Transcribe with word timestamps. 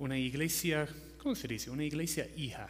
una 0.00 0.18
iglesia, 0.18 0.88
¿cómo 1.18 1.34
se 1.36 1.46
dice? 1.46 1.70
Una 1.70 1.84
iglesia 1.84 2.26
hija 2.36 2.68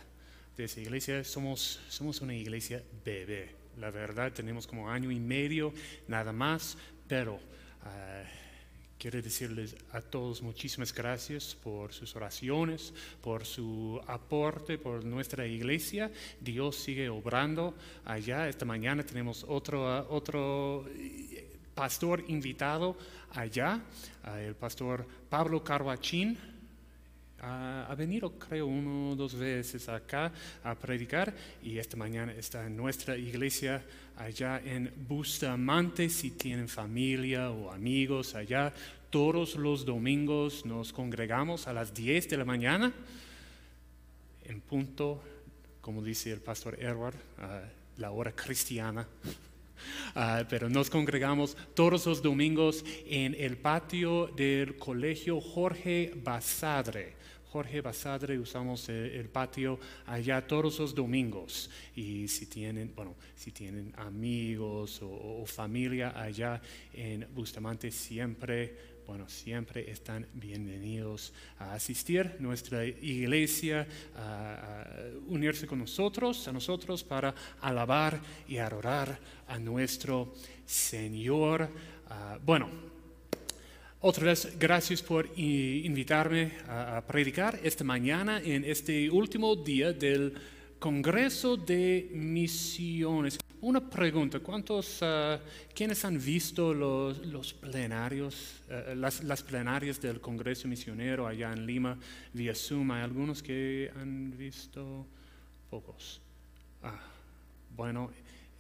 de 0.57 0.65
esa 0.65 0.81
iglesia. 0.81 1.25
Somos, 1.25 1.81
somos 1.89 2.21
una 2.21 2.35
iglesia 2.35 2.83
bebé. 3.05 3.55
La 3.79 3.91
verdad, 3.91 4.33
tenemos 4.33 4.67
como 4.67 4.91
año 4.91 5.11
y 5.13 5.21
medio 5.21 5.73
nada 6.09 6.33
más, 6.33 6.77
pero 7.07 7.39
ah, 7.85 8.25
quiero 8.99 9.23
decirles 9.23 9.77
a 9.93 10.01
todos 10.01 10.43
muchísimas 10.43 10.93
gracias 10.93 11.55
por 11.55 11.93
sus 11.93 12.17
oraciones, 12.17 12.93
por 13.23 13.47
su 13.47 14.01
aporte, 14.09 14.77
por 14.77 15.05
nuestra 15.05 15.47
iglesia. 15.47 16.11
Dios 16.41 16.75
sigue 16.77 17.09
obrando 17.09 17.77
allá. 18.05 18.49
Esta 18.49 18.65
mañana 18.65 19.05
tenemos 19.05 19.47
otro, 19.47 19.89
ah, 19.89 20.05
otro 20.11 20.85
eh, 20.97 21.49
pastor 21.77 22.25
invitado 22.27 22.99
allá, 23.35 23.81
ah, 24.25 24.41
el 24.41 24.57
pastor 24.57 25.07
Pablo 25.29 25.63
Carvachín 25.63 26.37
ha, 27.43 27.95
venido 27.97 28.33
creo 28.39 28.67
uno 28.67 29.11
o 29.11 29.17
dos 29.17 29.35
veces 29.35 29.89
acá 29.89 30.33
a 30.63 30.75
predicar 30.75 31.35
y 31.63 31.79
esta 31.79 31.97
mañana 31.97 32.33
está 32.33 32.67
en 32.67 32.77
nuestra 32.77 33.17
iglesia 33.17 33.83
allá 34.17 34.61
en 34.65 34.93
Bustamante 35.09 36.09
si 36.11 36.33
tienen 36.33 36.69
familia 36.69 37.51
o 37.51 37.71
amigos 37.71 38.35
allá. 38.35 38.73
Todos 39.11 39.57
los 39.57 39.85
domingos 39.85 40.65
nos 40.65 40.93
congregamos 40.93 41.67
a 41.67 41.73
las 41.73 41.93
10 41.95 42.29
de 42.29 42.37
la 42.37 42.45
mañana 42.45 42.93
en 44.45 44.61
punto, 44.61 45.23
como 45.81 46.03
dice 46.03 46.33
el 46.33 46.41
pastor 46.41 46.77
Edward, 46.83 47.15
la 47.97 48.11
hora 48.11 48.33
cristiana. 48.33 49.07
Ah, 50.15 50.45
pero 50.47 50.69
nos 50.69 50.91
congregamos 50.91 51.57
todos 51.73 52.05
los 52.05 52.21
domingos 52.21 52.85
en 53.07 53.35
el 53.35 53.57
patio 53.57 54.27
del 54.27 54.77
colegio 54.77 55.41
Jorge 55.41 56.13
Basadre. 56.23 57.15
Jorge 57.51 57.81
Basadre 57.81 58.39
usamos 58.39 58.89
eh, 58.89 59.19
el 59.19 59.29
patio 59.29 59.81
allá 60.07 60.47
todos 60.47 60.79
los 60.79 60.95
domingos 60.95 61.69
y 61.97 62.29
si 62.29 62.47
tienen, 62.47 62.93
bueno, 62.95 63.17
si 63.35 63.51
tienen 63.51 63.93
amigos 63.97 65.01
o, 65.03 65.45
familia 65.47 66.13
allá 66.21 66.61
en 66.95 67.27
Bustamante 67.35 67.91
siempre 67.91 69.01
bueno, 69.05 69.29
siempre 69.29 69.91
están 69.91 70.25
bienvenidos 70.35 71.33
a 71.59 71.75
asistir 71.75 72.37
a 72.39 72.41
nuestra 72.41 72.85
iglesia, 72.85 73.85
a, 74.15 74.85
unirse 75.27 75.67
con 75.67 75.81
nosotros, 75.81 76.47
a 76.47 76.53
nosotros 76.53 77.03
para 77.03 77.35
alabar 77.61 78.21
y 78.47 78.59
adorar 78.59 79.19
a 79.49 79.59
nuestro 79.59 80.33
Señor. 80.65 81.69
Ah, 82.09 82.39
bueno, 82.41 82.69
otra 84.03 84.27
vez, 84.27 84.57
gracias 84.59 85.03
por 85.03 85.29
invitarme 85.37 86.53
a, 86.67 87.03
predicar 87.07 87.61
esta 87.63 87.85
mañana 87.85 88.41
en 88.41 88.65
este 88.65 89.11
último 89.11 89.55
día 89.57 89.93
del 89.93 90.33
Congreso 90.79 91.59
de 91.59 92.09
Misiones. 92.15 93.39
Una 93.61 93.91
pregunta, 93.91 94.41
¿cuántos, 94.41 95.03
uh, 95.03 95.39
¿quiénes 95.75 96.03
han 96.07 96.19
visto 96.19 96.73
los, 96.73 97.53
plenarios, 97.53 98.63
uh, 98.71 98.95
las, 98.95 99.43
plenarias 99.43 100.01
del 100.01 100.19
Congreso 100.19 100.67
Misionero 100.67 101.27
allá 101.27 101.53
en 101.53 101.67
Lima 101.67 101.99
vía 102.33 102.55
Zoom? 102.55 102.93
Hay 102.93 103.03
algunos 103.03 103.43
que 103.43 103.91
han 103.95 104.35
visto, 104.35 105.05
pocos. 105.69 106.23
Ah, 106.83 106.99
bueno, 107.77 108.11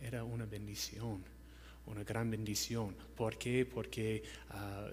era 0.02 0.22
una 0.22 0.44
bendición 0.44 1.39
una 1.86 2.04
gran 2.04 2.30
bendición. 2.30 2.94
¿Por 3.16 3.36
qué? 3.36 3.66
Porque 3.66 4.22
ah, 4.50 4.88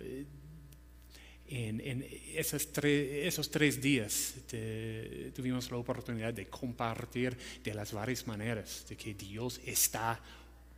en, 1.49 2.05
esos, 2.35 2.71
tres, 2.71 3.81
días 3.81 4.35
tuvimos 5.33 5.71
la 5.71 5.77
oportunidad 5.77 6.33
de 6.33 6.47
compartir 6.47 7.37
de 7.63 7.73
las 7.73 7.93
varias 7.93 8.27
maneras 8.27 8.85
de 8.89 8.97
que 8.97 9.13
Dios 9.13 9.61
está 9.65 10.19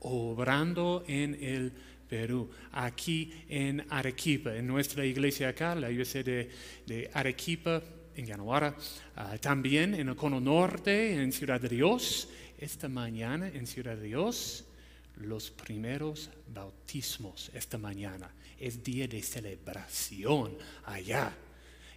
obrando 0.01 1.03
en 1.07 1.35
el 1.41 1.73
Perú, 2.07 2.49
aquí 2.71 3.31
en 3.49 3.85
Arequipa, 3.89 4.55
en 4.55 4.67
nuestra 4.67 5.05
iglesia 5.05 5.49
acá, 5.49 5.75
la 5.75 5.91
iglesia 5.91 6.23
de, 6.23 7.09
Arequipa, 7.13 7.81
en 8.15 8.25
Yanuara, 8.25 8.75
ah, 9.15 9.37
también 9.39 9.93
en 9.93 10.09
el 10.09 10.15
Cono 10.15 10.39
Norte, 10.39 11.21
en 11.21 11.31
Ciudad 11.31 11.61
de 11.61 11.69
Dios, 11.69 12.29
esta 12.57 12.89
mañana 12.89 13.47
en 13.47 13.65
Ciudad 13.65 13.95
de 13.95 14.03
Dios 14.03 14.65
los 15.19 15.51
primeros 15.51 16.29
bautismos 16.53 17.51
esta 17.53 17.77
mañana. 17.77 18.33
Es 18.57 18.83
día 18.83 19.07
de 19.07 19.21
celebración 19.21 20.57
allá. 20.85 21.35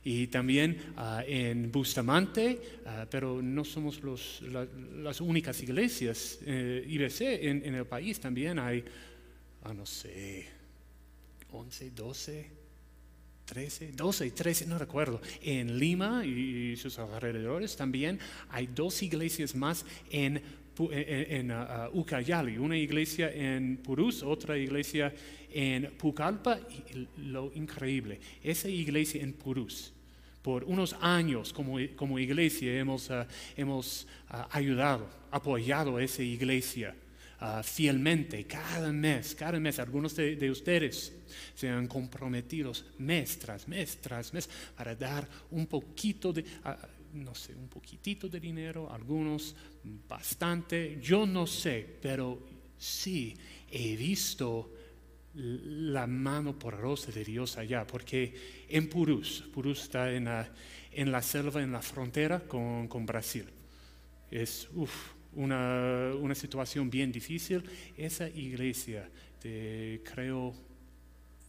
Y 0.04 0.26
también 0.26 0.92
ah, 0.96 1.22
en 1.26 1.70
Bustamante, 1.70 2.60
ah, 2.86 3.06
pero 3.08 3.40
no 3.40 3.64
somos 3.64 4.00
las 4.42 5.20
únicas 5.20 5.62
iglesias 5.62 6.40
eh, 6.44 6.84
IBC 6.86 7.20
en, 7.20 7.64
en, 7.64 7.74
el 7.76 7.86
país, 7.86 8.18
también 8.18 8.58
hay, 8.58 8.84
ah, 9.62 9.72
no 9.72 9.86
sé, 9.86 10.48
11, 11.52 11.90
12, 11.90 12.50
13, 13.44 13.92
12, 13.92 14.30
13, 14.30 14.66
no 14.66 14.78
recuerdo. 14.78 15.20
En 15.40 15.78
Lima 15.78 16.24
y 16.24 16.76
sus 16.76 16.98
alrededores 16.98 17.76
también 17.76 18.18
hay 18.48 18.66
dos 18.66 19.02
iglesias 19.02 19.54
más 19.54 19.84
en 20.10 20.42
en, 20.90 21.50
uh, 21.50 21.90
uh, 21.92 22.00
Ucayali, 22.00 22.58
una 22.58 22.76
iglesia 22.76 23.30
en 23.32 23.76
Purús, 23.76 24.22
otra 24.22 24.56
iglesia 24.56 25.12
en 25.52 25.90
Pucallpa. 25.98 26.58
Y 26.58 27.08
lo 27.22 27.52
increíble, 27.54 28.20
esa 28.42 28.68
iglesia 28.68 29.22
en 29.22 29.34
Purús, 29.34 29.92
por 30.42 30.64
unos 30.64 30.96
años 31.00 31.52
como, 31.52 31.76
como 31.94 32.18
iglesia 32.18 32.78
hemos, 32.78 33.10
uh, 33.10 33.24
hemos 33.56 34.06
ayudado, 34.50 35.08
apoyado 35.30 35.96
a 35.96 36.02
esa 36.02 36.22
iglesia. 36.22 36.94
fielmente, 37.64 38.44
cada 38.46 38.92
mes, 38.92 39.34
cada 39.34 39.58
mes, 39.58 39.80
algunos 39.80 40.14
de, 40.14 40.36
de, 40.36 40.48
ustedes 40.48 41.12
se 41.56 41.68
han 41.68 41.88
comprometido 41.88 42.70
mes 42.98 43.36
tras 43.36 43.66
mes 43.66 43.98
tras 44.00 44.32
mes 44.32 44.48
para 44.76 44.94
dar 44.94 45.26
un 45.50 45.66
poquito 45.66 46.32
de, 46.32 46.44
no 47.12 47.34
sé, 47.34 47.54
un 47.54 47.68
poquitito 47.68 48.28
de 48.28 48.40
dinero, 48.40 48.90
algunos 48.90 49.54
bastante, 50.08 50.98
yo 51.00 51.26
no 51.26 51.46
sé, 51.46 51.98
pero 52.00 52.40
sí 52.78 53.36
he 53.70 53.96
visto 53.96 54.70
la 55.34 56.06
mano 56.06 56.58
poderosa 56.58 57.10
de 57.10 57.24
Dios 57.24 57.56
allá, 57.56 57.86
porque 57.86 58.64
en 58.68 58.88
Purús, 58.88 59.44
Purús 59.52 59.82
está 59.82 60.12
en 60.12 60.24
la, 60.24 60.48
en 60.92 61.10
la 61.10 61.22
selva, 61.22 61.62
en 61.62 61.72
la 61.72 61.80
frontera 61.80 62.40
con, 62.40 62.88
con 62.88 63.06
Brasil. 63.06 63.46
Es 64.30 64.68
una, 65.34 66.12
una, 66.18 66.34
situación 66.34 66.90
bien 66.90 67.12
difícil. 67.12 67.62
Esa 67.96 68.28
iglesia 68.28 69.08
de, 69.42 70.02
creo, 70.04 70.54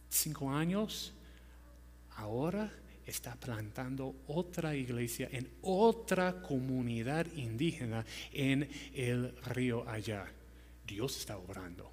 cinco 0.08 0.50
años, 0.50 1.12
ahora 2.16 2.72
está 3.06 3.34
plantando 3.34 4.14
otra 4.28 4.74
iglesia 4.74 5.28
en 5.32 5.48
otra 5.62 6.40
comunidad 6.42 7.26
indígena 7.34 8.04
en 8.32 8.68
el 8.94 9.34
río 9.44 9.88
allá. 9.88 10.26
Dios 10.86 11.18
está 11.18 11.36
obrando. 11.36 11.90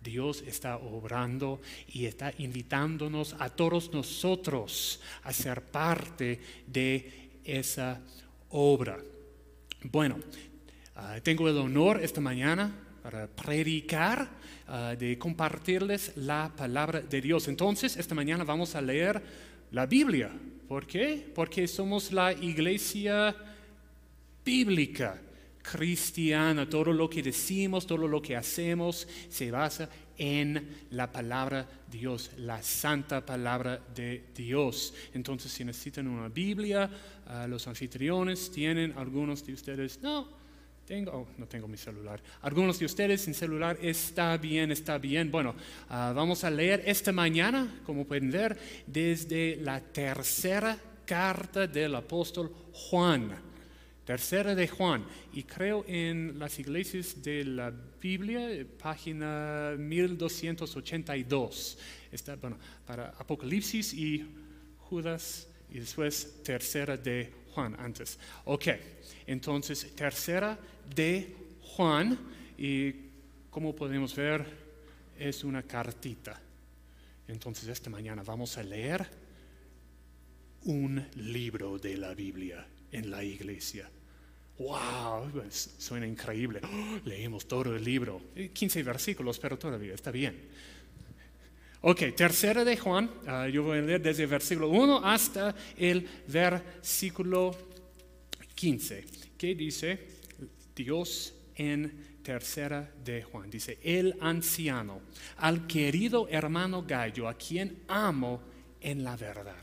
Dios 0.00 0.44
está 0.46 0.76
obrando 0.76 1.60
y 1.88 2.06
está 2.06 2.32
invitándonos 2.38 3.34
a 3.40 3.50
todos 3.50 3.92
nosotros 3.92 5.00
a 5.24 5.32
ser 5.32 5.62
parte 5.62 6.40
de 6.66 7.40
esa 7.44 8.00
obra. 8.50 8.98
Bueno, 9.82 10.18
ah, 10.94 11.18
tengo 11.22 11.48
el 11.48 11.56
honor 11.58 12.00
esta 12.02 12.20
mañana 12.20 12.72
para 13.02 13.26
predicar, 13.26 14.28
ah, 14.68 14.94
de 14.98 15.18
compartirles 15.18 16.12
la 16.16 16.52
palabra 16.56 17.00
de 17.00 17.20
Dios. 17.20 17.48
Entonces, 17.48 17.96
esta 17.96 18.14
mañana 18.14 18.44
vamos 18.44 18.74
a 18.74 18.80
leer 18.80 19.22
la 19.72 19.86
Biblia. 19.86 20.30
¿Por 20.68 20.86
qué? 20.86 21.30
Porque 21.34 21.68
somos 21.68 22.12
la 22.12 22.32
iglesia 22.32 23.34
bíblica, 24.44 25.20
cristiana. 25.62 26.68
Todo 26.68 26.92
lo 26.92 27.08
que 27.08 27.22
decimos, 27.22 27.86
todo 27.86 28.08
lo 28.08 28.20
que 28.20 28.36
hacemos 28.36 29.06
se 29.28 29.50
basa 29.50 29.88
en 30.18 30.86
la 30.90 31.10
palabra 31.10 31.68
de 31.90 31.98
Dios, 31.98 32.30
la 32.38 32.62
santa 32.62 33.24
palabra 33.24 33.80
de 33.94 34.24
Dios. 34.34 34.94
Entonces, 35.14 35.52
si 35.52 35.64
necesitan 35.64 36.06
una 36.06 36.28
Biblia, 36.28 36.90
ah, 37.26 37.46
los 37.46 37.66
anfitriones 37.66 38.50
tienen, 38.50 38.92
algunos 38.96 39.44
de 39.44 39.52
ustedes, 39.52 40.00
no, 40.02 40.28
tengo, 40.86 41.12
oh, 41.12 41.26
no 41.36 41.46
tengo 41.46 41.66
mi 41.66 41.76
celular. 41.76 42.22
Algunos 42.42 42.78
de 42.78 42.86
ustedes 42.86 43.22
sin 43.22 43.34
celular 43.34 43.76
está 43.82 44.36
bien, 44.36 44.70
está 44.70 44.98
bien. 44.98 45.32
Bueno, 45.32 45.56
ah, 45.88 46.12
vamos 46.14 46.44
a 46.44 46.50
leer 46.50 46.84
esta 46.86 47.10
mañana, 47.12 47.80
como 47.84 48.06
pueden 48.06 48.30
ver, 48.30 48.56
desde 48.86 49.56
la 49.56 49.80
tercera 49.80 50.78
carta 51.04 51.66
del 51.66 51.96
apóstol 51.96 52.54
Juan. 52.72 53.34
Tercera 54.04 54.54
de 54.54 54.68
Juan. 54.68 55.04
Y 55.32 55.42
creo 55.42 55.84
en 55.88 56.38
las 56.38 56.60
iglesias 56.60 57.20
de 57.20 57.44
la 57.44 57.72
Biblia, 58.00 58.64
página 58.80 59.74
1282. 59.76 61.78
Está, 62.12 62.36
bueno, 62.36 62.58
para 62.86 63.08
Apocalipsis 63.18 63.92
y 63.92 64.24
Judas 64.78 65.48
y 65.68 65.80
después 65.80 66.44
tercera 66.44 66.96
de 66.96 67.32
Juan 67.52 67.74
antes. 67.80 68.20
Ok, 68.44 68.68
entonces 69.26 69.96
tercera 69.96 70.56
de 70.94 71.34
Juan 71.62 72.18
y 72.58 72.92
como 73.50 73.74
podemos 73.74 74.14
ver 74.14 74.44
es 75.18 75.44
una 75.44 75.62
cartita. 75.62 76.40
Entonces 77.28 77.68
esta 77.68 77.90
mañana 77.90 78.22
vamos 78.22 78.56
a 78.58 78.62
leer 78.62 79.06
un 80.64 81.04
libro 81.16 81.78
de 81.78 81.96
la 81.96 82.14
Biblia 82.14 82.66
en 82.92 83.10
la 83.10 83.22
iglesia. 83.24 83.88
¡Wow! 84.58 85.30
Suena 85.50 86.06
increíble. 86.06 86.60
leemos 87.04 87.46
todo 87.46 87.74
el 87.74 87.84
libro. 87.84 88.20
15 88.52 88.82
versículos, 88.82 89.38
pero 89.38 89.58
todavía 89.58 89.94
está 89.94 90.10
bien. 90.10 90.36
Ok, 91.82 92.14
tercera 92.16 92.64
de 92.64 92.76
Juan. 92.76 93.10
Ah, 93.26 93.48
yo 93.48 93.62
voy 93.62 93.78
a 93.78 93.82
leer 93.82 94.02
desde 94.02 94.24
el 94.24 94.28
versículo 94.28 94.68
1 94.70 95.04
hasta 95.04 95.54
el 95.76 96.08
versículo 96.26 97.56
15. 98.54 99.04
¿Qué 99.36 99.54
dice 99.54 100.15
Dios 100.76 101.34
en 101.56 102.20
tercera 102.22 102.92
de 103.04 103.22
Juan? 103.22 103.50
Dice, 103.50 103.78
el 103.82 104.16
anciano, 104.20 105.00
al 105.38 105.66
querido 105.66 106.28
hermano 106.28 106.84
Gallo, 106.86 107.26
a 107.26 107.34
quien 107.34 107.82
amo 107.88 108.40
en 108.80 109.02
la 109.02 109.16
verdad 109.16 109.56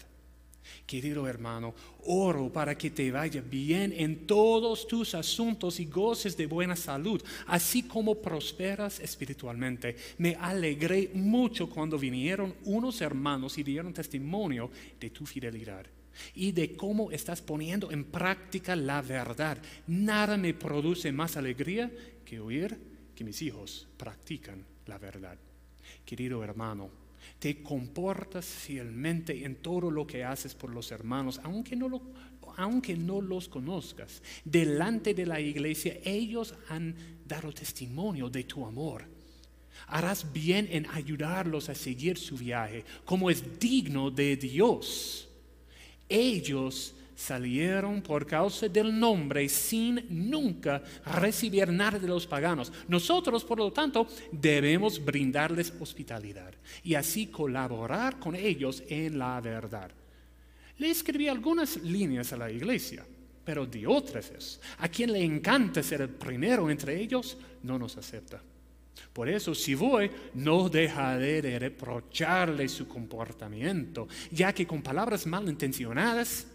Querido 0.86 1.28
hermano, 1.28 1.74
oro 2.06 2.52
para 2.52 2.78
que 2.78 2.90
te 2.90 3.10
vaya 3.10 3.42
bien 3.42 3.94
en 3.96 4.28
todos 4.28 4.88
tus 4.88 5.16
asuntos 5.16 5.80
y 5.80 5.86
goces 5.86 6.36
de 6.36 6.46
buena 6.46 6.76
salud, 6.76 7.22
así 7.48 7.84
como 7.84 8.16
prosperas 8.16 9.00
espiritualmente. 9.00 9.96
Me 10.18 10.36
alegré 10.36 11.10
mucho 11.14 11.70
cuando 11.70 11.98
vinieron 11.98 12.54
unos 12.66 13.02
hermanos 13.02 13.58
y 13.58 13.64
dieron 13.64 13.94
testimonio 13.94 14.70
de 15.00 15.10
tu 15.10 15.26
fidelidad 15.26 15.86
y 16.34 16.52
de 16.52 16.76
cómo 16.76 17.12
estás 17.12 17.42
poniendo 17.42 17.92
en 17.92 18.06
práctica 18.06 18.76
la 18.76 19.02
verdad. 19.02 19.58
Nada 19.88 20.38
me 20.38 20.54
produce 20.54 21.12
más 21.12 21.38
alegría 21.38 21.92
que 22.26 22.40
oír 22.40 22.78
que 23.16 23.24
mis 23.24 23.42
hijos 23.42 23.88
practican 23.98 24.66
la 24.86 24.98
verdad. 24.98 25.38
Querido 26.06 26.44
hermano, 26.44 26.90
te 27.40 27.62
comportas 27.62 28.46
fielmente 28.46 29.46
en 29.46 29.56
todo 29.56 29.92
lo 29.92 30.08
que 30.08 30.24
haces 30.24 30.54
por 30.56 30.70
los 30.70 30.92
hermanos, 30.92 31.40
aunque 31.44 31.76
no, 31.76 33.22
los 33.22 33.50
conozcas. 33.50 34.22
Delante 34.44 35.14
de 35.14 35.26
la 35.26 35.40
iglesia 35.40 36.00
ellos 36.04 36.54
han 36.70 36.96
dado 37.26 37.52
testimonio 37.52 38.30
de 38.30 38.44
tu 38.44 38.66
amor. 38.66 39.06
Harás 39.88 40.32
bien 40.32 40.68
en 40.72 40.86
ayudarlos 40.88 41.68
a 41.70 41.76
seguir 41.76 42.18
su 42.18 42.38
viaje, 42.38 42.86
como 43.06 43.30
es 43.30 43.60
digno 43.60 44.10
de 44.10 44.38
Dios. 44.38 45.28
Ellos 46.14 46.94
salieron 47.16 48.04
por 48.04 48.28
causa 48.28 48.68
del 48.68 49.00
nombre 49.00 49.50
sin 49.50 50.06
nunca 50.30 50.84
recibir 51.08 51.70
nada 51.70 51.98
de 51.98 52.08
los 52.08 52.28
paganos. 52.28 52.72
Nosotros, 52.88 53.44
por 53.44 53.58
lo 53.58 53.74
tanto, 53.74 54.06
debemos 54.32 55.04
brindarles 55.04 55.74
hospitalidad 55.80 56.54
y 56.84 56.94
así 56.94 57.26
colaborar 57.26 58.20
con 58.20 58.36
ellos 58.36 58.84
en 58.88 59.18
la 59.18 59.42
verdad. 59.42 59.90
Le 60.78 60.92
escribí 60.92 61.28
algunas 61.28 61.78
líneas 61.78 62.32
a 62.32 62.38
la 62.38 62.52
iglesia, 62.52 63.04
pero 63.44 63.66
Diótrefes, 63.66 64.62
a 64.78 64.88
quien 64.88 65.14
le 65.14 65.24
encanta 65.24 65.82
ser 65.82 66.02
el 66.02 66.10
primero 66.10 66.70
entre 66.70 67.02
ellos, 67.02 67.38
no 67.64 67.80
nos 67.80 67.98
acepta. 67.98 68.40
Por 69.12 69.30
eso, 69.30 69.54
si 69.54 69.76
voy, 69.76 70.10
no 70.34 70.70
dejaré 70.70 71.42
de 71.42 71.60
reprocharle 71.60 72.68
su 72.68 72.88
comportamiento, 72.88 74.08
ya 74.32 74.54
que 74.54 74.66
con 74.66 74.82
palabras 74.82 75.28
malintencionadas 75.28 76.48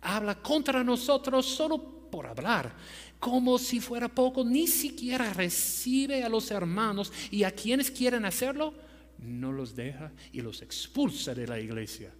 habla 0.00 0.40
contra 0.40 0.82
nosotros 0.82 1.46
solo 1.46 1.78
por 2.10 2.26
hablar, 2.26 2.74
como 3.18 3.58
si 3.58 3.80
fuera 3.80 4.08
poco, 4.08 4.44
ni 4.44 4.66
siquiera 4.66 5.32
recibe 5.32 6.22
a 6.22 6.28
los 6.28 6.50
hermanos 6.50 7.12
y 7.30 7.42
a 7.42 7.50
quienes 7.50 7.90
quieren 7.90 8.24
hacerlo, 8.24 8.72
no 9.18 9.52
los 9.52 9.74
deja 9.74 10.12
y 10.32 10.40
los 10.40 10.62
expulsa 10.62 11.34
de 11.34 11.46
la 11.46 11.58
iglesia. 11.58 12.12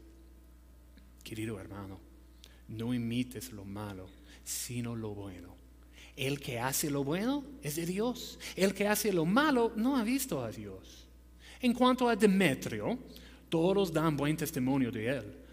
Querido 1.22 1.58
hermano, 1.58 2.00
no 2.69 2.94
imites 2.94 3.52
lo 3.52 3.64
malo, 3.64 4.08
sino 4.44 4.94
lo 4.94 5.14
bueno. 5.14 5.65
El 6.16 6.40
que 6.40 6.58
hace 6.58 6.90
lo 6.90 7.04
bueno 7.04 7.44
es 7.62 7.76
de 7.76 7.86
Dios. 7.86 8.38
El 8.56 8.74
que 8.74 8.88
hace 8.88 9.12
lo 9.12 9.24
malo 9.24 9.72
no 9.76 9.96
ha 9.96 10.02
visto 10.02 10.42
a 10.42 10.50
Dios. 10.50 11.06
En 11.60 11.74
cuanto 11.74 12.08
a 12.08 12.16
Demetrio, 12.16 12.98
todos 13.48 13.92
dan 13.92 14.16
buen 14.16 14.36
testimonio 14.36 14.90
de 14.90 15.08
él 15.08 15.46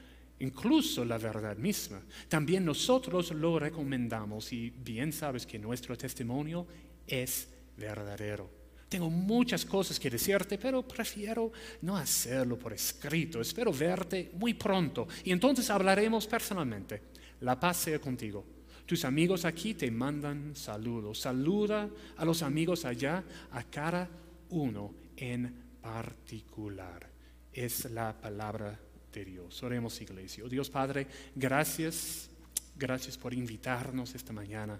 incluso 0.43 1.05
la 1.05 1.17
verdad 1.17 1.57
misma. 1.57 2.01
También 2.27 2.65
nosotros 2.65 3.31
lo 3.31 3.57
recomendamos 3.59 4.51
y 4.51 4.69
bien 4.69 5.13
sabes 5.13 5.45
que 5.45 5.57
nuestro 5.57 5.97
testimonio 5.97 6.67
es 7.07 7.47
verdadero. 7.77 8.49
Tengo 8.89 9.09
muchas 9.09 9.65
cosas 9.65 9.99
que 9.99 10.09
decirte, 10.09 10.57
pero 10.57 10.87
prefiero 10.87 11.51
no 11.81 11.97
hacerlo 11.97 12.59
por 12.59 12.73
escrito. 12.73 13.41
Espero 13.41 13.73
verte 13.73 14.31
muy 14.35 14.53
pronto 14.53 15.07
y 15.23 15.31
entonces 15.31 15.69
hablaremos 15.69 16.27
personalmente. 16.27 17.01
La 17.41 17.59
paz 17.59 17.77
sea 17.77 17.99
contigo. 17.99 18.45
Tus 18.85 19.05
amigos 19.05 19.45
aquí 19.45 19.73
te 19.73 19.89
mandan 19.89 20.55
saludos. 20.55 21.19
Saluda 21.19 21.89
a 22.17 22.25
los 22.25 22.43
amigos 22.43 22.83
allá 22.85 23.23
a 23.51 23.63
cada 23.63 24.09
uno 24.49 24.93
en 25.15 25.53
particular. 25.81 27.09
Es 27.51 27.89
la 27.91 28.19
palabra 28.19 28.79
de 29.11 29.25
Dios. 29.25 29.63
Oremos 29.63 30.01
iglesia. 30.01 30.43
Oh, 30.43 30.49
Dios 30.49 30.69
Padre, 30.69 31.07
gracias, 31.35 32.29
gracias 32.75 33.17
por 33.17 33.33
invitarnos 33.33 34.15
esta 34.15 34.33
mañana 34.33 34.79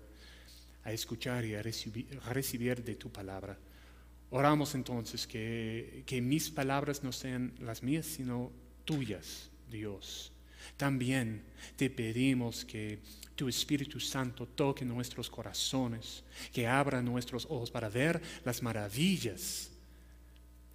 a 0.84 0.92
escuchar 0.92 1.46
y 1.46 1.56
a 1.56 1.62
recibir, 1.62 2.84
de 2.84 2.96
tu 2.96 3.10
palabra. 3.10 3.58
Oramos 4.32 4.76
entonces 4.76 5.28
que, 5.28 6.04
que 6.06 6.22
mis 6.22 6.50
palabras 6.50 7.04
no 7.04 7.14
sean 7.14 7.54
las 7.60 7.84
mías, 7.84 8.06
sino 8.06 8.52
tuyas, 8.84 9.50
Dios. 9.70 10.34
También 10.76 11.44
te 11.78 11.90
pedimos 11.90 12.66
que 12.66 13.00
tu 13.36 13.48
Espíritu 13.48 14.00
Santo 14.00 14.48
toque 14.48 14.86
nuestros 14.86 15.30
corazones, 15.30 16.24
que 16.52 16.68
abra 16.68 17.02
nuestros 17.02 17.46
ojos 17.46 17.72
para 17.72 17.90
ver 17.90 18.22
las 18.46 18.62
maravillas 18.62 19.72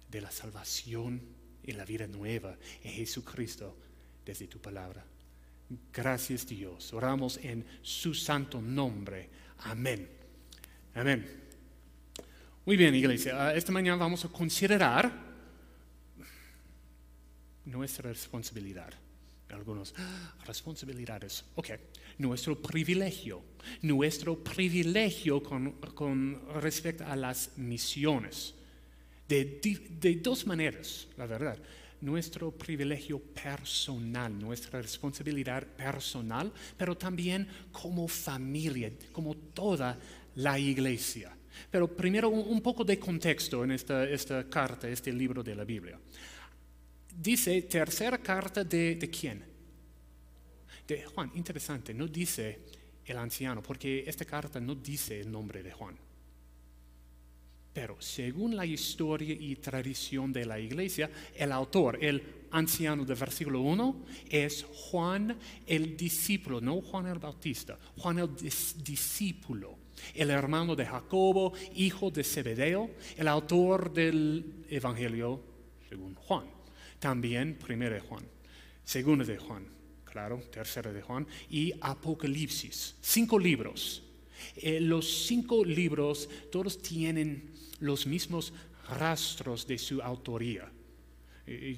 de 0.09 0.21
la 0.21 0.31
salvación 0.31 1.21
en 1.63 1.77
la 1.77 1.85
vida 1.85 2.07
nueva 2.07 2.57
en 2.83 2.91
Jesucristo 2.91 3.75
desde 4.25 4.47
tu 4.47 4.59
palabra. 4.59 5.05
Gracias 5.93 6.47
Dios. 6.47 6.93
Oramos 6.93 7.37
en 7.37 7.65
su 7.81 8.13
santo 8.13 8.61
nombre. 8.61 9.29
Amén. 9.59 10.09
Amén. 10.95 11.39
Muy 12.65 12.75
bien, 12.75 12.93
iglesia. 12.93 13.47
Ah, 13.47 13.53
esta 13.53 13.71
mañana 13.71 13.97
vamos 13.97 14.25
a 14.25 14.29
considerar 14.29 15.11
nuestra 17.65 18.09
responsabilidad. 18.09 18.93
Algunos 19.49 19.93
responsabilidades. 20.45 21.43
Ok. 21.55 21.71
Nuestro 22.17 22.61
privilegio. 22.61 23.41
Nuestro 23.81 24.43
privilegio 24.43 25.41
con, 25.41 25.71
con 25.93 26.41
respecto 26.61 27.05
a 27.05 27.15
las 27.15 27.57
misiones 27.57 28.55
de, 29.29 30.19
dos 30.21 30.45
maneras, 30.45 31.07
la 31.17 31.25
verdad. 31.25 31.57
Nuestro 32.01 32.51
privilegio 32.51 33.19
personal, 33.19 34.37
nuestra 34.37 34.81
responsabilidad 34.81 35.63
personal, 35.63 36.51
pero 36.77 36.97
también 36.97 37.47
como 37.71 38.07
familia, 38.07 38.91
como 39.11 39.35
toda 39.35 39.97
la 40.35 40.57
iglesia. 40.57 41.35
Pero 41.69 41.87
primero 41.87 42.29
un, 42.29 42.61
poco 42.61 42.85
de 42.85 42.97
contexto 42.97 43.63
en 43.63 43.71
esta, 43.71 44.05
esta, 44.05 44.49
carta, 44.49 44.87
este 44.87 45.11
libro 45.11 45.43
de 45.43 45.55
la 45.55 45.65
Biblia. 45.65 45.99
Dice 47.21 47.63
tercera 47.63 48.17
carta 48.17 48.63
de, 48.63 48.95
de 48.95 49.09
quién? 49.09 49.43
De 50.87 51.03
Juan. 51.03 51.29
Interesante, 51.35 51.93
no 51.93 52.07
dice 52.07 52.59
el 53.03 53.17
anciano, 53.17 53.61
porque 53.61 54.05
esta 54.07 54.23
carta 54.23 54.61
no 54.61 54.73
dice 54.75 55.19
el 55.19 55.29
nombre 55.29 55.61
de 55.61 55.73
Juan. 55.73 55.97
Pero 57.73 58.01
según 58.01 58.55
la 58.55 58.65
historia 58.65 59.35
y 59.37 59.57
tradición 59.57 60.31
de 60.31 60.45
la 60.45 60.59
iglesia, 60.59 61.11
el 61.35 61.51
autor, 61.51 62.01
el 62.01 62.23
anciano 62.51 63.03
del 63.03 63.17
versículo 63.17 63.61
1, 63.61 64.05
es 64.29 64.63
Juan 64.63 65.37
el 65.67 65.97
discípulo, 65.97 66.61
no 66.61 66.81
Juan 66.81 67.07
el 67.07 67.19
Bautista, 67.19 67.77
Juan 67.97 68.19
el 68.19 68.33
discípulo, 68.81 69.77
el 70.13 70.29
hermano 70.29 70.73
de 70.73 70.85
Jacobo, 70.85 71.51
hijo 71.75 72.09
de 72.11 72.23
Zebedeo, 72.23 72.91
el 73.17 73.27
autor 73.27 73.91
del 73.91 74.65
Evangelio 74.69 75.43
según 75.89 76.15
Juan. 76.15 76.58
También 76.99 77.55
primero 77.55 77.95
de 77.95 78.01
Juan, 78.01 78.23
segundo 78.83 79.23
de 79.23 79.37
Juan, 79.37 79.65
claro, 80.03 80.41
tercero 80.51 80.91
de 80.91 81.01
Juan, 81.01 81.25
y 81.49 81.73
Apocalipsis, 81.81 82.95
cinco 83.01 83.39
libros. 83.39 84.03
Eh, 84.55 84.79
los 84.79 85.27
cinco 85.27 85.63
libros 85.65 86.29
todos 86.51 86.81
tienen 86.81 87.51
los 87.79 88.05
mismos 88.05 88.53
rastros 88.97 89.65
de 89.67 89.77
su 89.77 90.01
autoría. 90.01 90.69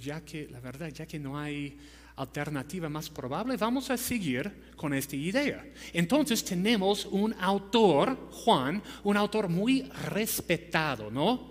Ya 0.01 0.19
que, 0.25 0.49
la 0.49 0.59
verdad, 0.59 0.89
ya 0.89 1.05
que 1.05 1.17
no 1.17 1.39
hay 1.39 1.77
alternativa 2.17 2.89
más 2.89 3.09
probable, 3.09 3.55
vamos 3.57 3.89
a 3.89 3.97
seguir 3.97 4.73
con 4.75 4.93
esta 4.93 5.15
idea. 5.15 5.65
Entonces 5.93 6.43
tenemos 6.43 7.05
un 7.05 7.33
autor, 7.39 8.29
Juan, 8.31 8.83
un 9.03 9.15
autor 9.15 9.47
muy 9.47 9.83
respetado, 10.09 11.09
¿no? 11.09 11.50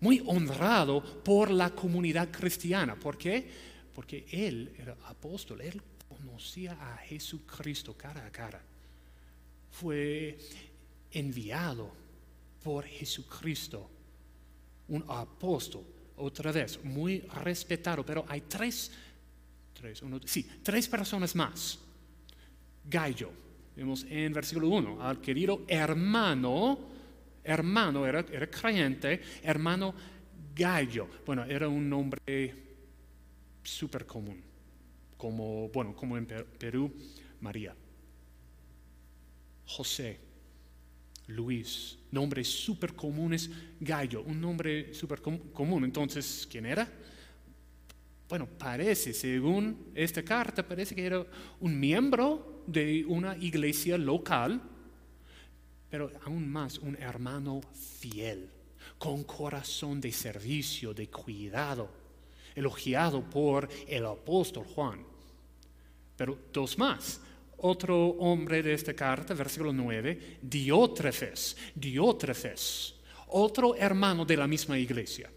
Muy 0.00 0.22
honrado 0.26 1.02
por 1.02 1.50
la 1.50 1.70
comunidad 1.70 2.30
cristiana. 2.30 2.96
¿Por 2.96 3.16
qué? 3.16 3.48
Porque 3.94 4.26
él 4.30 4.74
era 4.78 4.96
apóstol, 5.06 5.60
él 5.62 5.80
conocía 6.08 6.72
a 6.72 6.98
Jesucristo 6.98 7.96
cara 7.96 8.26
a 8.26 8.30
cara. 8.30 8.62
Fue 9.70 10.38
enviado 11.10 11.92
por 12.62 12.84
Jesucristo, 12.84 13.88
un 14.88 15.04
apóstol, 15.08 15.84
otra 16.16 16.52
vez, 16.52 16.82
muy 16.82 17.20
respetado, 17.20 18.04
pero 18.04 18.24
hay 18.28 18.42
tres, 18.42 18.90
tres, 19.72 20.02
uno, 20.02 20.20
sí, 20.24 20.46
tres 20.62 20.88
personas 20.88 21.34
más. 21.34 21.78
Gallo, 22.84 23.30
vemos 23.74 24.04
en 24.08 24.32
versículo 24.32 24.68
1, 24.68 25.02
al 25.02 25.20
querido 25.20 25.62
hermano, 25.68 26.95
hermano, 27.46 28.06
era, 28.06 28.24
era 28.30 28.50
creyente, 28.50 29.20
hermano 29.42 29.94
Gallo. 30.54 31.08
Bueno, 31.24 31.44
era 31.44 31.68
un 31.68 31.88
nombre 31.88 32.54
súper 33.62 34.06
común, 34.06 34.42
como, 35.16 35.68
bueno, 35.68 35.94
como 35.94 36.16
en 36.16 36.26
Perú, 36.26 36.92
María. 37.40 37.74
José, 39.66 40.18
Luis, 41.28 41.98
nombres 42.12 42.48
súper 42.48 42.94
comunes, 42.94 43.50
Gallo, 43.80 44.22
un 44.22 44.40
nombre 44.40 44.94
súper 44.94 45.20
común. 45.20 45.84
Entonces, 45.84 46.46
¿quién 46.50 46.66
era? 46.66 46.88
Bueno, 48.28 48.46
parece, 48.46 49.12
según 49.12 49.92
esta 49.94 50.22
carta, 50.22 50.66
parece 50.66 50.94
que 50.94 51.04
era 51.04 51.24
un 51.60 51.78
miembro 51.78 52.64
de 52.66 53.04
una 53.06 53.36
iglesia 53.36 53.96
local, 53.96 54.60
pero 55.90 56.10
aún 56.24 56.48
más 56.48 56.78
un 56.78 56.96
hermano 56.96 57.60
fiel, 57.98 58.48
con 58.98 59.24
corazón 59.24 60.00
de 60.00 60.12
servicio, 60.12 60.94
de 60.94 61.08
cuidado, 61.08 61.88
elogiado 62.54 63.22
por 63.22 63.68
el 63.86 64.06
apóstol 64.06 64.64
Juan. 64.74 65.04
Pero 66.16 66.38
dos 66.52 66.78
más, 66.78 67.20
otro 67.58 68.08
hombre 68.18 68.62
de 68.62 68.74
esta 68.74 68.94
carta, 68.94 69.34
versículo 69.34 69.72
9, 69.72 70.38
Diótrefes, 70.42 71.56
Diótrefes, 71.74 72.94
otro 73.28 73.74
hermano 73.74 74.24
de 74.24 74.36
la 74.36 74.46
misma 74.46 74.78
iglesia. 74.78 75.30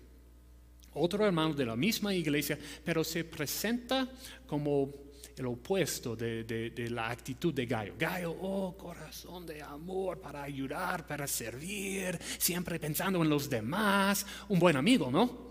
Otro 0.94 1.25
hermano 1.25 1.53
de 1.53 1.65
la 1.65 1.75
misma 1.75 2.13
iglesia, 2.13 2.58
pero 2.84 3.03
se 3.03 3.24
presenta 3.24 4.10
como 4.48 4.91
el 5.39 5.46
opuesto 5.46 6.17
de, 6.17 6.88
la 6.91 7.10
actitud 7.10 7.53
de 7.53 7.65
Gallo. 7.65 7.96
Gallo, 7.98 8.36
oh, 8.41 8.75
corazón 8.77 9.46
de 9.46 9.62
amor 9.62 10.19
para 10.19 10.43
ayudar, 10.43 11.08
para 11.08 11.27
servir, 11.27 12.19
siempre 12.38 12.77
pensando 12.77 13.24
en 13.24 13.29
los 13.29 13.50
demás, 13.50 14.25
un 14.50 14.60
buen 14.60 14.75
amigo, 14.75 15.10
¿no? 15.10 15.48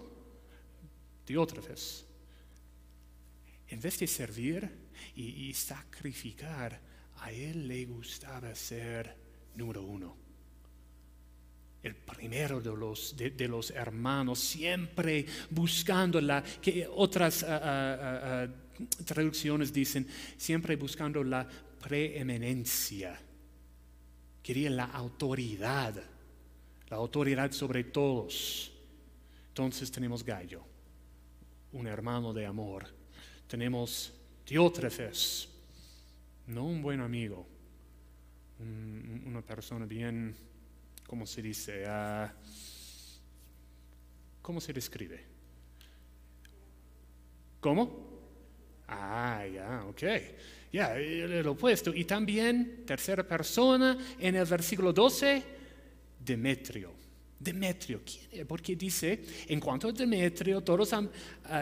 Diótrefes, 1.27 2.07
en 3.67 3.81
vez 3.81 3.99
de 3.99 4.07
servir, 4.07 4.71
y, 5.15 5.55
sacrificar, 5.55 6.79
a 7.21 7.33
él 7.33 7.67
le 7.67 7.87
gustaba 7.87 8.55
ser 8.55 9.17
número 9.55 9.83
uno. 9.83 10.17
El 11.83 11.97
primero 11.97 12.61
de 12.61 12.77
los, 12.77 13.17
de, 13.17 13.49
los 13.49 13.71
hermanos, 13.71 14.39
siempre 14.39 15.25
buscando 15.49 16.21
la, 16.21 16.43
que 16.43 16.87
otras 16.87 17.43
ah, 17.43 17.61
ah, 17.63 18.21
ah, 18.23 18.49
traducciones 19.05 19.73
dicen, 19.73 20.07
siempre 20.37 20.77
buscando 20.77 21.23
la 21.25 21.49
preeminencia. 21.81 23.19
Quería 24.43 24.71
la 24.71 24.85
autoridad, 24.85 25.95
la 26.89 26.97
autoridad 26.97 27.53
sobre 27.53 27.85
todos. 27.85 28.73
Entonces 29.49 29.91
tenemos 29.91 30.25
Gallo, 30.25 30.63
un 31.73 31.87
hermano 31.87 32.33
de 32.33 32.47
amor. 32.47 32.87
Tenemos 33.47 34.13
Diótrefes, 34.47 35.49
no 36.47 36.65
un 36.65 36.81
buen 36.81 37.01
amigo, 37.01 37.47
una 39.27 39.43
persona 39.43 39.85
bien, 39.85 40.35
¿cómo 41.07 41.27
se 41.27 41.43
dice? 41.43 41.85
Ah, 41.87 42.33
¿Cómo 44.41 44.63
se 44.63 44.73
describe? 44.73 45.23
¿Cómo? 47.61 48.08
Ah, 48.89 49.45
ya, 49.47 49.85
ok. 49.89 50.03
Ya, 50.73 50.97
el, 50.99 51.47
opuesto. 51.47 51.95
Y 51.95 52.05
también, 52.05 52.85
tercera 52.87 53.23
persona, 53.23 53.97
en 54.19 54.35
el 54.37 54.45
versículo 54.45 54.93
12, 54.93 55.43
Demetrio. 56.25 56.93
Demetrio, 57.39 58.01
¿quién? 58.05 58.47
Porque 58.47 58.75
dice, 58.75 59.23
en 59.47 59.61
cuanto 59.61 59.89
a 59.89 59.93
Demetrio, 59.93 60.61
todos 60.61 60.93
ah, 60.93 61.07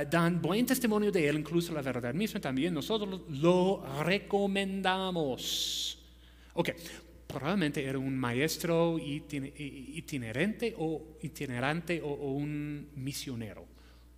dan 0.05 0.41
buen 0.41 0.65
testimonio 0.65 1.13
de 1.13 1.29
él, 1.29 1.39
incluso 1.39 1.75
la 1.75 1.83
verdad 1.83 2.15
misma 2.15 2.41
también, 2.41 2.73
nosotros 2.73 3.21
lo 3.29 3.85
recomendamos. 4.03 5.99
Ok, 6.55 6.71
probablemente 7.27 7.85
era 7.85 7.99
un 7.99 8.17
maestro 8.17 8.99
itinerante 8.99 10.75
o 10.79 11.19
itinerante 11.21 12.01
o, 12.01 12.33
un 12.33 12.89
misionero. 12.95 13.66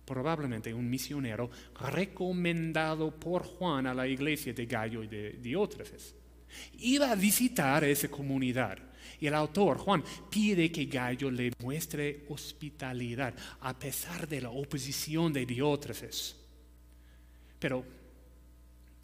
Probablemente 0.09 0.73
un 0.73 0.89
misionero 0.89 1.51
recomendado 1.79 3.11
por 3.11 3.43
Juan 3.43 3.85
a 3.85 3.93
la 3.93 4.07
iglesia 4.07 4.53
de 4.53 4.65
Gallo 4.65 5.03
y 5.03 5.07
de 5.07 5.33
Diótrefes. 5.33 6.15
Iba 6.79 7.11
a 7.11 7.15
visitar 7.15 7.83
esa 7.83 8.09
comunidad 8.09 8.79
y 9.19 9.27
el 9.27 9.35
autor, 9.35 9.77
Juan, 9.77 10.03
pide 10.27 10.71
que 10.71 10.85
Gallo 10.85 11.29
le 11.29 11.51
muestre 11.61 12.25
hospitalidad 12.29 13.35
a 13.61 13.77
pesar 13.77 14.27
de 14.27 14.41
la 14.41 14.49
oposición 14.49 15.31
de 15.31 15.45
Diótrefes. 15.45 16.35
Pero, 17.59 17.85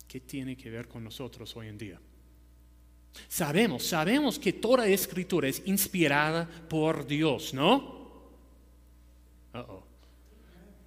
¿qué 0.07 0.21
tiene 0.21 0.57
que 0.57 0.71
ver 0.71 0.87
con 0.87 1.03
nosotros 1.03 1.55
hoy 1.55 1.67
en 1.67 1.77
día? 1.77 2.01
Sabemos, 3.27 3.85
sabemos 3.85 4.39
que 4.39 4.53
toda 4.53 4.87
escritura 4.87 5.47
es 5.47 5.61
inspirada 5.67 6.49
por 6.67 7.05
Dios, 7.05 7.53
¿no? 7.53 7.93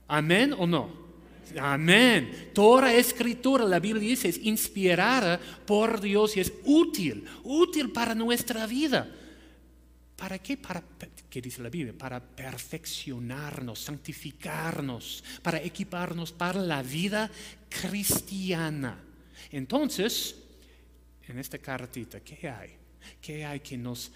¿Amén 0.08 0.54
o 0.56 0.66
no? 0.66 1.08
Amén. 1.60 2.50
Toda 2.52 2.92
escritura, 2.92 3.64
la 3.64 3.78
Biblia 3.78 4.08
dice, 4.08 4.28
es 4.28 4.38
inspirada 4.38 5.40
por 5.66 6.00
Dios 6.00 6.36
y 6.36 6.40
es 6.40 6.52
útil, 6.64 7.24
útil 7.44 7.90
para 7.92 8.14
nuestra 8.14 8.66
vida. 8.66 9.08
¿Para 10.16 10.38
qué? 10.38 10.56
Para, 10.56 10.82
¿Qué 11.30 11.40
dice 11.40 11.62
la 11.62 11.68
Biblia? 11.68 11.94
Para 11.96 12.20
perfeccionarnos, 12.20 13.78
santificarnos, 13.80 15.22
para 15.42 15.62
equiparnos 15.62 16.32
para 16.32 16.60
la 16.60 16.82
vida 16.82 17.30
cristiana. 17.68 18.98
Entonces, 19.52 20.36
en 21.28 21.38
esta 21.38 21.58
cartita, 21.58 22.20
¿qué 22.20 22.48
hay? 22.48 22.76
¿Qué 23.20 23.44
hay 23.44 23.60
que 23.60 23.76
nos 23.76 24.10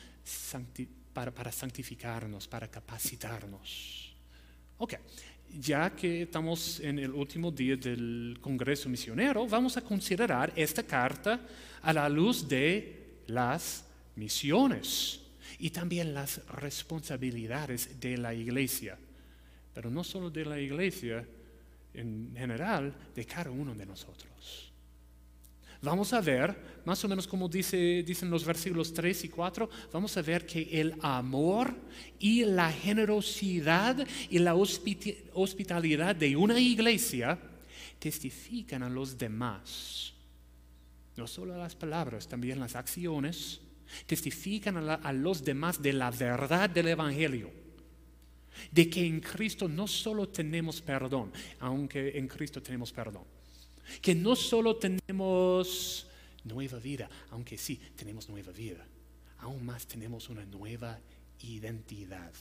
para, 1.12 1.30
para 1.32 1.52
santificarnos, 1.52 2.49
para 2.49 2.68
capacitarnos? 2.68 4.16
Ok, 4.78 4.94
ya 5.59 5.90
que 5.90 6.23
estamos 6.23 6.80
en 6.80 6.99
el 6.99 7.12
último 7.12 7.50
día 7.50 7.76
del 7.76 8.38
Congreso 8.40 8.88
Misionero, 8.88 9.47
vamos 9.47 9.76
a 9.76 9.82
considerar 9.82 10.52
esta 10.56 10.82
carta 10.82 11.40
a 11.82 11.92
la 11.92 12.09
luz 12.09 12.49
de 12.49 13.21
las 13.26 13.85
misiones 14.16 15.21
y 15.59 15.71
también 15.71 16.14
las 16.14 16.44
responsabilidades 16.49 18.00
de 18.00 18.16
la 18.16 18.35
iglesia. 18.35 18.99
Pero 19.75 19.90
no 19.90 20.02
solo 20.04 20.30
de 20.30 20.44
la 20.44 20.59
iglesia, 20.59 21.25
en 21.94 22.32
general, 22.37 22.94
de 23.14 23.25
cada 23.25 23.50
uno 23.50 23.75
de 23.75 23.87
nosotros. 23.87 24.72
Vamos 25.83 26.12
a 26.12 26.21
ver, 26.21 26.57
más 26.85 27.05
o 27.05 27.09
menos 27.09 27.27
como 27.27 27.49
dice, 27.49 28.05
dicen 28.07 28.31
los 28.31 28.45
versículos 28.45 28.95
3 28.95 29.25
y 29.25 29.29
4, 29.29 29.69
vamos 29.93 30.17
a 30.17 30.23
ver 30.23 30.47
que 30.47 30.81
el 30.81 30.95
amor 31.03 31.75
y 32.21 32.45
la 32.45 32.71
generosidad 32.71 34.07
y 34.31 34.39
la 34.39 34.55
hospitalidad 34.55 36.15
de 36.15 36.37
una 36.37 36.61
iglesia 36.61 37.37
testifican 37.99 38.85
a 38.85 38.89
los 38.89 39.19
demás. 39.19 40.15
No 41.17 41.27
solo 41.27 41.59
las 41.59 41.75
palabras, 41.75 42.29
también 42.29 42.61
las 42.61 42.77
acciones 42.77 43.61
testifican 44.07 44.89
a, 44.89 44.95
a 44.95 45.12
los 45.12 45.45
demás 45.45 45.83
de 45.83 45.95
la 45.95 46.12
verdad 46.12 46.71
del 46.71 46.89
Evangelio. 46.89 47.51
De 48.71 48.89
que 48.89 49.05
en 49.05 49.21
Cristo 49.21 49.67
no 49.67 49.89
solo 49.89 50.29
tenemos 50.29 50.81
perdón, 50.81 51.33
aunque 51.59 52.17
en 52.17 52.29
Cristo 52.29 52.62
tenemos 52.62 52.93
perdón, 52.93 53.25
que 54.01 54.15
no 54.15 54.37
solo 54.37 54.77
tenemos 54.77 56.07
nueva 56.45 56.79
vida, 56.79 57.09
aunque 57.31 57.59
sí 57.59 57.81
tenemos 57.97 58.29
nueva 58.29 58.53
vida, 58.53 58.87
aún 59.39 59.65
más 59.65 59.87
tenemos 59.87 60.29
una 60.29 60.45
nueva 60.45 60.99
identidad. 61.41 62.33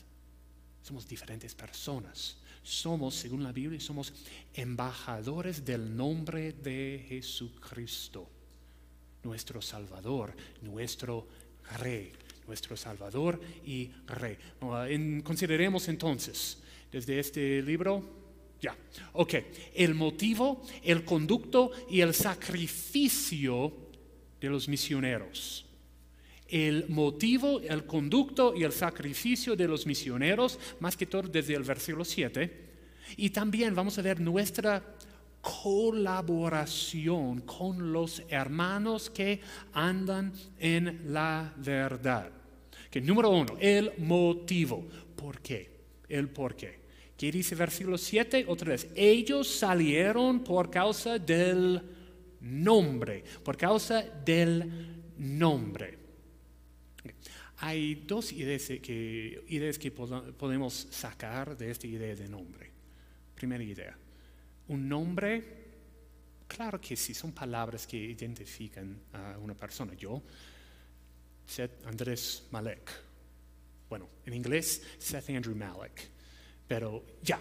Somos 0.81 1.07
diferentes 1.07 1.53
personas. 1.53 2.37
Somos, 2.63 3.15
según 3.15 3.43
la 3.43 3.51
Biblia, 3.51 3.79
somos 3.79 4.13
embajadores 4.53 5.65
del 5.65 5.95
nombre 5.95 6.53
de 6.53 7.05
Jesucristo, 7.09 8.29
nuestro 9.23 9.61
Salvador, 9.61 10.35
nuestro 10.61 11.27
Rey, 11.79 12.11
nuestro 12.45 12.77
Salvador 12.77 13.39
y 13.65 13.91
Rey. 14.05 14.37
consideremos 15.23 15.87
entonces, 15.87 16.59
desde 16.91 17.19
este 17.19 17.61
libro, 17.63 18.20
ya, 18.61 18.77
ok, 19.13 19.33
el 19.73 19.95
motivo, 19.95 20.61
el 20.83 21.03
conducto 21.03 21.71
y 21.89 22.01
el 22.01 22.13
sacrificio 22.13 23.73
de 24.39 24.49
los 24.49 24.69
misioneros 24.69 25.65
el 26.51 26.85
motivo, 26.89 27.61
el 27.61 27.85
conducto 27.85 28.53
y 28.53 28.63
el 28.63 28.73
sacrificio 28.73 29.55
de 29.55 29.67
los 29.67 29.87
misioneros, 29.87 30.59
más 30.81 30.97
que 30.97 31.05
todo 31.05 31.23
desde 31.23 31.55
el 31.55 31.63
versículo 31.63 32.03
7. 32.03 32.69
Y 33.15 33.29
también 33.29 33.73
vamos 33.73 33.97
a 33.97 34.01
ver 34.01 34.19
nuestra 34.19 34.83
colaboración 35.39 37.41
con 37.41 37.93
los 37.93 38.21
hermanos 38.29 39.09
que 39.09 39.39
andan 39.73 40.33
en 40.59 41.13
la 41.13 41.53
verdad. 41.57 42.29
Que 42.89 42.99
número 42.99 43.29
uno, 43.29 43.55
el 43.59 43.93
motivo. 43.99 44.85
¿Por 45.15 45.39
qué? 45.39 45.71
El 46.09 46.29
por 46.29 46.55
qué. 46.55 46.80
¿Qué 47.21 47.31
dice 47.31 47.53
versículo 47.53 47.99
7? 47.99 48.45
Otra 48.47 48.69
vez, 48.69 48.87
ellos 48.95 49.47
salieron 49.47 50.43
por 50.43 50.71
causa 50.71 51.19
del 51.19 51.79
nombre, 52.39 53.23
por 53.43 53.55
causa 53.55 54.01
del 54.01 55.13
nombre. 55.19 55.99
Hay 57.57 57.93
dos 58.07 58.31
ideas 58.31 58.63
que, 58.81 59.43
ideas 59.49 59.77
que 59.77 59.91
podemos 59.91 60.87
sacar 60.89 61.55
de 61.55 61.69
esta 61.69 61.85
idea 61.85 62.15
de 62.15 62.27
nombre. 62.27 62.71
Primera 63.35 63.63
idea, 63.63 63.95
un 64.69 64.89
nombre, 64.89 65.43
claro 66.47 66.81
que 66.81 66.95
sí, 66.95 67.13
son 67.13 67.33
palabras 67.33 67.85
que 67.85 67.97
identifican 67.97 68.99
a 69.13 69.37
una 69.37 69.53
persona. 69.53 69.93
Yo, 69.93 70.23
Seth 71.45 71.85
Andrés 71.85 72.47
Malek. 72.49 72.91
Bueno, 73.87 74.09
en 74.25 74.33
inglés, 74.33 74.81
Seth 74.97 75.29
Andrew 75.29 75.55
Malek. 75.55 76.20
Pero 76.71 77.03
ya, 77.21 77.37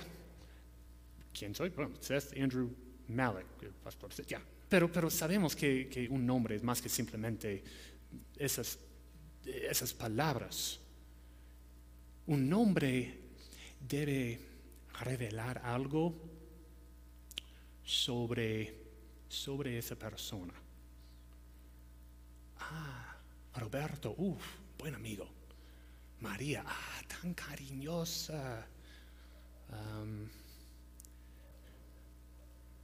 ¿quién 1.33 1.55
soy? 1.55 1.69
Bueno, 1.69 1.95
Seth 2.01 2.37
Andrew 2.37 2.69
Malek, 3.07 3.47
pastor 3.81 4.11
ya. 4.27 4.43
Pero, 4.69 4.91
pero 4.91 5.09
sabemos 5.09 5.55
que, 5.55 5.89
que 5.89 6.09
un 6.09 6.27
nombre 6.27 6.57
es 6.57 6.65
más 6.65 6.83
que 6.83 6.89
simplemente 6.89 7.63
esas 8.37 8.77
esas 9.45 9.95
palabras. 9.95 10.81
Un 12.27 12.49
nombre 12.49 13.21
debe 13.79 14.41
revelar 14.99 15.59
algo 15.59 16.13
sobre, 17.85 18.75
sobre 19.29 19.79
esa 19.79 19.95
persona. 19.95 20.55
Ah, 22.59 23.17
Roberto, 23.55 24.13
uff, 24.19 24.45
buen 24.77 24.97
amigo. 24.97 25.29
María, 26.19 26.65
ah, 26.67 27.03
tan 27.07 27.33
cariñosa. 27.33 28.67
Um, 29.73 30.29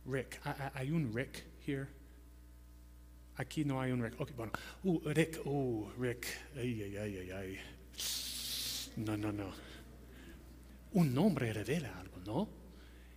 Rick, 0.07 0.41
hay 0.75 0.91
un 0.91 1.13
Rick 1.13 1.45
here. 1.67 1.89
Aquí 3.37 3.65
no 3.65 3.81
hay 3.81 3.93
un 3.93 4.03
Rick. 4.03 4.21
Ok, 4.21 4.31
bueno. 4.37 4.53
Uh, 4.85 5.01
Rick, 5.11 5.41
uh, 5.45 5.89
Rick. 5.99 6.27
Ay, 6.57 6.83
ay, 6.83 6.97
ay, 6.97 7.19
ay, 7.19 7.31
ay. 7.31 7.59
No, 8.97 9.17
no, 9.17 9.33
no. 9.33 9.53
Un 10.93 11.13
nombre 11.13 11.53
revela 11.53 11.99
algo, 11.99 12.19
¿no? 12.25 12.49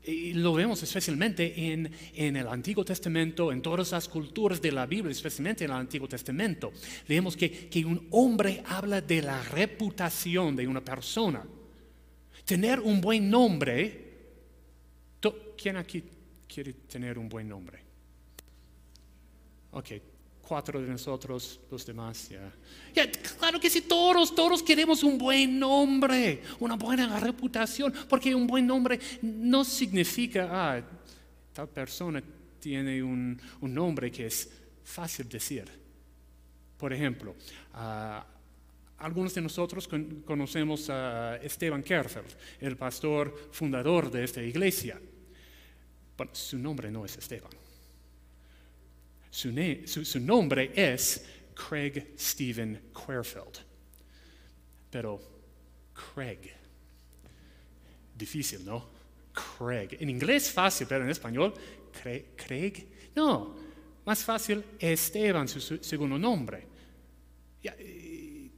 Y 0.04 0.34
lo 0.34 0.54
vemos 0.54 0.82
especialmente 0.82 1.72
en, 1.72 1.92
en, 2.16 2.36
el 2.36 2.48
Antiguo 2.48 2.84
Testamento, 2.84 3.52
en 3.52 3.62
todas 3.62 3.92
las 3.92 4.08
culturas 4.08 4.62
de 4.62 4.72
la 4.72 4.86
Biblia, 4.86 5.12
especialmente 5.12 5.66
en 5.66 5.72
el 5.72 5.78
Antiguo 5.78 6.08
Testamento. 6.08 6.72
Vemos 7.08 7.38
que, 7.38 7.70
que 7.70 7.86
un 7.86 8.08
hombre 8.12 8.64
habla 8.66 9.02
de 9.02 9.22
la 9.22 9.42
reputación 9.44 10.56
de 10.56 10.68
una 10.68 10.84
persona. 10.84 11.46
Tener 12.50 12.80
un 12.80 13.00
buen 13.00 13.30
nombre. 13.30 14.08
¿Quién 15.56 15.78
aquí 15.78 16.04
quiere 16.52 16.74
tener 16.74 17.20
un 17.20 17.30
buen 17.30 17.48
nombre? 17.48 17.80
Ok, 19.70 19.90
cuatro 20.42 20.82
de 20.82 20.88
nosotros, 20.88 21.60
los 21.70 21.86
demás, 21.86 22.28
ya. 22.30 22.52
claro 23.38 23.60
que 23.60 23.70
sí, 23.70 23.82
todos, 23.82 24.34
todos 24.34 24.64
queremos 24.64 25.04
un 25.04 25.20
buen 25.20 25.60
nombre, 25.60 26.42
una 26.60 26.76
buena 26.76 27.20
reputación, 27.20 27.94
porque 28.10 28.34
un 28.34 28.48
buen 28.48 28.66
nombre 28.66 29.00
no 29.22 29.64
significa, 29.64 30.48
ah, 30.50 30.82
tal 31.54 31.70
persona 31.70 32.24
tiene 32.60 33.04
un, 33.04 33.40
nombre 33.62 34.12
que 34.12 34.26
es 34.26 34.50
fácil 34.84 35.30
decir. 35.30 35.66
Por 36.80 36.94
ejemplo, 36.94 37.36
ah, 37.74 38.26
algunos 39.00 39.34
de 39.34 39.42
nosotros 39.42 39.88
conocemos 40.26 40.90
a 40.90 41.38
Esteban 41.38 41.84
Kerfeld, 41.84 42.36
el 42.60 42.76
pastor 42.76 43.50
fundador 43.52 44.12
de 44.12 44.24
esta 44.24 44.42
iglesia. 44.42 45.00
Bueno, 46.18 46.36
su 46.36 46.58
nombre 46.58 46.92
no 46.92 47.06
es 47.06 47.18
Esteban. 47.18 47.52
Su, 49.32 50.20
nombre 50.20 50.72
es 50.76 51.26
Craig 51.54 52.14
Stephen 52.18 52.92
Querfeld. 52.94 53.60
Pero 54.90 55.20
Craig, 55.94 56.52
difícil, 58.18 58.66
¿no? 58.66 58.90
Craig. 59.32 59.96
En 60.00 60.10
inglés 60.10 60.52
fácil, 60.52 60.88
pero 60.88 61.06
en 61.06 61.12
español, 61.12 61.54
Craig. 62.36 62.88
No, 63.16 63.56
más 64.06 64.24
fácil 64.24 64.64
Esteban, 64.80 65.48
su, 65.48 65.78
segundo 65.78 66.18
nombre. 66.18 66.69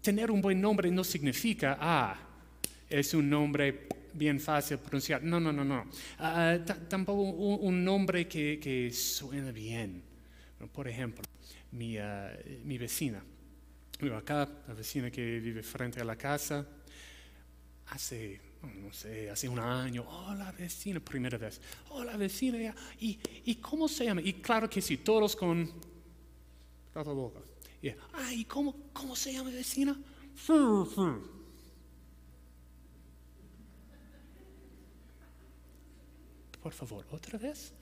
Tener 0.02 0.32
un 0.32 0.42
buen 0.42 0.60
nombre 0.60 0.90
no 0.92 1.04
significa, 1.04 1.78
ah, 1.80 2.18
es 2.90 3.14
un 3.14 3.30
nombre 3.30 3.88
bien 4.14 4.40
fácil 4.40 4.78
de 4.78 4.84
pronunciar. 4.84 5.24
No, 5.24 5.40
no, 5.40 5.54
no, 5.54 5.64
no. 5.64 5.86
Ah, 6.20 6.58
tampoco 6.90 7.22
un, 7.22 7.84
nombre 7.84 8.28
que, 8.28 8.60
que 8.60 8.92
suena 8.92 9.52
bien. 9.52 10.04
Por 10.74 10.88
ejemplo, 10.88 11.24
mi, 11.72 11.96
eh, 11.98 12.62
mi 12.64 12.78
vecina, 12.78 13.24
acá, 14.16 14.48
la 14.68 14.74
vecina 14.74 15.10
que 15.10 15.40
vive 15.40 15.64
frente 15.64 16.02
a 16.02 16.04
la 16.04 16.16
casa, 16.16 16.66
hace, 17.88 18.40
no 18.62 18.94
sé, 18.94 19.30
hace 19.30 19.50
un 19.50 19.60
año, 19.60 20.04
hola 20.08 20.52
vecina, 20.52 21.00
primera 21.00 21.38
vez, 21.38 21.60
hola 21.90 22.16
vecina, 22.16 22.76
¿y, 23.00 23.20
¿y 23.46 23.56
cómo 23.56 23.88
se 23.88 24.06
llama? 24.06 24.22
Y 24.22 24.34
claro 24.34 24.70
que 24.70 24.82
sí, 24.82 24.98
todos 24.98 25.36
con 25.36 25.72
la 26.94 27.04
boca. 27.04 27.40
Y, 27.82 27.90
Ay, 28.14 28.46
¿cómo, 28.46 28.76
¿cómo 28.94 29.16
se 29.16 29.34
llama 29.34 29.50
vecina? 29.50 29.98
Por 36.62 36.74
favor, 36.74 37.06
otra 37.12 37.40
vez. 37.40 37.74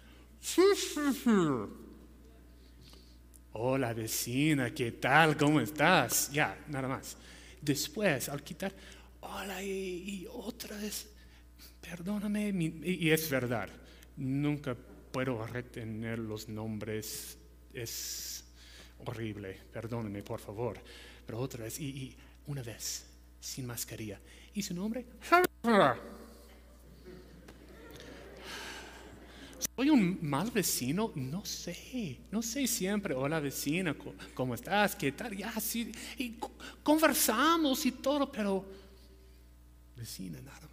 Hola 3.52 3.94
vecina, 3.94 4.74
¿qué 4.74 4.94
tal? 4.94 5.36
¿Cómo 5.36 5.60
estás? 5.60 6.32
Ya, 6.32 6.58
nada 6.70 6.88
más. 6.88 7.18
Después, 7.62 8.30
al 8.30 8.42
quitar, 8.42 8.74
hola 9.20 9.62
y, 9.62 10.26
otra 10.32 10.78
vez, 10.78 11.10
perdóname, 11.82 12.54
y, 12.84 13.10
es 13.10 13.30
verdad, 13.30 13.68
nunca 14.16 14.78
puedo 15.12 15.46
retener 15.46 16.20
los 16.20 16.48
nombres, 16.48 17.38
es 17.74 18.39
horrible, 19.06 19.60
perdóname 19.72 20.24
por 20.24 20.40
favor, 20.40 20.80
pero 21.26 21.40
otra 21.40 21.64
vez, 21.64 21.80
y, 21.80 22.16
una 22.48 22.62
vez, 22.62 23.06
sin 23.40 23.66
mascarilla. 23.66 24.20
¿Y 24.54 24.62
su 24.62 24.74
nombre? 24.74 25.06
¿Soy 29.76 29.90
un 29.90 30.18
mal 30.22 30.52
vecino? 30.52 31.12
No 31.16 31.46
sé, 31.46 32.20
no 32.32 32.42
sé 32.42 32.68
siempre. 32.68 33.14
Hola 33.14 33.40
vecina, 33.40 33.96
¿cómo 34.34 34.56
estás? 34.56 34.96
¿Qué 34.96 35.12
tal? 35.12 35.36
Ya, 35.36 35.52
sí, 35.60 35.92
y 36.18 36.38
conversamos 36.84 37.86
y 37.86 37.92
todo, 37.92 38.32
pero 38.32 38.66
vecina 39.96 40.42
nada. 40.42 40.69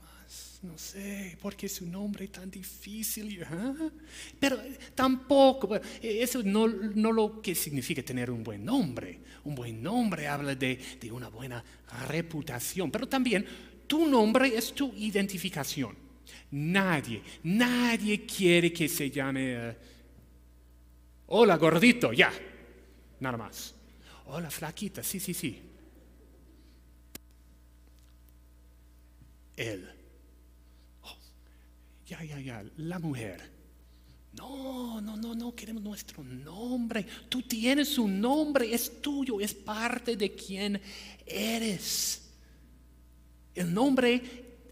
No 0.62 0.78
sé, 0.78 1.36
porque 1.40 1.68
su 1.68 1.86
nombre 1.86 2.24
es 2.24 2.32
tan 2.32 2.50
difícil. 2.50 3.44
Pero 4.40 4.58
tampoco, 4.94 5.78
eso 6.02 6.42
no, 6.42 6.66
no 6.68 7.12
lo 7.12 7.40
que 7.40 7.54
significa 7.54 8.02
tener 8.02 8.30
un 8.30 8.42
buen 8.42 8.64
nombre. 8.64 9.20
Un 9.44 9.54
buen 9.54 9.82
nombre 9.82 10.26
habla 10.26 10.54
de, 10.54 10.78
de 11.00 11.12
una 11.12 11.28
buena 11.28 11.62
reputación, 12.08 12.90
pero 12.90 13.08
también 13.08 13.46
tu 13.86 14.06
nombre 14.06 14.56
es 14.56 14.72
tu 14.72 14.92
identificación. 14.94 15.96
Nadie, 16.50 17.22
nadie 17.44 18.24
quiere 18.24 18.72
que 18.72 18.88
se 18.88 19.10
llame, 19.10 19.70
eh, 19.70 19.76
hola 21.26 21.56
gordito, 21.56 22.12
ya, 22.12 22.32
nada 23.20 23.36
más. 23.36 23.74
Hola 24.26 24.50
flaquita, 24.50 25.02
sí, 25.02 25.20
sí, 25.20 25.34
sí. 25.34 25.62
Él, 29.56 29.95
ya, 32.06 32.22
ya, 32.22 32.40
ya, 32.40 32.64
la 32.76 32.98
mujer. 32.98 33.56
No, 34.32 35.00
no, 35.00 35.16
no, 35.16 35.34
no, 35.34 35.54
queremos 35.54 35.82
nuestro 35.82 36.22
nombre. 36.22 37.06
Tú 37.28 37.42
tienes 37.42 37.98
un 37.98 38.20
nombre, 38.20 38.72
es 38.72 39.00
tuyo, 39.00 39.40
es 39.40 39.54
parte 39.54 40.16
de 40.16 40.32
quien 40.32 40.80
eres. 41.26 42.22
El 43.54 43.72
nombre 43.72 44.22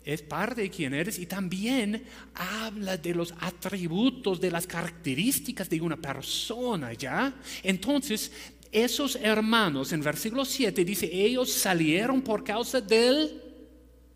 es 0.04 0.20
parte 0.20 0.60
de 0.60 0.70
quien 0.70 0.92
eres 0.92 1.18
y 1.18 1.24
también 1.24 2.04
habla 2.34 2.98
de 2.98 3.14
los 3.14 3.32
atributos, 3.40 4.38
de 4.38 4.50
las 4.50 4.66
características 4.66 5.70
de 5.70 5.80
una 5.80 5.96
persona, 5.96 6.92
¿ya? 6.92 7.34
Entonces, 7.62 8.30
esos 8.70 9.16
hermanos, 9.16 9.92
en 9.92 10.02
versículo 10.02 10.44
7 10.44 10.84
dice, 10.84 11.08
ellos 11.10 11.50
salieron 11.50 12.20
por 12.20 12.44
causa 12.44 12.82
del 12.82 13.40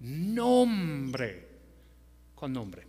nombre. 0.00 1.48
¿Cuál 2.34 2.52
nombre? 2.52 2.87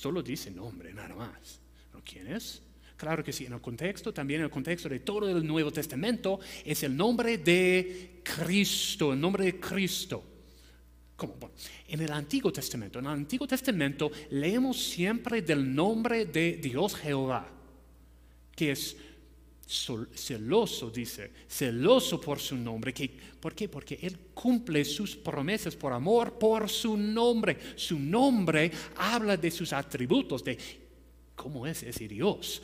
Solo 0.00 0.22
dice 0.22 0.50
nombre, 0.50 0.94
nada 0.94 1.14
más. 1.14 1.60
¿Quién 2.02 2.28
es? 2.28 2.62
Claro 2.96 3.22
que 3.22 3.34
sí, 3.34 3.44
en 3.44 3.52
el 3.52 3.60
contexto, 3.60 4.14
también 4.14 4.40
en 4.40 4.46
el 4.46 4.50
contexto 4.50 4.88
de 4.88 5.00
todo 5.00 5.28
el 5.28 5.46
Nuevo 5.46 5.70
Testamento, 5.70 6.40
es 6.64 6.82
el 6.84 6.96
nombre 6.96 7.36
de 7.36 8.22
Cristo, 8.24 9.12
el 9.12 9.20
nombre 9.20 9.44
de 9.44 9.60
Cristo. 9.60 10.24
¿Cómo? 11.16 11.50
en 11.88 12.00
el 12.00 12.10
Antiguo 12.12 12.50
Testamento, 12.50 12.98
en 12.98 13.04
el 13.04 13.10
Antiguo 13.10 13.46
Testamento 13.46 14.10
leemos 14.30 14.82
siempre 14.82 15.42
del 15.42 15.74
nombre 15.74 16.24
de 16.24 16.56
Dios 16.56 16.94
Jehová, 16.94 17.46
que 18.56 18.70
es 18.72 18.96
celoso, 19.70 20.90
dice, 20.90 21.30
celoso 21.48 22.20
por 22.20 22.40
su 22.40 22.56
nombre. 22.56 22.92
¿Por 23.38 23.54
qué? 23.54 23.68
Porque 23.68 23.98
Él 24.02 24.18
cumple 24.34 24.84
sus 24.84 25.14
promesas 25.14 25.76
por 25.76 25.92
amor, 25.92 26.38
por 26.38 26.68
su 26.68 26.96
nombre. 26.96 27.56
Su 27.76 27.98
nombre 27.98 28.70
habla 28.96 29.36
de 29.36 29.50
sus 29.50 29.72
atributos, 29.72 30.42
de 30.42 30.58
cómo 31.36 31.66
es 31.66 31.84
ese 31.84 32.08
Dios. 32.08 32.60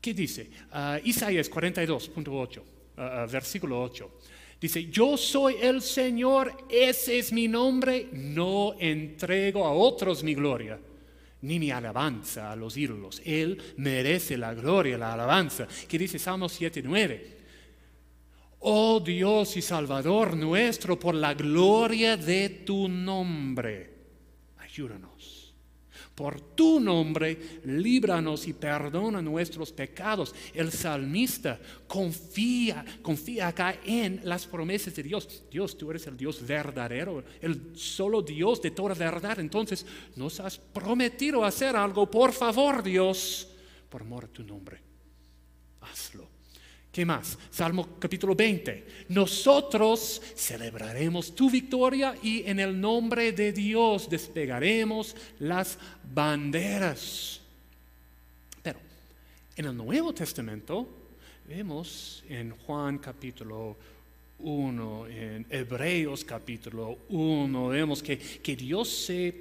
¿Qué 0.00 0.12
dice? 0.12 0.50
Uh, 0.70 1.00
Isaías 1.02 1.50
42.8, 1.50 2.62
ah, 2.98 3.22
ah, 3.22 3.26
versículo 3.26 3.82
8. 3.82 4.10
Dice, 4.60 4.86
yo 4.90 5.16
soy 5.16 5.56
el 5.62 5.80
Señor, 5.80 6.66
ese 6.68 7.18
es 7.18 7.32
mi 7.32 7.48
nombre, 7.48 8.08
no 8.12 8.74
entrego 8.78 9.64
a 9.64 9.72
otros 9.72 10.22
mi 10.22 10.34
gloria, 10.34 10.78
ni 11.44 11.58
mi 11.58 11.70
alabanza 11.70 12.50
a 12.50 12.56
los 12.56 12.76
ídolos. 12.76 13.20
Él 13.24 13.62
merece 13.76 14.36
la 14.36 14.54
gloria, 14.54 14.98
la 14.98 15.12
alabanza. 15.12 15.68
Que 15.86 15.98
dice 15.98 16.18
Salmo 16.18 16.46
7.9. 16.46 17.20
Oh 18.60 18.98
Dios 19.00 19.56
y 19.56 19.62
Salvador 19.62 20.36
nuestro, 20.36 20.98
por 20.98 21.14
la 21.14 21.34
gloria 21.34 22.16
de 22.16 22.48
tu 22.48 22.88
nombre, 22.88 23.92
ayúdanos 24.56 25.13
por 26.14 26.40
tu 26.40 26.78
nombre, 26.78 27.60
líbranos 27.64 28.46
y 28.46 28.52
perdona 28.52 29.20
nuestros 29.20 29.72
pecados. 29.72 30.34
El 30.54 30.70
salmista 30.70 31.58
confía, 31.88 32.84
confía 33.02 33.48
acá 33.48 33.78
en 33.84 34.20
las 34.22 34.46
promesas 34.46 34.94
de 34.94 35.02
Dios. 35.02 35.42
Dios, 35.50 35.76
tú 35.76 35.90
eres 35.90 36.06
el 36.06 36.16
Dios 36.16 36.46
verdadero, 36.46 37.24
el 37.40 37.72
solo 37.74 38.22
Dios 38.22 38.62
de 38.62 38.70
toda 38.70 38.94
verdad. 38.94 39.40
Entonces, 39.40 39.84
nos 40.14 40.38
has 40.38 40.56
prometido 40.58 41.44
hacer 41.44 41.74
algo. 41.74 42.08
Por 42.08 42.32
favor, 42.32 42.82
Dios, 42.82 43.48
por 43.88 44.02
amor 44.02 44.26
a 44.26 44.28
tu 44.28 44.44
nombre, 44.44 44.80
hazlo. 45.80 46.33
¿Qué 46.94 47.04
más? 47.04 47.36
Salmo 47.50 47.98
capítulo 47.98 48.36
20. 48.36 49.06
Nosotros 49.08 50.22
celebraremos 50.36 51.34
tu 51.34 51.50
victoria 51.50 52.16
y 52.22 52.48
en 52.48 52.60
el 52.60 52.80
nombre 52.80 53.32
de 53.32 53.52
Dios 53.52 54.08
despegaremos 54.08 55.16
las 55.40 55.76
banderas. 56.14 57.40
Pero 58.62 58.78
en 59.56 59.64
el 59.64 59.76
Nuevo 59.76 60.14
Testamento 60.14 60.86
vemos 61.48 62.22
en 62.28 62.52
Juan 62.58 62.98
capítulo 62.98 63.76
1, 64.38 65.06
en 65.08 65.46
Hebreos 65.50 66.24
capítulo 66.24 66.96
1, 67.08 67.68
vemos 67.70 68.04
que, 68.04 68.16
que 68.18 68.54
Dios 68.54 68.88
se, 68.88 69.34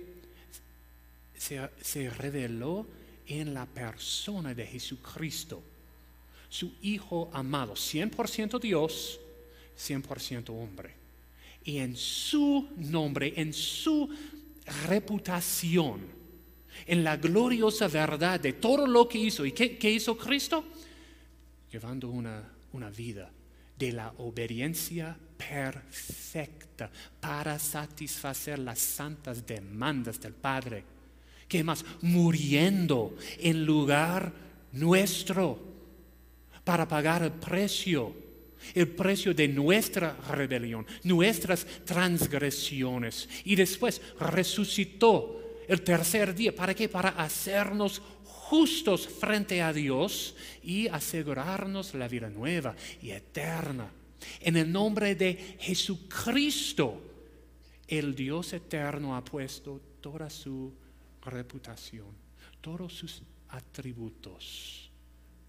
se, 1.38 1.70
se 1.80 2.10
reveló 2.10 2.88
en 3.28 3.54
la 3.54 3.68
persona 3.68 4.56
de 4.56 4.66
Jesucristo 4.66 5.62
su 6.54 6.72
Hijo 6.84 7.32
amado, 7.34 7.74
100% 7.74 8.60
Dios, 8.60 9.20
100% 9.76 10.50
hombre. 10.50 10.94
Y 11.64 11.80
en 11.80 11.98
su 11.98 12.70
nombre, 12.78 13.34
en 13.38 13.52
su 13.54 14.08
reputación, 14.86 16.02
en 16.86 17.04
la 17.04 17.18
gloriosa 17.18 17.88
verdad 17.88 18.40
de 18.40 18.54
todo 18.54 18.86
lo 18.86 19.10
que 19.10 19.18
hizo. 19.18 19.48
¿Y 19.48 19.52
qué, 19.52 19.90
hizo 19.90 20.16
Cristo? 20.16 20.64
Llevando 21.72 22.10
una, 22.10 22.48
una 22.74 22.92
vida 22.92 23.32
de 23.76 23.92
la 23.92 24.14
obediencia 24.20 25.18
perfecta 25.36 26.92
para 27.20 27.58
satisfacer 27.58 28.60
las 28.60 28.78
santas 28.78 29.44
demandas 29.44 30.20
del 30.20 30.34
Padre. 30.34 30.84
¿Qué 31.48 31.64
más? 31.64 31.84
Muriendo 32.02 33.18
en 33.40 33.66
lugar 33.66 34.32
nuestro 34.72 35.73
para 36.64 36.88
pagar 36.88 37.24
el 37.24 37.32
precio, 37.32 38.14
el 38.74 38.88
precio 38.88 39.34
de 39.34 39.48
nuestra 39.48 40.16
rebelión, 40.30 40.86
nuestras 41.04 41.66
transgresiones. 41.86 43.28
Y 43.44 43.56
después 43.56 44.02
resucitó 44.20 45.42
el 45.68 45.82
tercer 45.82 46.34
día. 46.34 46.56
¿Para 46.56 46.74
qué? 46.74 46.88
Para 46.88 47.10
hacernos 47.10 48.02
justos 48.24 49.08
frente 49.08 49.62
a 49.62 49.74
Dios 49.74 50.36
y 50.62 50.88
asegurarnos 50.88 51.94
la 51.96 52.08
vida 52.08 52.30
nueva 52.30 52.76
y 53.02 53.12
eterna. 53.12 53.92
En 54.40 54.56
el 54.56 54.72
nombre 54.72 55.16
de 55.16 55.58
Jesucristo, 55.60 57.02
el 57.88 58.16
Dios 58.16 58.54
eterno 58.54 59.16
ha 59.16 59.24
puesto 59.24 59.82
toda 60.00 60.30
su 60.30 60.74
reputación, 61.22 62.08
todos 62.62 62.94
sus 62.94 63.22
atributos 63.50 64.83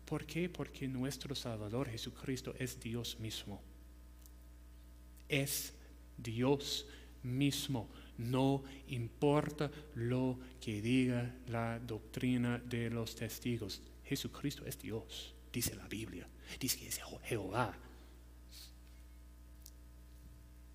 ¿Por 0.05 0.27
qué? 0.27 0.49
Porque 0.49 0.87
nuestro 0.87 1.35
Salvador 1.35 1.89
Jesucristo 1.89 2.55
es 2.59 2.79
Dios 2.79 3.19
mismo. 3.19 3.63
Es 5.29 5.73
Dios 6.17 6.87
mismo. 7.23 7.89
No 8.19 8.63
importa 8.89 9.71
lo 9.95 10.39
que 10.61 10.81
diga 10.81 11.35
la 11.49 11.79
doctrina 11.81 12.59
de 12.59 12.91
los 12.91 13.17
testigos. 13.17 13.83
Jesucristo 14.05 14.65
es 14.67 14.79
Dios, 14.79 15.35
dice 15.53 15.75
la 15.75 15.89
Biblia. 15.89 16.29
Dice 16.61 16.79
que 16.79 16.89
es 16.89 17.01
Jehová. 17.25 17.77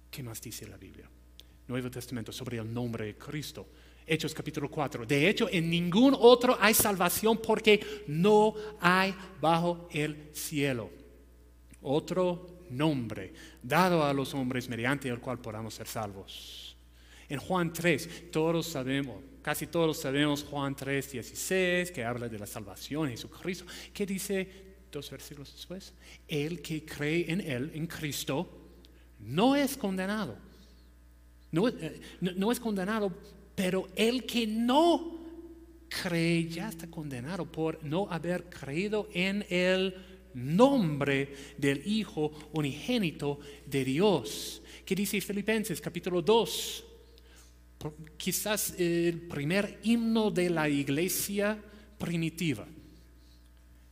¿Qué 0.10 0.24
más 0.24 0.42
dice 0.42 0.68
la 0.68 0.78
Biblia? 0.78 1.08
Nuevo 1.68 1.92
Testamento 1.92 2.32
sobre 2.32 2.58
el 2.58 2.74
nombre 2.74 3.06
de 3.06 3.16
Cristo. 3.16 3.70
Hechos 4.10 4.34
capítulo 4.34 4.70
4. 4.70 5.06
De 5.06 5.30
hecho, 5.30 5.48
en 5.52 5.70
ningún 5.70 6.16
otro 6.20 6.58
hay 6.60 6.74
salvación 6.74 7.38
porque 7.38 8.04
no 8.08 8.56
hay 8.82 9.14
bajo 9.40 9.88
el 9.92 10.32
cielo 10.34 10.90
otro 11.82 12.66
nombre 12.70 13.34
dado 13.62 14.04
a 14.04 14.14
los 14.14 14.34
hombres 14.34 14.68
mediante 14.68 15.10
el 15.10 15.20
cual 15.20 15.40
podamos 15.40 15.74
ser 15.74 15.88
salvos. 15.88 16.76
En 17.28 17.40
Juan 17.40 17.72
3, 17.72 18.32
todos 18.32 18.66
sabemos, 18.68 19.22
casi 19.42 19.68
todos 19.68 20.00
sabemos 20.00 20.44
Juan 20.44 20.76
3, 20.76 21.12
16, 21.12 21.92
que 21.92 22.04
habla 22.04 22.28
de 22.28 22.40
la 22.40 22.48
salvación 22.48 23.06
en 23.06 23.12
Jesucristo. 23.12 23.66
¿Qué 23.94 24.06
dice 24.06 24.48
dos 24.92 25.10
versículos 25.12 25.54
después? 25.54 25.94
El 26.28 26.62
que 26.62 26.84
cree 26.84 27.32
en 27.32 27.42
Él, 27.42 27.72
en 27.76 27.86
Cristo, 27.86 28.50
no 29.20 29.56
es 29.56 29.78
condenado. 29.78 30.38
No, 31.52 31.68
eh, 31.68 32.00
no 32.20 32.52
es 32.52 32.60
condenado 32.60 33.12
pero 33.60 33.90
el 33.94 34.24
que 34.24 34.48
no 34.48 35.20
cree 35.90 36.48
ya 36.48 36.70
está 36.70 36.90
condenado 36.90 37.52
por 37.52 37.84
no 37.84 38.10
haber 38.10 38.46
creído 38.46 39.10
en 39.12 39.46
el 39.50 39.94
nombre 40.34 41.36
del 41.58 41.86
Hijo 41.86 42.32
unigénito 42.54 43.38
de 43.66 43.84
Dios. 43.84 44.62
¿Qué 44.86 44.96
dice 44.96 45.20
Filipenses 45.20 45.82
capítulo 45.82 46.22
2? 46.22 46.84
Quizás 48.16 48.80
el 48.80 49.28
primer 49.28 49.82
himno 49.84 50.32
de 50.32 50.50
la 50.52 50.70
iglesia 50.70 51.62
primitiva. 51.98 52.66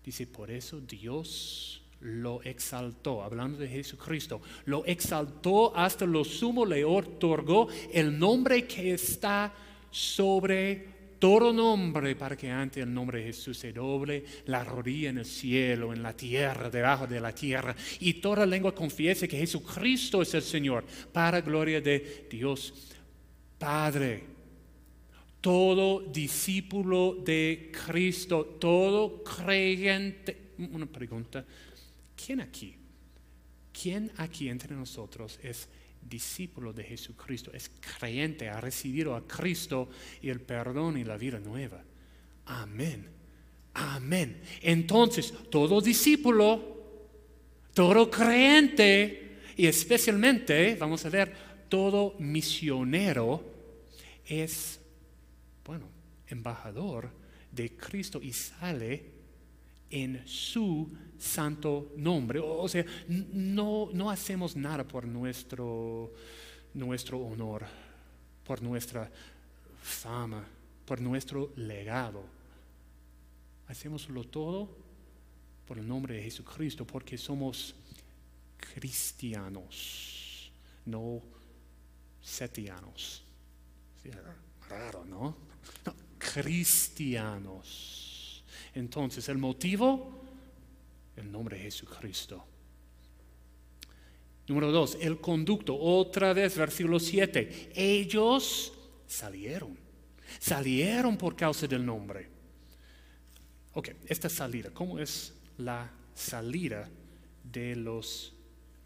Dice, 0.02 0.28
por 0.28 0.50
eso 0.50 0.80
Dios 0.80 1.84
lo 2.02 2.42
exaltó, 2.44 3.24
hablando 3.24 3.58
de 3.58 3.68
Jesucristo, 3.68 4.42
lo 4.66 4.86
exaltó 4.86 5.76
hasta 5.76 6.06
lo 6.06 6.24
sumo, 6.24 6.66
le 6.66 6.86
otorgó 6.86 7.68
el 7.92 8.18
nombre 8.18 8.66
que 8.68 8.94
está 8.94 9.54
sobre 9.90 10.98
todo 11.20 11.52
nombre 11.52 12.16
para 12.16 12.38
que 12.38 12.52
ante 12.52 12.82
el 12.82 12.94
nombre 12.94 13.20
de 13.20 13.26
Jesús 13.26 13.58
se 13.58 13.74
doble 13.74 14.24
la 14.46 14.64
rodilla 14.64 15.10
en 15.10 15.18
el 15.20 15.26
cielo, 15.26 15.94
en 15.94 16.04
la 16.04 16.14
tierra, 16.14 16.70
debajo 16.70 17.08
de 17.08 17.20
la 17.20 17.34
tierra, 17.34 17.76
y 18.00 18.16
toda 18.16 18.46
lengua 18.46 18.76
confiese 18.76 19.28
que 19.28 19.38
Jesucristo 19.38 20.22
es 20.22 20.34
el 20.34 20.44
Señor, 20.44 20.86
para 21.12 21.42
gloria 21.42 21.82
de 21.82 22.28
Dios 22.30 22.74
Padre. 23.58 24.24
todo 25.42 26.02
discípulo 26.02 27.16
de 27.24 27.72
Cristo, 27.72 28.58
todo 28.60 29.24
creyente. 29.24 30.52
Una 30.58 30.86
pregunta, 30.86 31.46
¿quién 32.18 32.42
aquí? 32.42 32.76
¿Quién 33.72 34.12
aquí 34.18 34.50
entre 34.50 34.76
nosotros 34.76 35.40
es 35.44 35.70
discípulo 36.02 36.74
de 36.74 36.84
Jesucristo, 36.84 37.52
es 37.54 37.70
creyente, 37.80 38.50
ha 38.50 38.60
recibido 38.60 39.16
a 39.16 39.28
Cristo 39.28 39.90
y 40.22 40.30
el 40.30 40.42
perdón 40.42 40.98
y 40.98 41.04
la 41.04 41.18
vida 41.18 41.40
nueva? 41.40 41.84
Amén. 42.46 43.08
Amén. 43.74 44.42
Entonces, 44.62 45.34
todo 45.52 45.80
discípulo, 45.80 46.78
todo 47.74 48.10
creyente 48.10 49.38
y 49.56 49.68
especialmente, 49.68 50.76
vamos 50.76 51.06
a 51.06 51.10
ver, 51.10 51.34
todo 51.70 52.16
misionero 52.20 53.44
es, 54.26 54.80
bueno, 55.64 55.88
embajador 56.28 57.12
de 57.52 57.76
Cristo 57.76 58.20
y 58.22 58.34
sale 58.34 59.04
en 59.90 60.28
su 60.28 60.90
santo 61.18 61.94
nombre. 61.98 62.40
O 62.40 62.68
sea, 62.68 62.86
no, 63.08 63.90
no 63.94 64.10
hacemos 64.10 64.56
nada 64.56 64.88
por 64.88 65.06
nuestro, 65.06 66.14
nuestro 66.74 67.20
honor, 67.20 67.66
por 68.44 68.62
nuestra 68.62 69.10
fama, 69.82 70.46
por 70.86 71.02
nuestro 71.02 71.52
legado. 71.56 72.24
Hacemoslo 73.68 74.24
todo 74.26 74.88
por 75.68 75.78
el 75.78 75.88
nombre 75.88 76.16
de 76.16 76.24
Jesucristo, 76.24 76.88
porque 76.88 77.18
somos 77.18 77.76
cristianos, 78.58 80.52
no 80.86 81.22
setianos. 82.22 83.24
raro, 84.70 85.04
¿no? 85.06 85.38
No, 85.86 85.94
cristianos. 86.18 88.44
Entonces, 88.74 89.30
el 89.30 89.38
motivo, 89.38 90.27
el 91.18 91.32
nombre 91.32 91.58
de 91.58 91.64
Jesucristo. 91.64 92.46
Número 94.48 94.72
dos, 94.72 94.98
el 95.02 95.20
conducto. 95.20 95.78
Otra 95.78 96.34
vez, 96.34 96.58
versículo 96.58 97.00
7. 97.00 97.72
Ellos 97.76 98.74
salieron. 99.06 99.78
Salieron 100.40 101.18
por 101.18 101.36
causa 101.36 101.68
del 101.68 101.86
nombre. 101.86 102.30
Ok, 103.74 103.90
esta 104.08 104.30
salida, 104.30 104.72
¿cómo 104.72 105.00
es 105.00 105.34
la 105.58 105.92
salida 106.16 106.90
de 107.44 107.76
los 107.76 108.34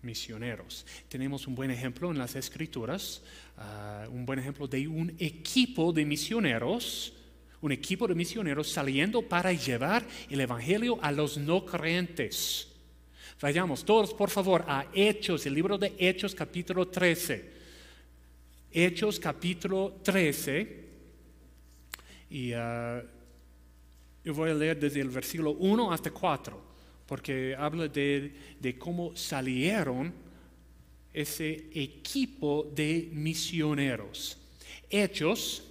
misioneros? 0.02 0.86
Tenemos 1.08 1.48
un 1.48 1.56
buen 1.56 1.72
ejemplo 1.72 2.12
en 2.12 2.18
las 2.18 2.36
escrituras, 2.36 3.22
ah, 3.58 4.06
un 4.10 4.26
buen 4.26 4.40
ejemplo 4.40 4.68
de 4.68 4.88
un 4.88 5.16
equipo 5.20 5.94
de 5.94 6.06
misioneros 6.06 7.14
un 7.62 7.72
equipo 7.72 8.08
de 8.08 8.16
misioneros 8.16 8.70
saliendo 8.70 9.22
para 9.22 9.54
llevar 9.54 10.06
el 10.30 10.42
Evangelio 10.42 10.98
a 11.02 11.12
los 11.12 11.38
no 11.38 11.66
creyentes. 11.66 12.68
Vayamos 13.40 13.86
todos, 13.86 14.14
por 14.14 14.30
favor, 14.30 14.66
a 14.68 14.88
Hechos, 14.94 15.46
el 15.46 15.54
libro 15.54 15.78
de 15.78 15.94
Hechos 15.98 16.34
capítulo 16.34 16.88
13. 16.88 17.52
Hechos 18.72 19.20
capítulo 19.20 20.00
13. 20.04 20.82
Y 22.32 22.54
uh, 22.54 23.02
yo 24.24 24.34
voy 24.34 24.52
a 24.52 24.54
leer 24.54 24.80
desde 24.80 25.02
el 25.02 25.10
versículo 25.10 25.52
1 25.52 25.92
hasta 25.92 26.12
4, 26.12 26.62
porque 27.06 27.56
habla 27.58 27.88
de, 27.88 28.34
de 28.60 28.78
cómo 28.78 29.16
salieron 29.16 30.14
ese 31.14 31.70
equipo 31.74 32.72
de 32.74 33.10
misioneros. 33.12 34.38
Hechos 34.90 35.64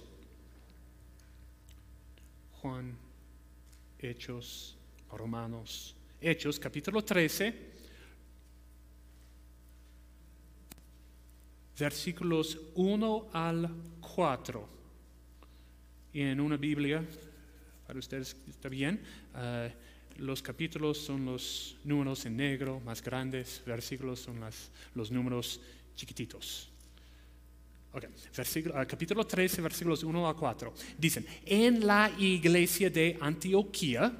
Juan, 2.61 2.95
Hechos, 3.97 4.77
Romanos, 5.11 5.95
Hechos 6.21 6.59
capítulo 6.59 7.03
13, 7.03 7.55
versículos 11.79 12.59
1 12.75 13.29
al 13.33 13.67
4. 13.99 14.69
Y 16.13 16.21
en 16.21 16.39
una 16.39 16.57
Biblia, 16.57 17.03
para 17.87 17.97
ustedes 17.97 18.37
está 18.47 18.69
bien, 18.69 19.01
eh, 19.35 19.73
los 20.17 20.43
capítulos 20.43 20.99
son 20.99 21.25
los 21.25 21.77
números 21.83 22.27
en 22.27 22.37
negro 22.37 22.79
más 22.81 23.01
grandes, 23.01 23.63
versículos 23.65 24.19
son 24.19 24.39
los 24.93 25.09
números 25.09 25.59
chiquititos. 25.95 26.70
Okay. 27.93 28.09
Ah, 28.73 28.85
capítulo 28.85 29.25
13, 29.25 29.61
versículos 29.61 30.03
1 30.03 30.27
a 30.29 30.35
4. 30.35 30.73
Dicen, 30.97 31.25
en 31.45 31.85
la 31.85 32.09
iglesia 32.17 32.89
de 32.89 33.17
Antioquía 33.19 34.11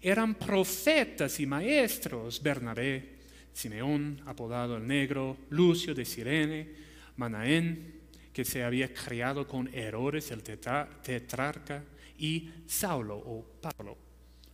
eran 0.00 0.36
profetas 0.36 1.40
y 1.40 1.46
maestros 1.46 2.40
Bernabé, 2.40 3.18
Simeón, 3.52 4.22
apodado 4.24 4.76
el 4.76 4.86
negro, 4.86 5.36
Lucio 5.50 5.96
de 5.96 6.04
Sirene, 6.04 6.68
Manaén, 7.16 8.02
que 8.32 8.44
se 8.44 8.62
había 8.62 8.94
criado 8.94 9.48
con 9.48 9.68
errores 9.74 10.30
el 10.30 10.44
tetrarca, 10.44 11.84
y 12.18 12.50
Saulo 12.66 13.16
o 13.16 13.44
Pablo 13.60 14.11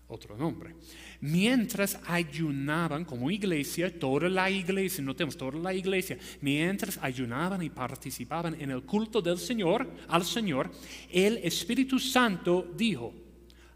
otro 0.09 0.37
nombre. 0.37 0.75
Mientras 1.21 1.99
ayunaban 2.07 3.05
como 3.05 3.31
iglesia, 3.31 3.97
toda 3.99 4.29
la 4.29 4.51
iglesia, 4.51 5.05
notemos, 5.05 5.37
toda 5.37 5.59
la 5.59 5.75
iglesia, 5.75 6.19
mientras 6.41 6.99
ayunaban 7.03 7.63
y 7.63 7.71
participaban 7.71 8.61
en 8.61 8.71
el 8.71 8.83
culto 8.83 9.21
del 9.21 9.39
Señor, 9.39 9.89
al 10.09 10.25
Señor, 10.25 10.71
el 11.11 11.39
Espíritu 11.39 11.99
Santo 11.99 12.73
dijo, 12.77 13.13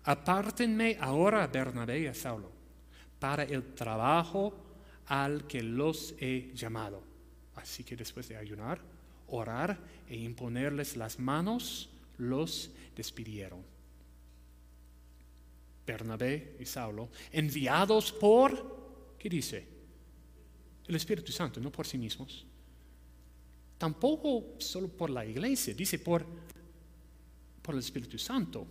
apártenme 0.05 0.97
ahora 1.01 1.45
a 1.45 1.47
Bernabé 1.47 2.01
y 2.01 2.07
a 2.07 2.15
Saulo 2.15 2.51
para 3.19 3.45
el 3.45 3.75
trabajo 3.75 4.53
al 5.07 5.47
que 5.47 5.63
los 5.63 6.15
he 6.19 6.51
llamado. 6.55 7.03
Así 7.55 7.85
que 7.85 7.95
después 7.95 8.29
de 8.29 8.37
ayunar, 8.37 8.81
orar 9.29 9.79
e 10.09 10.17
imponerles 10.17 10.97
las 10.97 11.19
manos, 11.19 11.91
los 12.19 12.71
despidieron. 12.97 13.72
Bernabé 15.93 16.57
y 16.59 16.65
Saulo, 16.65 17.11
enviados 17.31 18.13
por, 18.13 19.15
¿qué 19.19 19.29
dice? 19.29 19.69
El 20.87 20.97
Espíritu 20.97 21.33
Santo, 21.33 21.61
no 21.61 21.71
por 21.71 21.87
sí 21.87 21.99
mismos. 21.99 22.47
Tampoco 23.79 24.57
solo 24.59 24.89
por 24.89 25.11
la 25.11 25.25
iglesia, 25.25 25.75
dice 25.75 25.99
por, 25.99 26.25
por 27.61 27.75
el 27.75 27.81
Espíritu 27.81 28.19
Santo, 28.19 28.67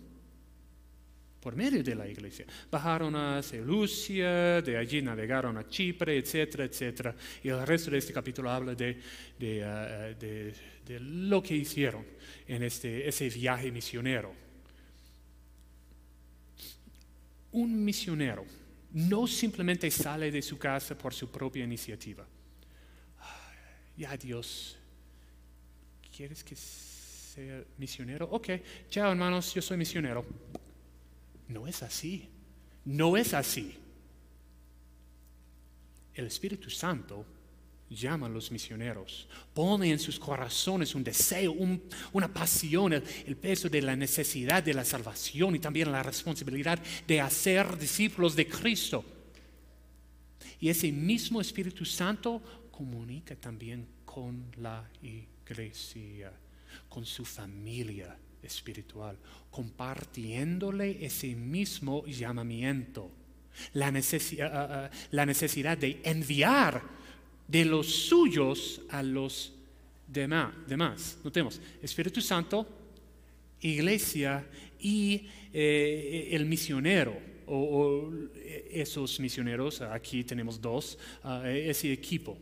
por 1.40 1.54
medio 1.54 1.82
de 1.82 1.94
la 1.94 2.08
iglesia. 2.08 2.46
Bajaron 2.70 3.14
a 3.16 3.42
Seleucia, 3.42 4.62
de 4.62 4.76
allí 4.76 5.02
navegaron 5.02 5.56
a 5.58 5.68
Chipre, 5.68 6.16
etcétera, 6.16 6.64
etcétera. 6.64 7.14
Y 7.42 7.48
el 7.48 7.66
resto 7.66 7.90
de 7.90 7.98
este 7.98 8.12
capítulo 8.12 8.50
habla 8.50 8.74
de, 8.74 8.98
de, 9.38 10.14
de, 10.18 10.54
de 10.84 11.00
lo 11.00 11.42
que 11.42 11.54
hicieron 11.54 12.04
en 12.46 12.62
este, 12.62 13.08
ese 13.08 13.28
viaje 13.28 13.70
misionero 13.70 14.41
un 17.52 17.84
misionero 17.84 18.44
no 18.92 19.26
simplemente 19.26 19.90
sale 19.90 20.30
de 20.30 20.42
su 20.42 20.58
casa 20.58 20.96
por 20.96 21.14
su 21.14 21.30
propia 21.30 21.64
iniciativa. 21.64 22.26
Ya 23.96 24.16
Dios, 24.16 24.76
¿quieres 26.14 26.42
que 26.42 26.56
sea 26.56 27.62
misionero? 27.78 28.28
Ok, 28.30 28.48
chao 28.88 29.10
hermanos, 29.10 29.54
yo 29.54 29.62
soy 29.62 29.76
misionero. 29.76 30.24
No 31.48 31.66
es 31.66 31.82
así. 31.82 32.28
No 32.84 33.16
es 33.16 33.34
así. 33.34 33.76
El 36.14 36.26
Espíritu 36.26 36.68
Santo 36.70 37.24
llama 37.94 38.26
a 38.26 38.30
los 38.30 38.50
misioneros, 38.50 39.28
pone 39.54 39.90
en 39.90 39.98
sus 39.98 40.18
corazones 40.18 40.94
un 40.94 41.04
deseo, 41.04 41.54
una 42.12 42.32
pasión, 42.32 42.92
el, 42.92 43.36
peso 43.36 43.68
de 43.68 43.82
la 43.82 43.96
necesidad 43.96 44.62
de 44.62 44.74
la 44.74 44.84
salvación 44.84 45.54
y 45.56 45.58
también 45.58 45.90
la 45.90 46.02
responsabilidad 46.02 46.78
de 47.06 47.20
hacer 47.20 47.78
discípulos 47.78 48.36
de 48.36 48.46
Cristo. 48.46 49.04
Y 50.60 50.68
ese 50.68 50.92
mismo 50.92 51.40
Espíritu 51.40 51.84
Santo 51.84 52.40
comunica 52.70 53.34
también 53.36 53.86
con 54.04 54.46
la 54.58 54.88
iglesia, 55.02 56.32
con 56.88 57.04
su 57.04 57.24
familia 57.24 58.16
espiritual, 58.42 59.18
compartiéndole 59.50 61.04
ese 61.04 61.34
mismo 61.34 62.04
llamamiento, 62.06 63.10
la, 63.74 63.90
necesidad, 63.90 64.90
la 65.10 65.26
necesidad 65.26 65.76
de 65.76 66.00
enviar 66.04 67.01
de 67.46 67.64
los 67.64 67.86
suyos 67.86 68.80
a 68.88 69.02
los 69.02 69.52
demás. 70.06 71.18
Notemos, 71.24 71.60
Espíritu 71.80 72.20
Santo, 72.20 72.66
iglesia 73.60 74.46
y 74.78 75.26
eh, 75.52 76.30
el 76.32 76.46
misionero, 76.46 77.16
o, 77.46 78.10
esos 78.70 79.20
misioneros, 79.20 79.80
aquí 79.80 80.24
tenemos 80.24 80.60
dos, 80.60 80.98
ah, 81.22 81.48
ese 81.48 81.92
equipo. 81.92 82.38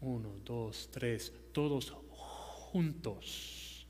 Uno, 0.00 0.34
dos, 0.44 0.88
tres, 0.90 1.32
todos 1.52 1.90
juntos. 1.90 3.86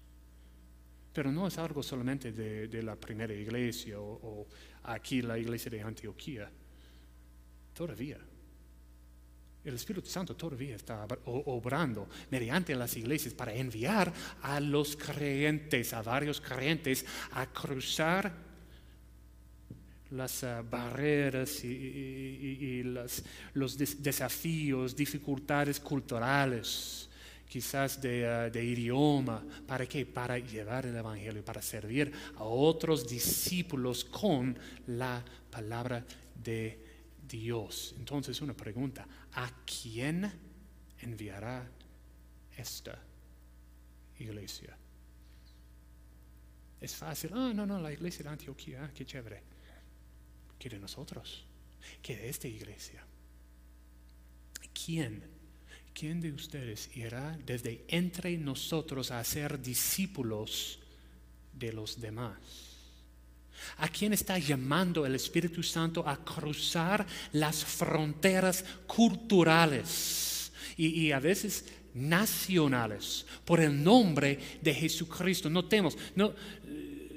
Pero 1.12 1.32
no 1.32 1.46
es 1.46 1.58
algo 1.58 1.82
solamente 1.82 2.32
de, 2.32 2.82
la 2.82 2.96
primera 2.96 3.34
iglesia 3.34 4.00
o, 4.00 4.46
aquí 4.84 5.22
la 5.22 5.38
iglesia 5.38 5.70
de 5.70 5.80
Antioquía. 5.80 6.50
Todavía. 7.72 8.18
El 9.66 9.74
Espíritu 9.74 10.08
Santo 10.08 10.36
todavía 10.36 10.76
está 10.76 11.04
obrando 11.24 12.08
mediante 12.30 12.72
las 12.76 12.96
iglesias 12.96 13.34
para 13.34 13.52
enviar 13.52 14.12
a 14.42 14.60
los 14.60 14.96
creyentes, 14.96 15.92
a 15.92 16.02
varios 16.02 16.40
creyentes, 16.40 17.04
a 17.32 17.46
cruzar 17.46 18.32
las 20.12 20.44
eh, 20.44 20.62
barreras 20.70 21.64
y, 21.64 22.84
los 23.54 23.76
desafíos, 23.76 24.94
dificultades 24.94 25.80
culturales, 25.80 27.08
quizás 27.48 28.00
de, 28.00 28.52
uh, 28.54 28.56
idioma. 28.56 29.42
¿Para 29.66 29.84
qué? 29.86 30.06
Para 30.06 30.38
llevar 30.38 30.86
el 30.86 30.94
Evangelio, 30.94 31.44
para 31.44 31.60
servir 31.60 32.12
a 32.36 32.44
otros 32.44 33.08
discípulos 33.08 34.04
con 34.04 34.56
la 34.86 35.24
palabra 35.50 36.04
de 36.40 36.68
Dios. 36.68 36.85
Entonces 37.98 38.40
una 38.40 38.54
pregunta, 38.54 39.06
¿a 39.32 39.50
quién 39.64 40.30
enviará 41.00 41.68
esta 42.56 43.02
iglesia? 44.18 44.76
Es 46.80 46.94
fácil, 46.94 47.30
ah, 47.34 47.52
no, 47.54 47.66
no, 47.66 47.80
la 47.80 47.92
iglesia 47.92 48.24
de 48.24 48.30
Antioquía, 48.30 48.90
qué 48.94 49.04
chévere. 49.04 49.42
¿Qué 50.58 50.68
de 50.68 50.78
nosotros? 50.78 51.44
¿Qué 52.02 52.16
de 52.16 52.28
esta 52.28 52.48
iglesia? 52.48 53.04
¿Quién 54.72 55.36
¿quién 55.98 56.20
de 56.20 56.30
ustedes 56.30 56.94
irá 56.94 57.38
desde 57.46 57.86
entre 57.88 58.36
nosotros 58.36 59.10
a 59.10 59.24
ser 59.24 59.62
discípulos 59.62 60.78
de 61.54 61.72
los 61.72 61.98
demás? 61.98 62.36
¿A 63.78 63.88
quién 63.88 64.12
está 64.12 64.38
llamando 64.38 65.04
el 65.06 65.14
Espíritu 65.14 65.62
Santo 65.62 66.06
a 66.06 66.16
cruzar 66.24 67.06
las 67.32 67.64
fronteras 67.64 68.64
culturales 68.86 70.52
y, 70.76 71.10
a 71.10 71.20
veces 71.20 71.64
nacionales 71.94 73.26
por 73.44 73.60
el 73.60 73.82
nombre 73.82 74.38
de 74.60 74.74
Jesucristo? 74.74 75.50
Notemos, 75.50 75.96
no, 76.14 76.34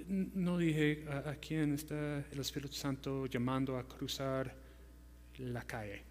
no 0.07 0.57
dije 0.57 1.05
a 1.09 1.35
quién 1.35 1.73
está 1.73 2.25
el 2.31 2.39
Espíritu 2.39 2.73
Santo 2.73 3.25
llamando 3.25 3.77
a 3.77 3.87
cruzar 3.87 4.55
la 5.39 5.63
calle. 5.63 6.03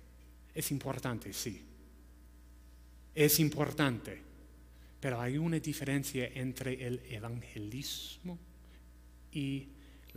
Es 0.54 0.70
importante, 0.70 1.32
sí 1.32 1.68
es 3.18 3.40
importante, 3.40 4.16
pero 5.00 5.20
hay 5.20 5.38
una 5.38 5.58
diferencia 5.58 6.28
entre 6.34 6.86
el 6.86 7.00
evangelismo 7.10 8.38
y 9.32 9.66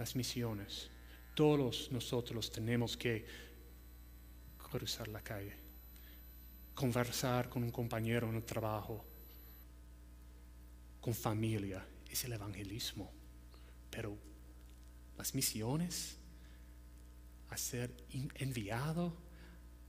las 0.02 0.16
misiones. 0.16 0.90
Todos 1.36 1.92
nosotros 1.92 2.52
tenemos 2.52 2.98
que 2.98 3.24
cruzar 4.58 5.08
la 5.10 5.22
calle, 5.22 5.54
conversar 6.74 7.50
con 7.50 7.62
un 7.62 7.70
compañero 7.70 8.28
en 8.28 8.38
el 8.38 8.44
trabajo, 8.44 9.06
con 11.00 11.14
familia. 11.14 11.86
Es 12.10 12.24
el 12.24 12.34
evangelismo. 12.34 13.12
Pero 13.92 14.18
las 15.20 15.36
misiones, 15.36 16.18
a 17.50 17.58
ser 17.58 17.96
enviado 18.40 19.14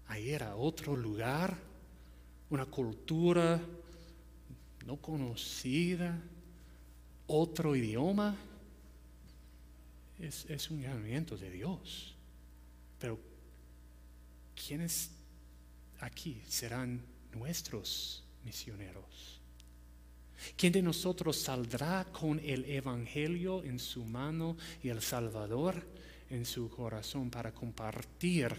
a 0.08 0.18
ir 0.18 0.42
a 0.42 0.56
otro 0.56 0.94
lugar, 0.94 1.56
una 2.50 2.66
cultura 2.66 3.58
no 4.84 5.00
conocida, 5.00 6.20
otro 7.26 7.74
idioma, 7.74 8.36
es, 10.22 10.70
un 10.70 10.80
llamamiento 10.80 11.36
de 11.36 11.50
Dios. 11.50 12.14
Pero 12.98 13.18
¿quiénes 14.54 15.10
aquí 16.00 16.42
serán 16.48 17.02
nuestros 17.34 18.24
misioneros? 18.44 19.40
¿Quién 20.56 20.72
de 20.72 20.82
nosotros 20.82 21.36
saldrá 21.36 22.04
con 22.12 22.40
el 22.40 22.64
Evangelio 22.64 23.62
en 23.62 23.78
su 23.78 24.04
mano 24.04 24.56
y 24.82 24.88
el 24.88 25.00
Salvador 25.00 25.86
en 26.30 26.46
su 26.46 26.70
corazón 26.70 27.30
para 27.30 27.52
compartir 27.52 28.52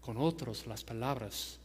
con 0.00 0.16
otros 0.16 0.66
las 0.66 0.84
palabras 0.84 1.58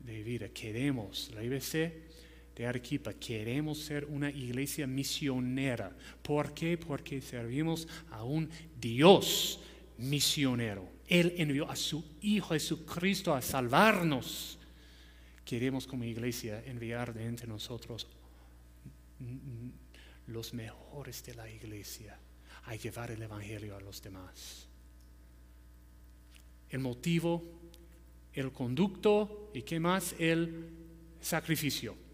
de 0.00 0.22
vida. 0.22 0.48
Queremos, 0.48 1.30
IBC 1.30 2.17
de 2.58 2.66
Arequipa, 2.66 3.14
queremos 3.14 3.78
ser 3.78 4.04
una 4.04 4.28
iglesia 4.30 4.86
misionera. 4.86 5.96
¿Por 6.20 6.52
qué? 6.52 6.76
Porque 6.76 7.20
servimos 7.20 7.88
a 8.10 8.24
un 8.24 8.50
Dios 8.78 9.60
misionero. 9.96 10.86
Él 11.06 11.32
envió 11.38 11.70
a 11.70 11.76
su 11.76 12.04
Hijo 12.20 12.48
Jesucristo 12.48 13.32
a 13.32 13.40
salvarnos. 13.40 14.58
Queremos 15.44 15.86
como 15.86 16.04
iglesia 16.04 16.62
enviar 16.66 17.14
de 17.14 17.24
entre 17.24 17.46
nosotros 17.46 18.06
los 20.26 20.52
mejores 20.52 21.24
de 21.24 21.34
la 21.34 21.48
iglesia 21.48 22.18
a 22.64 22.74
llevar 22.74 23.12
el 23.12 23.22
Evangelio 23.22 23.76
a 23.76 23.80
los 23.80 24.02
demás. 24.02 24.68
El 26.68 26.80
motivo 26.80 27.58
el 28.40 28.52
conducto 28.52 29.50
y 29.54 29.62
qué 29.62 29.80
más, 29.80 30.14
el 30.18 30.68
sacrificio. 31.20 32.07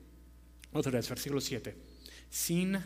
Otra 0.74 0.92
vez, 0.92 1.08
versículo 1.08 1.40
7. 1.40 1.74
Sin 2.28 2.76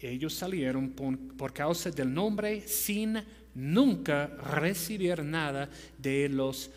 ellos 0.00 0.34
salieron 0.34 0.90
por, 0.90 1.52
causa 1.52 1.90
del 1.90 2.12
nombre 2.12 2.66
sin 2.66 3.22
nunca 3.54 4.26
recibir 4.26 5.22
nada 5.22 5.68
de 5.98 6.28
los 6.28 6.70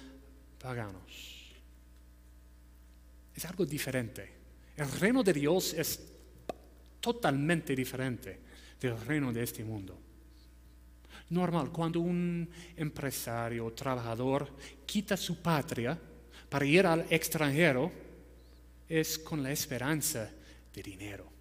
paganos. 0.60 1.54
Es 3.34 3.46
algo 3.46 3.66
diferente. 3.66 4.34
El 4.78 4.92
reino 4.92 5.24
de 5.24 5.34
Dios 5.34 5.74
es 5.74 6.00
totalmente 7.00 7.76
diferente 7.76 8.40
del 8.80 9.00
reino 9.06 9.32
de 9.32 9.44
este 9.44 9.64
mundo 9.64 10.00
normal. 11.30 11.72
Cuando 11.72 12.00
un 12.00 12.48
empresario 12.76 13.66
o 13.66 13.74
trabajador 13.74 14.48
quita 14.86 15.18
su 15.18 15.42
patria 15.42 15.98
para 16.50 16.66
ir 16.66 16.86
al 16.86 17.06
extranjero, 17.10 17.92
es 18.88 19.20
con 19.20 19.42
la 19.42 19.52
esperanza 19.52 20.32
de 20.74 20.84
dinero, 20.84 21.32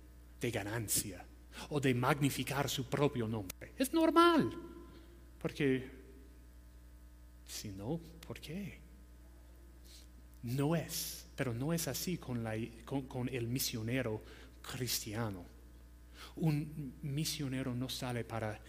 de 0.41 0.51
ganancia 0.51 1.25
o 1.71 1.81
de 1.81 1.95
magnificar 1.95 2.69
su 2.69 2.89
propio 2.89 3.29
nombre. 3.29 3.73
Es 3.77 3.93
normal, 3.93 4.51
porque 5.41 5.91
si 7.47 7.69
no, 7.69 8.01
¿por 8.27 8.41
qué? 8.41 8.81
No 10.43 10.77
es, 10.77 11.27
pero 11.37 11.55
no 11.55 11.73
es 11.73 11.89
así 11.89 12.19
con, 12.19 12.45
con 13.09 13.29
el 13.29 13.47
misionero 13.47 14.23
cristiano. 14.63 15.45
Un 16.37 16.95
misionero 17.03 17.75
no 17.75 17.89
sale 17.89 18.25
para 18.25 18.61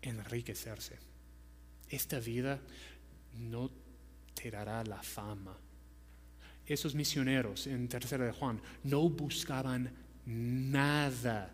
enriquecerse. 0.00 0.98
Esta 1.88 2.18
vida 2.20 2.60
no 3.34 3.70
te 4.34 4.50
dará 4.50 4.84
la 4.84 5.02
fama. 5.02 5.56
Esos 6.66 6.94
misioneros 6.94 7.66
en 7.66 7.88
Tercera 7.88 8.24
de 8.24 8.32
Juan 8.32 8.60
no 8.84 9.08
buscaban 9.08 9.90
nada 10.26 11.52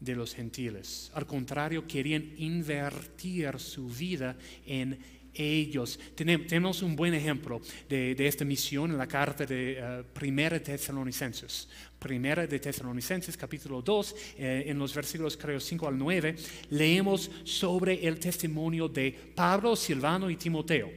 de 0.00 0.16
los 0.16 0.34
gentiles. 0.34 1.10
Al 1.14 1.26
contrario, 1.26 1.86
querían 1.86 2.32
invertir 2.36 3.58
su 3.58 3.88
vida 3.88 4.36
en 4.66 4.98
ellos. 5.34 5.98
Tenemos 6.14 6.82
un 6.82 6.96
buen 6.96 7.14
ejemplo 7.14 7.60
de, 7.88 8.14
esta 8.18 8.44
misión 8.44 8.90
en 8.90 8.98
la 8.98 9.06
carta 9.06 9.46
de 9.46 9.78
uh, 9.80 10.12
Primera 10.12 10.58
de 10.58 10.64
Tesalonicenses. 10.64 11.68
Primera 11.98 12.46
de 12.46 12.58
Tesalonicenses, 12.58 13.36
capítulo 13.36 13.80
2, 13.80 14.16
eh, 14.38 14.64
en 14.66 14.78
los 14.78 14.94
versículos 14.94 15.36
creo 15.36 15.60
5 15.60 15.88
al 15.88 15.96
9, 15.96 16.36
leemos 16.70 17.30
sobre 17.44 18.06
el 18.06 18.18
testimonio 18.18 18.88
de 18.88 19.12
Pablo, 19.34 19.76
Silvano 19.76 20.28
y 20.28 20.36
Timoteo, 20.36 20.90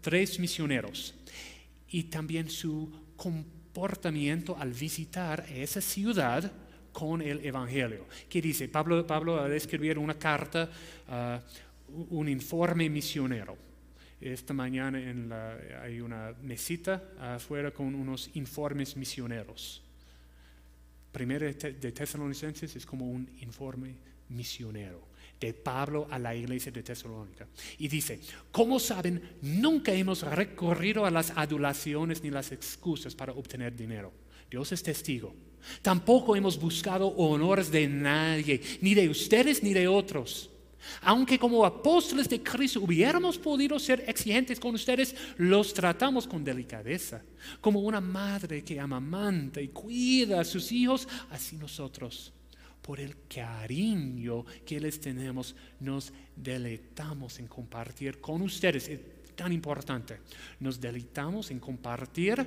tres 0.00 0.38
misioneros, 0.38 1.14
y 1.90 2.04
también 2.04 2.48
su 2.48 2.90
comportamiento 3.16 4.56
al 4.56 4.72
visitar 4.72 5.46
esa 5.50 5.80
ciudad 5.80 6.50
con 6.92 7.22
el 7.22 7.44
Evangelio. 7.44 8.06
¿Qué 8.28 8.40
dice? 8.40 8.68
Pablo, 8.68 9.06
Pablo 9.06 9.40
al 9.40 9.52
escribir 9.52 9.98
una 9.98 10.18
carta, 10.18 10.68
uh, 11.08 12.16
un 12.16 12.28
informe 12.28 12.88
misionero 12.88 13.70
esta 14.20 14.52
mañana 14.52 14.98
hay 15.82 16.00
una 16.00 16.34
mesita 16.42 17.02
afuera 17.18 17.70
con 17.70 17.94
unos 17.94 18.30
informes 18.34 18.94
misioneros. 18.96 19.82
Primero 21.10 21.46
de 21.46 21.92
Tesalonicenses 21.92 22.76
es 22.76 22.84
como 22.84 23.06
un 23.06 23.28
informe 23.40 23.96
misionero 24.28 25.09
de 25.40 25.54
Pablo 25.54 26.06
a 26.10 26.18
la 26.18 26.34
iglesia 26.34 26.70
de 26.70 26.82
Tesalónica. 26.82 27.48
Y 27.78 27.88
dice, 27.88 28.20
como 28.52 28.78
saben, 28.78 29.36
nunca 29.40 29.92
hemos 29.92 30.22
recorrido 30.22 31.06
a 31.06 31.10
las 31.10 31.32
adulaciones 31.34 32.22
ni 32.22 32.30
las 32.30 32.52
excusas 32.52 33.14
para 33.14 33.32
obtener 33.32 33.74
dinero. 33.74 34.12
Dios 34.50 34.70
es 34.72 34.82
testigo. 34.82 35.34
Tampoco 35.82 36.36
hemos 36.36 36.58
buscado 36.58 37.08
honores 37.08 37.70
de 37.70 37.88
nadie, 37.88 38.60
ni 38.80 38.94
de 38.94 39.08
ustedes 39.08 39.62
ni 39.62 39.72
de 39.72 39.88
otros. 39.88 40.50
Aunque 41.02 41.38
como 41.38 41.64
apóstoles 41.64 42.28
de 42.28 42.42
Cristo 42.42 42.80
hubiéramos 42.80 43.38
podido 43.38 43.78
ser 43.78 44.04
exigentes 44.06 44.58
con 44.58 44.74
ustedes, 44.74 45.14
los 45.36 45.74
tratamos 45.74 46.26
con 46.26 46.42
delicadeza, 46.42 47.22
como 47.60 47.80
una 47.80 48.00
madre 48.00 48.64
que 48.64 48.80
amamanta 48.80 49.60
y 49.60 49.68
cuida 49.68 50.40
a 50.40 50.44
sus 50.44 50.72
hijos, 50.72 51.06
así 51.30 51.56
nosotros, 51.56 52.32
por 52.90 52.98
el 52.98 53.28
cariño 53.28 54.44
que 54.66 54.80
les 54.80 55.00
tenemos, 55.00 55.54
nos 55.78 56.12
deleitamos 56.34 57.38
en 57.38 57.46
compartir 57.46 58.20
con 58.20 58.42
ustedes. 58.42 58.88
Es 58.88 58.98
tan 59.36 59.52
importante, 59.52 60.18
nos 60.58 60.80
deleitamos 60.80 61.52
en 61.52 61.60
compartir 61.60 62.44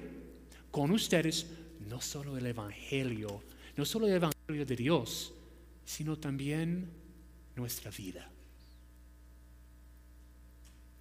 con 0.70 0.92
ustedes 0.92 1.48
no 1.88 2.02
solo 2.02 2.38
el 2.38 2.46
Evangelio, 2.46 3.42
no 3.78 3.86
solo 3.86 4.06
el 4.06 4.16
Evangelio 4.16 4.66
de 4.66 4.76
Dios, 4.76 5.34
sino 5.86 6.20
también 6.20 6.90
nuestra 7.56 7.90
vida. 7.90 8.30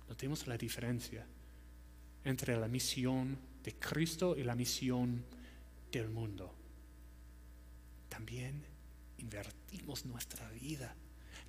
Notemos 0.08 0.46
la 0.46 0.56
diferencia 0.56 1.26
entre 2.24 2.56
la 2.56 2.68
misión 2.68 3.36
de 3.64 3.74
Cristo 3.74 4.36
y 4.38 4.44
la 4.44 4.54
misión 4.54 5.24
del 5.90 6.10
mundo. 6.10 6.54
También 8.08 8.70
invertimos 9.22 10.04
nuestra 10.04 10.48
vida. 10.50 10.94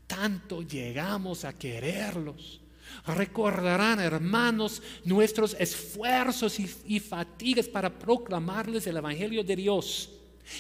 Tanto 0.07 0.61
llegamos 0.61 1.43
a 1.45 1.57
quererlos. 1.57 2.61
Recordarán, 3.05 3.99
hermanos, 3.99 4.82
nuestros 5.05 5.55
esfuerzos 5.59 6.59
y, 6.59 6.99
fatigas 6.99 7.67
para 7.67 7.97
proclamarles 7.97 8.86
el 8.88 8.97
Evangelio 8.97 9.43
de 9.43 9.55
Dios 9.55 10.11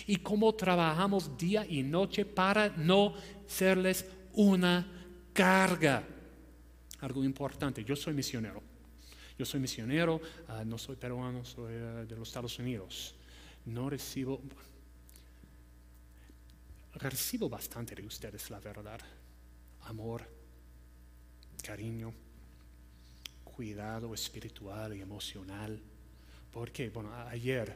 y 0.07 0.15
cómo 0.17 0.53
trabajamos 0.53 1.37
día 1.37 1.65
y 1.69 1.83
noche 1.83 2.25
para 2.25 2.69
no 2.69 3.13
serles 3.45 4.05
una 4.33 4.87
carga. 5.33 6.03
Algo 7.01 7.23
importante, 7.23 7.83
yo 7.83 7.95
soy 7.95 8.13
misionero. 8.13 8.61
Yo 9.37 9.45
soy 9.45 9.59
misionero, 9.59 10.21
ah, 10.47 10.63
no 10.63 10.77
soy 10.77 10.95
peruano, 10.95 11.43
soy 11.43 11.73
ah, 11.73 12.05
de 12.07 12.15
los 12.15 12.27
Estados 12.27 12.57
Unidos. 12.59 13.15
No 13.65 13.89
recibo, 13.89 14.41
recibo 16.95 17.49
bastante 17.49 17.95
de 17.95 18.05
ustedes, 18.05 18.49
la 18.49 18.59
verdad. 18.59 18.99
Amor, 19.81 20.27
cariño, 21.61 22.13
cuidado 23.43 24.13
espiritual 24.13 24.95
y 24.95 25.01
emocional. 25.01 25.79
Porque, 26.51 26.89
bueno, 26.89 27.13
ayer, 27.27 27.75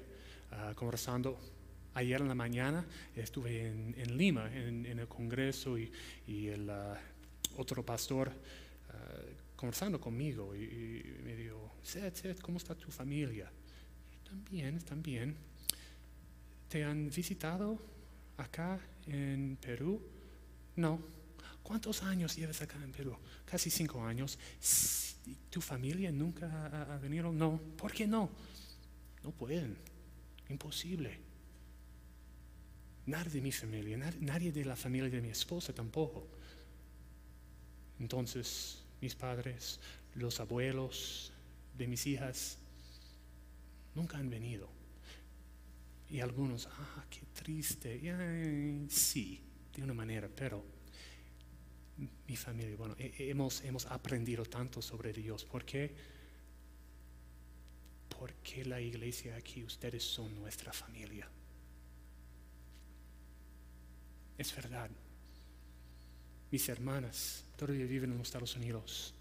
ah, 0.52 0.74
conversando, 0.76 1.40
ayer 1.96 2.22
en 2.22 2.28
la 2.28 2.36
mañana 2.36 2.86
estuve 3.16 3.68
en, 3.68 4.18
Lima, 4.18 4.54
en, 4.54 4.86
el 4.86 5.08
Congreso, 5.08 5.78
y, 5.78 5.92
el 6.28 6.70
ah, 6.70 7.00
otro 7.58 7.84
pastor 7.84 8.32
ah, 8.90 8.94
conversando 9.56 10.00
conmigo 10.00 10.56
y, 10.56 11.20
me 11.24 11.36
dijo, 11.36 11.76
Seth, 11.82 12.16
Seth, 12.16 12.42
¿cómo 12.42 12.60
está 12.60 12.76
tu 12.76 12.92
familia? 12.92 13.52
También, 14.24 14.80
bien. 15.02 15.36
¿Te 16.70 16.84
han 16.84 17.10
visitado 17.10 17.97
acá 18.38 18.80
en 19.08 19.58
Perú? 19.60 20.02
No. 20.76 21.00
¿Cuántos 21.64 22.04
años 22.04 22.36
llevas 22.36 22.62
acá 22.62 22.78
en 22.84 22.92
Perú? 22.92 23.18
Casi 23.46 23.70
cinco 23.70 24.04
años. 24.04 24.40
¿Tu 25.50 25.60
familia 25.60 26.12
nunca 26.12 26.68
ha, 26.94 26.98
venido? 26.98 27.32
No. 27.32 27.60
¿Por 27.78 27.92
qué 27.92 28.08
no? 28.08 28.30
No 29.24 29.32
pueden. 29.32 29.78
Imposible. 30.50 31.20
Nadie 33.08 33.32
de 33.32 33.42
mi 33.42 33.52
familia, 33.52 33.98
nadie 34.20 34.52
de 34.52 34.66
la 34.66 34.76
familia 34.76 35.10
de 35.10 35.22
mi 35.22 35.30
esposa 35.30 35.74
tampoco. 35.74 36.28
Entonces, 38.00 38.84
mis 39.02 39.16
padres, 39.16 39.80
los 40.16 40.40
abuelos 40.40 41.32
de 41.78 41.88
mis 41.88 42.06
hijas, 42.06 42.58
nunca 43.96 44.18
han 44.18 44.30
venido. 44.30 44.77
Y 46.10 46.20
algunos, 46.20 46.68
ah, 46.68 47.06
qué 47.10 47.22
triste. 47.34 48.00
sí, 48.90 49.42
de 49.76 49.84
una 49.84 49.94
manera, 49.94 50.30
pero 50.34 50.64
mi 52.28 52.36
familia, 52.36 52.76
bueno, 52.78 52.96
hemos, 52.98 53.64
hemos 53.64 53.86
aprendido 53.88 54.46
tanto 54.46 54.82
sobre 54.82 55.12
Dios. 55.12 55.44
¿Por 55.44 55.66
qué? 55.66 55.94
Porque 58.20 58.64
la 58.66 58.80
iglesia 58.80 59.36
aquí, 59.36 59.64
ustedes 59.64 60.04
son 60.04 60.34
nuestra 60.36 60.72
familia. 60.72 61.28
Es 64.38 64.56
verdad. 64.56 64.90
Mis 66.52 66.70
hermanas 66.70 67.44
todavía 67.58 67.86
viven 67.86 68.12
en 68.12 68.18
los 68.20 68.28
Estados 68.28 68.56
Unidos. 68.56 69.14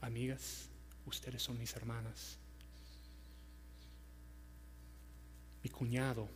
Amigas, 0.00 0.68
ustedes 1.06 1.42
son 1.42 1.58
mis 1.58 1.74
hermanas. 1.74 2.38
Mi 5.64 5.70
cuñado 5.70 6.28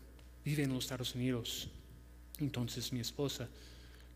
vive 0.42 0.64
en 0.64 0.72
los 0.72 0.84
Estados 0.84 1.14
Unidos. 1.14 1.68
Entonces 2.38 2.92
mi 2.92 3.00
esposa 3.00 3.46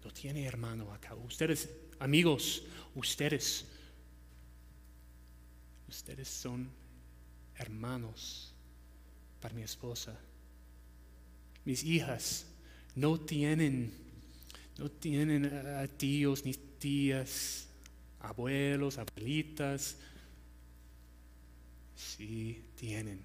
no 0.03 0.11
tiene 0.11 0.45
hermano 0.47 0.91
acá. 0.91 1.15
Ustedes, 1.15 1.69
amigos, 1.99 2.63
ustedes, 2.95 3.67
ustedes 5.87 6.29
son 6.29 6.69
hermanos 7.57 8.55
para 9.39 9.55
mi 9.55 9.63
esposa. 9.63 10.19
Mis 11.67 11.85
hijas 11.85 12.47
no 12.95 13.21
tienen, 13.21 13.93
no 14.79 14.91
tienen 14.91 15.45
uh, 15.45 15.87
tíos 15.99 16.45
ni 16.47 16.55
tías, 16.55 17.69
abuelos, 18.19 18.97
abuelitas. 18.97 19.97
Sí, 21.95 22.65
tienen. 22.77 23.23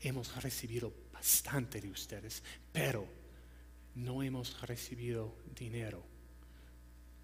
Hemos 0.00 0.40
recibido 0.42 1.05
bastante 1.16 1.80
de 1.80 1.90
ustedes, 1.90 2.42
pero 2.72 3.08
no 3.94 4.22
hemos 4.22 4.60
recibido 4.60 5.34
dinero. 5.58 6.04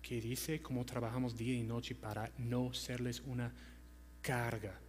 Que 0.00 0.20
dice 0.20 0.60
cómo 0.60 0.84
trabajamos 0.84 1.36
día 1.36 1.54
y 1.54 1.62
noche 1.62 1.94
para 1.94 2.32
no 2.38 2.72
serles 2.72 3.20
una 3.20 3.52
carga. 4.22 4.80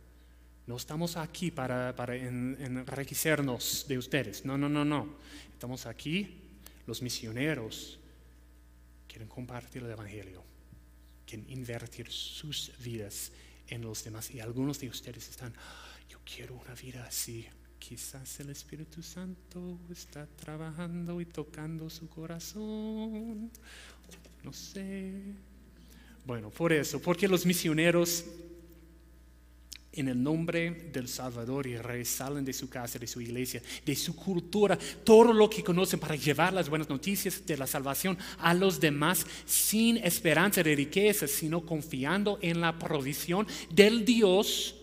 No 0.65 0.77
estamos 0.77 1.17
aquí 1.17 1.51
para, 1.51 1.93
para 1.95 2.15
enriquecernos 2.15 3.85
de 3.87 3.97
ustedes. 3.97 4.45
No, 4.45 4.57
no, 4.57 4.69
no, 4.69 4.85
no. 4.85 5.17
Estamos 5.51 5.85
aquí, 5.85 6.39
los 6.87 7.01
misioneros 7.01 7.99
quieren 9.07 9.27
compartir 9.27 9.83
el 9.83 9.91
Evangelio, 9.91 10.41
quieren 11.27 11.47
invertir 11.49 12.09
sus 12.09 12.71
vidas 12.79 13.33
en 13.67 13.81
los 13.81 14.03
demás. 14.03 14.31
Y 14.31 14.39
algunos 14.39 14.79
de 14.79 14.87
ustedes 14.87 15.29
están, 15.29 15.53
yo 16.09 16.19
quiero 16.23 16.55
una 16.55 16.73
vida 16.73 17.05
así. 17.05 17.45
Quizás 17.89 18.39
el 18.39 18.49
Espíritu 18.49 19.03
Santo 19.03 19.77
está 19.91 20.25
trabajando 20.25 21.19
y 21.19 21.25
tocando 21.25 21.89
su 21.89 22.07
corazón. 22.07 23.51
No 24.41 24.53
sé. 24.53 25.11
Bueno, 26.25 26.49
por 26.49 26.71
eso, 26.71 27.01
porque 27.01 27.27
los 27.27 27.45
misioneros 27.45 28.23
en 29.91 30.07
el 30.07 30.23
nombre 30.23 30.89
del 30.93 31.09
Salvador 31.09 31.67
y 31.67 32.05
salen 32.05 32.45
de 32.45 32.53
su 32.53 32.69
casa, 32.69 32.97
de 32.97 33.05
su 33.05 33.19
iglesia, 33.19 33.61
de 33.85 33.95
su 33.97 34.15
cultura, 34.15 34.79
todo 35.03 35.33
lo 35.33 35.49
que 35.49 35.61
conocen 35.61 35.99
para 35.99 36.15
llevar 36.15 36.53
las 36.53 36.69
buenas 36.69 36.87
noticias 36.87 37.45
de 37.45 37.57
la 37.57 37.67
salvación 37.67 38.17
a 38.39 38.53
los 38.53 38.79
demás 38.79 39.27
sin 39.45 39.97
esperanza 39.97 40.63
de 40.63 40.73
riqueza, 40.73 41.27
sino 41.27 41.65
confiando 41.65 42.39
en 42.41 42.61
la 42.61 42.79
provisión 42.79 43.45
del 43.69 44.05
Dios 44.05 44.77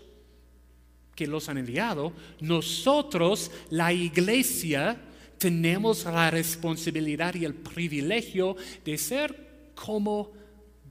que 1.21 1.27
los 1.27 1.51
han 1.51 1.59
enviado, 1.59 2.15
nosotros, 2.41 3.51
la 3.69 3.93
iglesia, 3.93 4.97
tenemos 5.37 6.07
la 6.07 6.31
responsabilidad 6.31 7.35
y 7.35 7.45
el 7.45 7.53
privilegio 7.53 8.57
de 8.83 8.97
ser 8.97 9.73
como 9.75 10.33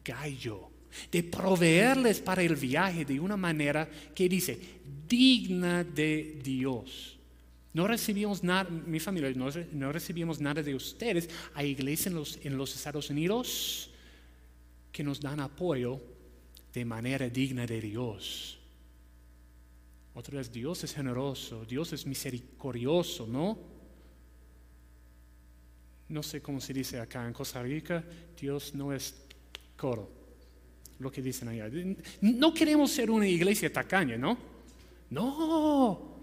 gallo, 0.06 0.70
de 1.12 1.24
proveerles 1.24 2.20
para 2.20 2.44
el 2.44 2.56
viaje 2.56 3.06
de 3.06 3.20
una 3.20 3.38
manera 3.38 3.90
que 4.14 4.30
dice, 4.30 4.60
digna 5.08 5.84
de 5.84 6.40
Dios. 6.44 7.18
No 7.74 7.88
recibimos 7.88 8.44
nada, 8.44 8.70
mi 8.70 9.00
familia, 9.00 9.34
no, 9.34 9.92
recibimos 9.92 10.40
nada 10.40 10.62
de 10.62 10.76
ustedes. 10.76 11.28
Hay 11.56 11.70
iglesias 11.70 12.06
en 12.06 12.14
los, 12.14 12.40
en 12.44 12.56
los 12.56 12.76
Estados 12.76 13.10
Unidos 13.10 13.90
que 14.92 15.04
nos 15.04 15.20
dan 15.20 15.40
apoyo 15.40 16.00
de 16.72 16.86
manera 16.86 17.28
digna 17.28 17.66
de 17.66 17.82
Dios. 17.82 18.59
Otra 20.20 20.36
vez, 20.36 20.52
Dios 20.52 20.84
es 20.84 20.94
generoso, 20.94 21.64
Dios 21.64 21.94
es 21.94 22.06
misericordioso, 22.06 23.26
¿no? 23.26 23.58
No 26.10 26.22
sé 26.22 26.42
cómo 26.42 26.60
se 26.60 26.74
dice 26.74 27.00
acá 27.00 27.26
en 27.26 27.32
Costa 27.32 27.64
Rica, 27.64 28.04
Dios 28.38 28.76
no 28.76 28.92
es 28.92 29.16
coro, 29.78 30.12
lo 31.00 31.10
que 31.10 31.22
dicen 31.22 31.48
allá. 31.48 31.70
No 32.20 32.54
queremos 32.54 32.92
ser 32.92 33.10
una 33.10 33.30
iglesia 33.30 33.72
tacaña, 33.72 34.18
¿no? 34.18 34.38
No, 35.12 36.20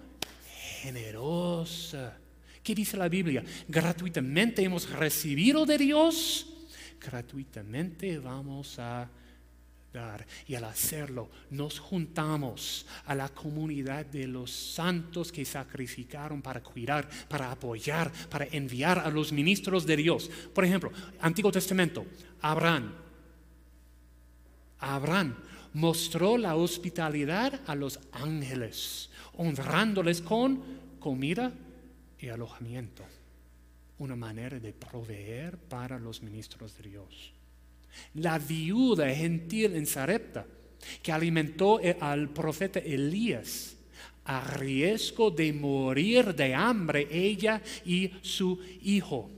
generosa, 0.82 2.18
¿Qué 2.62 2.74
dice 2.74 2.98
la 2.98 3.08
Biblia? 3.08 3.42
Gratuitamente 3.66 4.62
hemos 4.62 4.90
recibido 4.90 5.64
de 5.64 5.78
Dios, 5.78 6.68
gratuitamente 7.00 8.18
vamos 8.18 8.78
a 8.78 9.08
Y 10.46 10.54
al 10.54 10.64
hacerlo, 10.64 11.28
nos 11.50 11.78
juntamos 11.78 12.86
a 13.06 13.14
la 13.14 13.28
comunidad 13.28 14.06
de 14.06 14.26
los 14.26 14.50
santos 14.50 15.32
que 15.32 15.44
sacrificaron 15.44 16.42
para 16.42 16.62
cuidar, 16.62 17.08
para 17.28 17.50
apoyar, 17.50 18.12
para 18.28 18.46
enviar 18.46 18.98
a 18.98 19.10
los 19.10 19.32
ministros 19.32 19.86
de 19.86 19.96
Dios. 19.96 20.30
Por 20.54 20.64
ejemplo, 20.64 20.92
Antiguo 21.20 21.50
Testamento, 21.52 22.04
Abraham. 22.40 22.92
Abraham 24.78 25.36
mostró 25.72 26.38
la 26.38 26.56
hospitalidad 26.56 27.60
a 27.66 27.74
los 27.74 27.98
ángeles, 28.12 29.10
honrándoles 29.34 30.20
con 30.20 30.62
comida 30.98 31.52
y 32.18 32.28
alojamiento. 32.28 33.04
Una 33.98 34.16
manera 34.16 34.58
de 34.58 34.72
proveer 34.72 35.56
para 35.56 35.98
los 35.98 36.22
ministros 36.22 36.76
de 36.76 36.90
Dios. 36.90 37.32
La 38.14 38.38
viuda 38.38 39.08
gentil 39.14 39.76
en 39.76 39.86
Sarepta, 39.86 40.46
que 41.02 41.12
alimentó 41.12 41.80
al 42.00 42.28
profeta 42.30 42.78
Elías, 42.78 43.76
a 44.24 44.40
riesgo 44.40 45.30
de 45.30 45.52
morir 45.52 46.34
de 46.34 46.54
hambre 46.54 47.06
ella 47.10 47.62
y 47.84 48.10
su 48.22 48.58
hijo. 48.82 49.30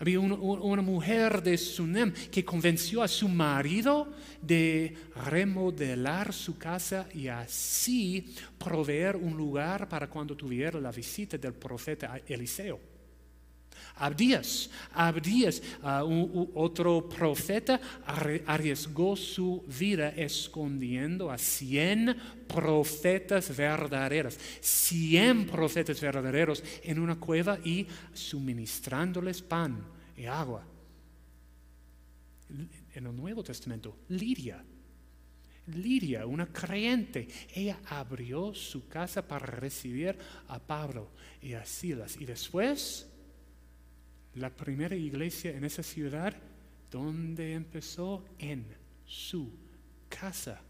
Había 0.00 0.20
una, 0.20 0.82
mujer 0.82 1.42
de 1.42 1.58
Sunem 1.58 2.12
que 2.30 2.44
convenció 2.44 3.02
a 3.02 3.08
su 3.08 3.28
marido 3.28 4.06
de 4.40 4.96
remodelar 5.26 6.32
su 6.32 6.56
casa 6.56 7.08
y 7.12 7.26
así 7.26 8.32
proveer 8.58 9.16
un 9.16 9.36
lugar 9.36 9.88
para 9.88 10.08
cuando 10.08 10.36
tuviera 10.36 10.80
la 10.80 10.92
visita 10.92 11.36
del 11.36 11.52
profeta 11.52 12.20
Eliseo. 12.28 12.78
Abdías, 13.98 14.70
Abdías, 14.92 15.62
uh, 15.82 16.48
otro 16.54 17.08
profeta, 17.08 17.80
arriesgó 18.46 19.16
su 19.16 19.64
vida 19.66 20.10
escondiendo 20.10 21.30
a 21.30 21.38
100 21.38 22.16
profetas 22.46 23.56
verdaderos, 23.56 24.38
100 24.60 25.46
profetas 25.46 26.00
verdaderos 26.00 26.62
en 26.82 26.98
una 26.98 27.18
cueva 27.18 27.58
y 27.64 27.86
suministrándoles 28.12 29.42
pan 29.42 29.84
y 30.16 30.26
agua. 30.26 30.64
En 32.94 33.06
el 33.06 33.14
Nuevo 33.14 33.42
Testamento, 33.42 33.98
Lidia, 34.08 34.64
Lidia, 35.74 36.26
una 36.26 36.46
creyente, 36.46 37.28
ella 37.54 37.78
abrió 37.86 38.54
su 38.54 38.88
casa 38.88 39.26
para 39.26 39.46
recibir 39.46 40.16
a 40.48 40.58
Pablo 40.58 41.10
y 41.42 41.52
a 41.52 41.64
Silas. 41.64 42.16
Y 42.18 42.24
después 42.24 43.06
la 44.34 44.50
primera 44.50 44.94
iglesia 44.96 45.56
en 45.56 45.64
esa 45.64 45.82
ciudad, 45.82 46.34
donde 46.90 47.54
empezó? 47.54 48.24
En 48.38 48.64
su 49.04 49.50
casa. 50.08 50.60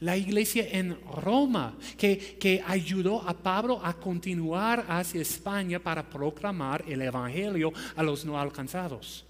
La 0.00 0.16
iglesia 0.16 0.66
en 0.70 0.98
Roma, 1.04 1.76
que, 1.96 2.36
que, 2.40 2.62
ayudó 2.66 3.22
a 3.22 3.34
Pablo 3.34 3.80
a 3.84 3.94
continuar 3.94 4.84
hacia 4.88 5.22
España 5.22 5.78
para 5.78 6.08
proclamar 6.08 6.84
el 6.88 7.02
Evangelio 7.02 7.72
a 7.94 8.02
los 8.02 8.24
no 8.24 8.38
alcanzados. 8.38 9.24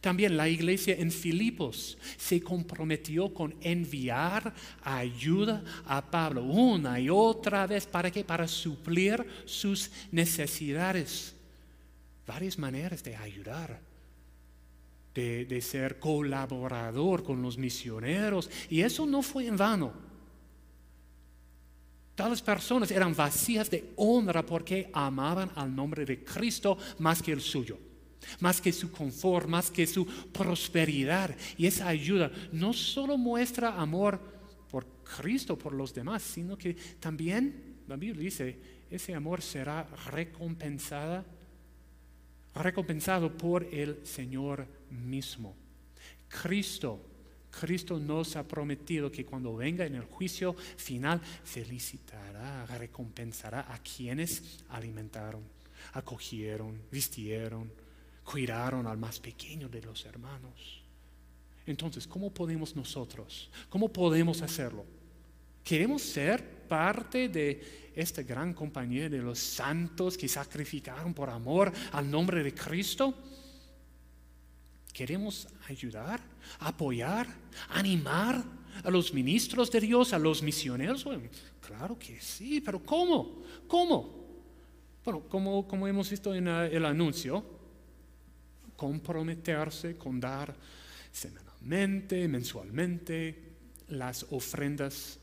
También 0.00 0.36
la 0.36 0.48
iglesia 0.48 0.96
en 0.98 1.10
Filipos 1.10 1.96
se 2.16 2.40
comprometió 2.40 3.32
con 3.32 3.54
enviar 3.60 4.54
ayuda 4.82 5.64
a 5.86 6.10
Pablo 6.10 6.44
una 6.44 7.00
y 7.00 7.08
otra 7.08 7.66
vez 7.66 7.86
para 7.86 8.10
que 8.10 8.22
para 8.22 8.46
suplir 8.46 9.24
sus 9.44 9.90
necesidades 10.12 11.34
varias 12.28 12.58
maneras 12.58 13.02
de 13.02 13.16
ayudar, 13.16 13.80
de, 15.14 15.60
ser 15.62 15.98
colaborador 15.98 17.24
con 17.24 17.42
los 17.42 17.56
misioneros. 17.56 18.50
Y 18.68 18.82
eso 18.82 19.06
no 19.06 19.22
fue 19.22 19.46
en 19.46 19.56
vano. 19.56 19.92
Tales 22.14 22.42
personas 22.42 22.90
eran 22.90 23.16
vacías 23.16 23.70
de 23.70 23.92
honra 23.96 24.44
porque 24.44 24.90
amaban 24.92 25.50
al 25.56 25.74
nombre 25.74 26.04
de 26.04 26.22
Cristo 26.22 26.76
más 26.98 27.22
que 27.22 27.32
el 27.32 27.40
suyo, 27.40 27.78
más 28.40 28.60
que 28.60 28.72
su 28.72 28.92
confort, 28.92 29.48
más 29.48 29.70
que 29.70 29.86
su 29.86 30.04
prosperidad. 30.06 31.34
Y 31.56 31.66
esa 31.66 31.88
ayuda 31.88 32.30
no 32.52 32.72
solo 32.74 33.16
muestra 33.16 33.80
amor 33.80 34.20
por 34.70 34.86
Cristo, 35.16 35.56
por 35.56 35.72
los 35.72 35.94
demás, 35.94 36.22
sino 36.22 36.58
que 36.58 36.74
también, 37.00 37.78
la 37.88 37.96
Biblia 37.96 38.24
dice, 38.24 38.58
ese 38.90 39.14
amor 39.14 39.40
será 39.40 39.88
recompensada 40.10 41.24
recompensado 42.62 43.36
por 43.36 43.64
el 43.64 44.06
Señor 44.06 44.66
mismo. 44.90 45.54
Cristo, 46.28 47.00
Cristo 47.50 47.98
nos 47.98 48.36
ha 48.36 48.46
prometido 48.46 49.10
que 49.10 49.24
cuando 49.24 49.56
venga 49.56 49.86
en 49.86 49.94
el 49.94 50.04
juicio 50.04 50.54
final, 50.54 51.20
felicitará, 51.20 52.66
recompensará 52.66 53.72
a 53.72 53.78
quienes 53.78 54.64
alimentaron, 54.68 55.42
acogieron, 55.92 56.80
vistieron, 56.90 57.70
cuidaron 58.24 58.86
al 58.86 58.98
más 58.98 59.20
pequeño 59.20 59.68
de 59.68 59.82
los 59.82 60.04
hermanos. 60.04 60.82
Entonces, 61.66 62.06
¿cómo 62.06 62.30
podemos 62.32 62.74
nosotros? 62.76 63.50
¿Cómo 63.68 63.92
podemos 63.92 64.42
hacerlo? 64.42 64.84
¿Queremos 65.64 66.02
ser 66.02 66.57
parte 66.68 67.28
de 67.28 67.90
esta 67.94 68.22
gran 68.22 68.54
compañía 68.54 69.08
de 69.08 69.18
los 69.18 69.38
santos 69.38 70.16
que 70.16 70.28
sacrificaron 70.28 71.14
por 71.14 71.30
amor 71.30 71.72
al 71.92 72.10
nombre 72.10 72.42
de 72.44 72.54
Cristo? 72.54 73.14
¿Queremos 74.92 75.48
ayudar, 75.68 76.20
apoyar, 76.60 77.26
animar 77.70 78.44
a 78.84 78.90
los 78.90 79.12
ministros 79.14 79.70
de 79.70 79.80
Dios, 79.80 80.12
a 80.12 80.18
los 80.18 80.42
misioneros? 80.42 81.06
claro 81.60 81.98
que 81.98 82.20
sí, 82.20 82.60
pero 82.60 82.82
¿cómo? 82.82 83.42
¿Cómo? 83.66 84.18
Bueno, 85.04 85.22
como, 85.28 85.66
como 85.66 85.88
hemos 85.88 86.10
visto 86.10 86.34
en 86.34 86.48
el 86.48 86.84
anuncio, 86.84 87.44
comprometerse 88.76 89.96
con 89.96 90.20
dar 90.20 90.54
semanalmente, 91.10 92.28
mensualmente, 92.28 93.48
las 93.88 94.26
ofrendas 94.30 95.18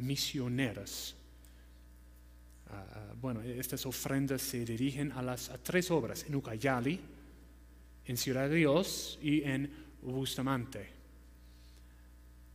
misioneras. 0.00 1.14
Ah, 2.68 2.86
ah, 2.94 3.14
bueno, 3.20 3.40
estas 3.42 3.84
ofrendas 3.86 4.42
se 4.42 4.64
dirigen 4.64 5.12
a 5.12 5.22
las 5.22 5.50
tres 5.62 5.90
obras, 5.90 6.24
en 6.26 6.34
Ucayali, 6.34 7.00
en 8.06 8.16
Ciudad 8.16 8.48
de 8.48 8.56
Dios 8.56 9.18
y 9.22 9.42
en 9.42 9.70
Bustamante. 10.02 10.88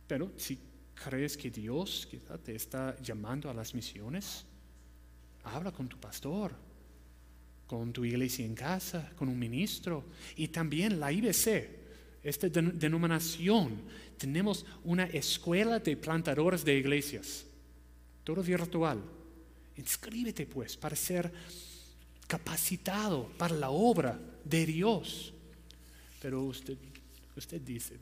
Pero 0.06 0.32
si 0.36 0.58
crees 0.94 1.36
que 1.36 1.50
Dios 1.50 2.08
te 2.44 2.54
está 2.54 2.96
llamando 3.00 3.50
a 3.50 3.54
las 3.54 3.74
misiones, 3.74 4.44
habla 5.44 5.72
con 5.72 5.88
tu 5.88 5.98
pastor, 5.98 6.52
con 7.66 7.92
tu 7.92 8.04
iglesia 8.04 8.44
en 8.44 8.54
casa, 8.54 9.10
con 9.16 9.28
un 9.28 9.38
ministro 9.38 10.04
y 10.36 10.48
también 10.48 11.00
la 11.00 11.12
IBC 11.12 11.85
esta 12.28 12.48
denominación, 12.48 13.82
tenemos 14.18 14.66
una 14.84 15.04
escuela 15.04 15.78
de 15.78 15.96
plantadores 15.96 16.64
de 16.64 16.76
iglesias, 16.76 17.46
todo 18.24 18.42
virtual. 18.42 19.02
Inscríbete 19.76 20.46
pues 20.46 20.76
para 20.76 20.96
ser 20.96 21.32
capacitado 22.26 23.28
para 23.38 23.54
la 23.54 23.70
obra 23.70 24.18
de 24.44 24.66
Dios. 24.66 25.32
Pero 26.20 26.42
usted, 26.42 26.76
usted 27.36 27.60
dice, 27.60 27.96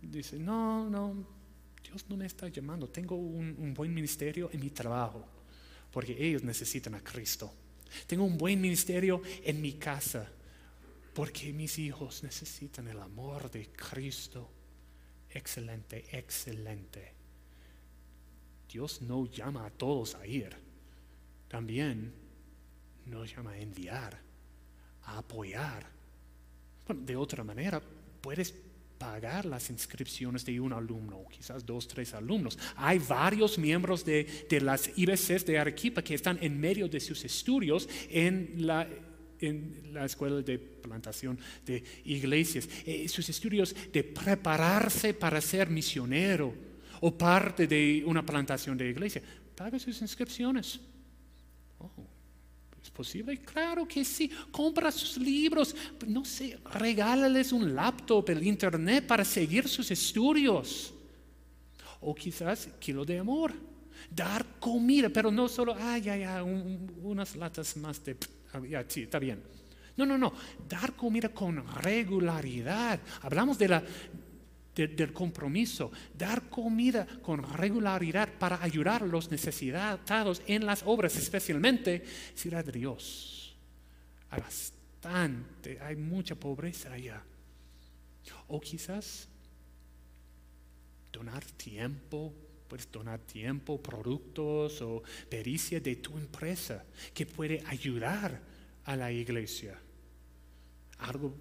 dice, 0.00 0.38
no, 0.38 0.88
no, 0.88 1.26
Dios 1.82 2.04
no 2.08 2.16
me 2.16 2.26
está 2.26 2.48
llamando, 2.48 2.88
tengo 2.88 3.16
un, 3.16 3.56
un 3.58 3.74
buen 3.74 3.92
ministerio 3.92 4.50
en 4.52 4.60
mi 4.60 4.70
trabajo, 4.70 5.26
porque 5.90 6.16
ellos 6.18 6.44
necesitan 6.44 6.94
a 6.94 7.00
Cristo. 7.02 7.52
Tengo 8.06 8.24
un 8.24 8.38
buen 8.38 8.60
ministerio 8.60 9.20
en 9.44 9.60
mi 9.60 9.72
casa 9.72 10.30
porque 11.14 11.52
mis 11.52 11.78
hijos 11.78 12.22
necesitan 12.22 12.88
el 12.88 12.98
amor 13.00 13.50
de 13.50 13.68
Cristo. 13.68 14.50
Excelente, 15.30 16.06
excelente. 16.16 17.14
Dios 18.68 19.02
no 19.02 19.26
llama 19.26 19.66
a 19.66 19.70
todos 19.70 20.14
a 20.14 20.26
ir. 20.26 20.56
También 21.48 22.12
nos 23.06 23.34
llama 23.34 23.52
a 23.52 23.58
enviar, 23.58 24.18
a 25.04 25.18
apoyar. 25.18 25.86
Bueno, 26.86 27.02
de 27.02 27.16
otra 27.16 27.44
manera, 27.44 27.82
puedes 28.20 28.54
pagar 29.02 29.44
las 29.44 29.68
inscripciones 29.68 30.44
de 30.44 30.60
un 30.60 30.72
alumno, 30.72 31.24
quizás 31.28 31.66
dos, 31.66 31.88
tres 31.88 32.14
alumnos. 32.14 32.56
Hay 32.76 33.00
varios 33.00 33.58
miembros 33.58 34.04
de, 34.04 34.46
las 34.62 34.96
IBCs 34.96 35.44
de 35.44 35.58
Arequipa 35.58 36.02
que 36.02 36.14
están 36.14 36.38
en 36.40 36.58
medio 36.58 36.88
de 36.88 37.00
sus 37.00 37.24
estudios 37.24 37.88
en 38.08 38.54
la 38.64 38.88
en 39.48 39.90
la 39.92 40.04
escuela 40.04 40.42
de 40.42 40.58
plantación 40.58 41.38
de 41.64 41.82
iglesias, 42.04 42.68
eh, 42.86 43.08
sus 43.08 43.28
estudios 43.28 43.74
de 43.92 44.04
prepararse 44.04 45.14
para 45.14 45.40
ser 45.40 45.68
misionero 45.68 46.54
o 47.00 47.16
parte 47.16 47.66
de 47.66 48.02
una 48.06 48.24
plantación 48.24 48.76
de 48.78 48.88
iglesia. 48.88 49.22
Paga 49.56 49.78
sus 49.78 50.00
inscripciones. 50.00 50.80
Oh, 51.78 51.90
¿Es 52.82 52.90
posible? 52.90 53.38
Claro 53.38 53.86
que 53.86 54.04
sí. 54.04 54.30
Compra 54.50 54.90
sus 54.90 55.16
libros. 55.16 55.74
No 56.06 56.24
sé, 56.24 56.58
regálales 56.72 57.52
un 57.52 57.74
laptop, 57.74 58.28
el 58.30 58.44
internet 58.46 59.06
para 59.06 59.24
seguir 59.24 59.68
sus 59.68 59.90
estudios. 59.90 60.92
O 62.00 62.14
quizás 62.14 62.68
kilo 62.80 63.04
de 63.04 63.18
amor. 63.18 63.52
Dar 64.10 64.58
comida, 64.58 65.08
pero 65.08 65.30
no 65.30 65.48
solo, 65.48 65.76
ah, 65.78 65.96
ya, 65.96 66.16
ya, 66.16 66.42
unas 66.42 67.36
latas 67.36 67.76
más 67.76 68.04
de... 68.04 68.16
Ya, 68.68 68.84
sí, 68.88 69.02
está 69.02 69.18
bien. 69.18 69.42
No, 69.96 70.06
no, 70.06 70.16
no. 70.16 70.32
Dar 70.68 70.94
comida 70.94 71.28
con 71.30 71.66
regularidad. 71.82 73.00
Hablamos 73.22 73.58
de 73.58 73.68
la, 73.68 73.82
del 74.74 75.12
compromiso, 75.12 75.92
dar 76.16 76.48
comida 76.48 77.06
con 77.22 77.42
regularidad 77.42 78.28
para 78.38 78.62
ayudar 78.62 79.02
a 79.02 79.06
los 79.06 79.30
necesitados 79.30 80.42
en 80.46 80.64
las 80.64 80.82
obras, 80.86 81.16
especialmente 81.16 82.04
si 82.34 82.48
era 82.48 82.62
Dios. 82.62 83.54
Hay 84.30 84.40
bastante, 84.40 85.78
hay 85.80 85.96
mucha 85.96 86.34
pobreza 86.34 86.92
allá. 86.92 87.22
O 88.48 88.60
quizás 88.60 89.28
donar 91.12 91.44
tiempo, 91.44 92.32
puedes 92.72 92.90
donar 92.90 93.20
tiempo, 93.20 93.82
productos 93.82 94.80
o 94.80 95.02
pericia 95.28 95.78
de 95.78 95.96
tu 95.96 96.16
empresa 96.16 96.82
que 97.12 97.26
puede 97.26 97.62
ayudar 97.66 98.40
a 98.86 98.96
la 98.96 99.12
iglesia. 99.12 99.78
Algo 101.00 101.36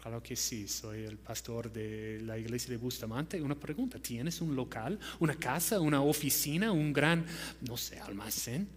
Claro 0.00 0.22
que 0.22 0.36
sí, 0.36 0.68
soy 0.68 1.02
el 1.04 1.16
pastor 1.16 1.72
de 1.72 2.20
la 2.22 2.38
iglesia 2.38 2.70
de 2.70 2.76
Bustamante. 2.76 3.40
Una 3.40 3.54
pregunta, 3.54 3.98
¿tienes 3.98 4.40
un 4.42 4.54
local, 4.54 5.00
una 5.18 5.34
casa, 5.34 5.80
una 5.80 6.02
oficina, 6.02 6.70
un 6.70 6.92
gran, 6.92 7.24
no 7.62 7.76
sé, 7.78 7.98
almacén? 7.98 8.68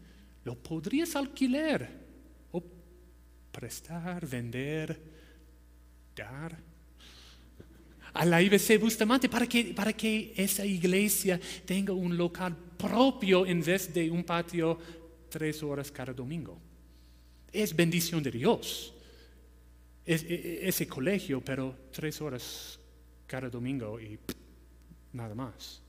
¿Lo 0.45 0.56
podrías 0.56 1.18
alquilar 1.18 1.88
o 2.54 2.64
prestar, 3.52 4.26
vender, 4.26 5.00
dar? 6.16 6.58
A 8.18 8.26
la 8.26 8.41
IBC 8.41 8.80
Bustamante 8.80 9.30
para 9.30 9.45
que, 9.45 9.76
para 9.76 9.93
que 9.93 10.34
esa 10.36 10.65
iglesia 10.65 11.39
tenga 11.65 11.93
un 11.93 12.18
local 12.18 12.55
propio 12.76 13.45
en 13.45 13.61
vez 13.61 13.93
de 13.93 14.09
un 14.09 14.24
patio 14.24 14.80
tres 15.30 15.61
horas 15.61 15.91
cada 15.91 16.13
domingo. 16.13 16.59
Es 17.53 17.76
bendición 17.76 18.24
de 18.24 18.32
Dios. 18.32 18.91
E, 20.03 20.15
e, 20.15 20.68
ese 20.68 20.88
colegio, 20.88 21.41
pero 21.45 21.76
tres 21.91 22.20
horas 22.20 22.80
cada 23.28 23.49
domingo 23.49 23.99
y 24.01 24.18
nada 25.13 25.36
más. 25.36 25.84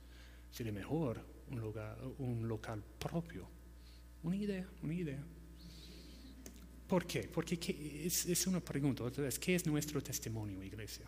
Sería 0.50 0.72
mejor 0.72 1.24
un, 1.50 1.60
lugar, 1.60 1.96
un 2.18 2.46
local 2.46 2.82
propio. 2.98 3.48
Una 4.22 4.36
idea, 4.36 4.68
una 4.82 4.92
idea. 4.92 5.24
¿Por 6.86 7.06
qué? 7.06 7.22
Porque 7.32 7.58
es, 8.04 8.26
es, 8.26 8.46
una 8.46 8.60
pregunta. 8.60 9.04
Otra 9.04 9.24
vez, 9.24 9.38
¿qué 9.38 9.54
es 9.54 9.66
nuestro 9.66 10.02
testimonio, 10.02 10.62
iglesia? 10.62 11.06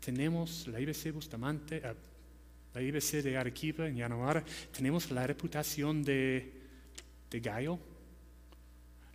Tenemos 0.00 0.66
la 0.68 0.80
IBC 0.80 1.12
Bustamante, 1.12 1.82
ah, 1.84 1.94
la 2.74 2.82
IBC 2.82 3.22
de 3.22 3.36
Arequipa 3.36 3.88
en 3.88 3.96
Yanamara, 3.96 4.44
tenemos 4.72 5.10
la 5.10 5.26
reputación 5.26 6.02
de, 6.04 6.52
de 7.30 7.40
Gallo, 7.40 7.78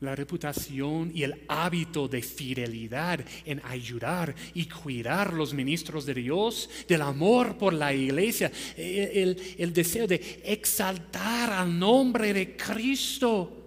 la 0.03 0.15
reputación 0.15 1.11
y 1.15 1.23
el 1.23 1.45
hábito 1.47 2.07
de 2.07 2.21
fidelidad 2.21 3.21
en 3.45 3.61
ayudar 3.63 4.35
y 4.53 4.65
cuidar 4.65 5.33
los 5.33 5.53
ministros 5.53 6.05
de 6.05 6.13
Dios, 6.13 6.69
del 6.87 7.01
amor 7.01 7.57
por 7.57 7.73
la 7.73 7.93
iglesia, 7.93 8.51
el, 8.75 9.55
el 9.57 9.73
deseo 9.73 10.05
de 10.05 10.41
exaltar 10.43 11.53
al 11.53 11.79
nombre 11.79 12.33
de 12.33 12.57
Cristo, 12.57 13.59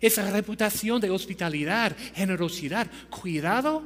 esa 0.00 0.28
reputación 0.30 1.00
de 1.00 1.10
hospitalidad, 1.10 1.94
generosidad, 2.14 2.90
cuidado, 3.10 3.84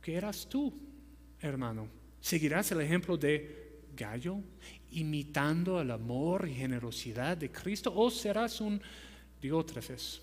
¿qué 0.00 0.14
eras 0.14 0.48
tú, 0.48 0.72
hermano? 1.46 1.88
¿Seguirás 2.20 2.70
el 2.72 2.80
ejemplo 2.80 3.16
de 3.16 3.84
Gallo, 3.96 4.38
imitando 4.90 5.80
el 5.80 5.90
amor 5.90 6.48
y 6.48 6.54
generosidad 6.54 7.36
de 7.36 7.50
Cristo, 7.50 7.92
o 7.94 8.10
serás 8.10 8.60
un 8.60 8.80
diótrefes? 9.40 10.22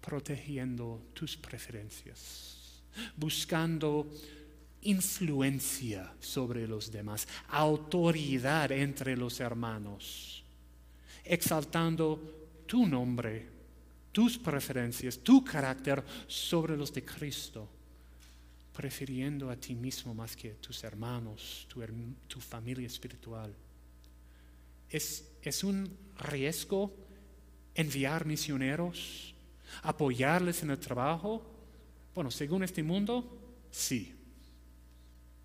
protegiendo 0.00 1.02
tus 1.12 1.36
preferencias, 1.36 2.82
buscando 3.16 4.10
influencia 4.82 6.12
sobre 6.18 6.66
los 6.66 6.90
demás, 6.90 7.28
autoridad 7.48 8.72
entre 8.72 9.16
los 9.16 9.40
hermanos, 9.40 10.42
exaltando 11.24 12.62
tu 12.66 12.86
nombre, 12.86 13.48
tus 14.10 14.38
preferencias, 14.38 15.18
tu 15.18 15.44
carácter 15.44 16.02
sobre 16.26 16.76
los 16.76 16.92
de 16.92 17.04
Cristo, 17.04 17.68
prefiriendo 18.72 19.50
a 19.50 19.56
ti 19.56 19.74
mismo 19.74 20.14
más 20.14 20.36
que 20.36 20.52
a 20.52 20.54
tus 20.54 20.84
hermanos, 20.84 21.66
tu, 21.68 22.40
familia 22.40 22.86
espiritual. 22.86 23.54
Es, 24.88 25.30
es 25.42 25.64
un 25.64 25.96
riesgo 26.18 26.94
enviar 27.74 28.26
misioneros 28.26 29.34
apoyarles 29.82 30.62
en 30.62 30.70
el 30.70 30.78
trabajo? 30.78 31.42
Bueno, 32.14 32.30
según 32.30 32.62
este 32.62 32.82
mundo, 32.82 33.38
sí. 33.70 34.14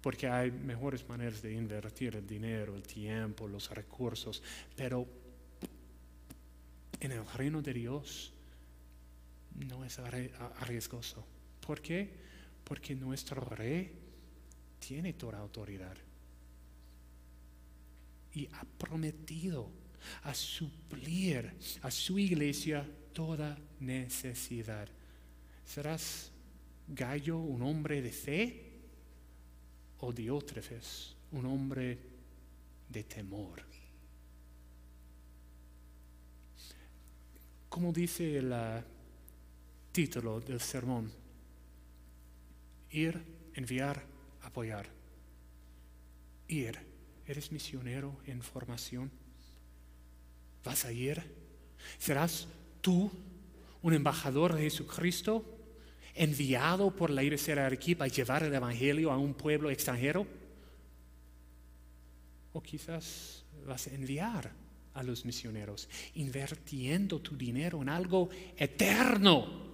Porque 0.01 0.27
hay 0.27 0.51
mejores 0.51 1.07
maneras 1.07 1.41
de 1.41 1.53
invertir 1.53 2.15
el 2.15 2.27
dinero, 2.27 2.75
el 2.75 2.83
tiempo, 2.83 3.47
los 3.47 3.69
recursos. 3.71 4.41
Pero 4.75 5.07
en 6.99 7.11
el 7.11 7.25
reino 7.33 7.61
de 7.61 7.73
Dios 7.73 8.31
no 9.55 9.83
es 9.83 9.97
arriesgoso. 9.99 11.25
¿Por 11.65 11.81
qué? 11.81 12.25
Porque 12.65 12.95
nuestro 12.95 13.39
rey 13.41 13.91
tiene 14.79 15.13
toda 15.13 15.39
autoridad. 15.39 15.95
Y 18.33 18.47
ha 18.47 18.65
prometido 18.77 19.71
a 20.23 20.33
suplir 20.33 21.53
a 21.81 21.89
su 21.89 22.19
iglesia 22.19 22.85
toda 23.13 23.57
necesidad. 23.79 24.89
¿Serás 25.65 26.31
Gallo 26.87 27.39
un 27.39 27.63
hombre 27.63 28.01
de 28.01 28.11
fe 28.11 28.71
o 29.99 30.11
Diótrefes 30.11 31.15
un 31.31 31.45
hombre 31.45 31.97
de 32.89 33.03
temor? 33.05 33.63
Como 37.69 37.91
dice 37.91 38.37
el 38.37 38.51
uh, 38.51 38.81
título 39.91 40.39
del 40.39 40.61
sermón, 40.61 41.11
ir, 42.95 43.21
enviar, 43.53 44.03
apoyar. 44.41 44.87
Ir, 46.47 46.77
¿eres 47.27 47.51
misionero 47.51 48.17
en 48.25 48.41
formación? 48.41 49.11
¿Vas 50.63 50.85
a 50.85 50.91
ir? 50.91 51.21
¿Serás 51.97 52.47
tú, 52.81 53.11
un 53.81 53.93
embajador 53.93 54.53
de 54.53 54.63
Jesucristo, 54.63 55.45
enviado 56.13 56.95
por 56.95 57.09
la 57.09 57.23
IBC 57.23 57.47
de 57.47 57.61
Arequipa 57.61 58.05
a 58.05 58.07
llevar 58.07 58.43
el 58.43 58.53
Evangelio 58.53 59.11
a 59.11 59.17
un 59.17 59.33
pueblo 59.33 59.69
extranjero? 59.69 60.25
O 62.53 62.61
quizás 62.61 63.43
vas 63.67 63.87
a 63.87 63.93
enviar 63.93 64.51
a 64.93 65.03
los 65.03 65.25
misioneros, 65.25 65.89
invirtiendo 66.15 67.19
tu 67.19 67.35
dinero 67.35 67.81
en 67.81 67.89
algo 67.89 68.29
eterno, 68.55 69.65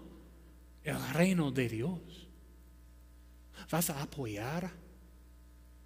el 0.83 1.13
reino 1.13 1.51
de 1.51 1.69
Dios. 1.69 2.20
¿Vas 3.69 3.89
a 3.89 4.01
apoyar 4.01 4.71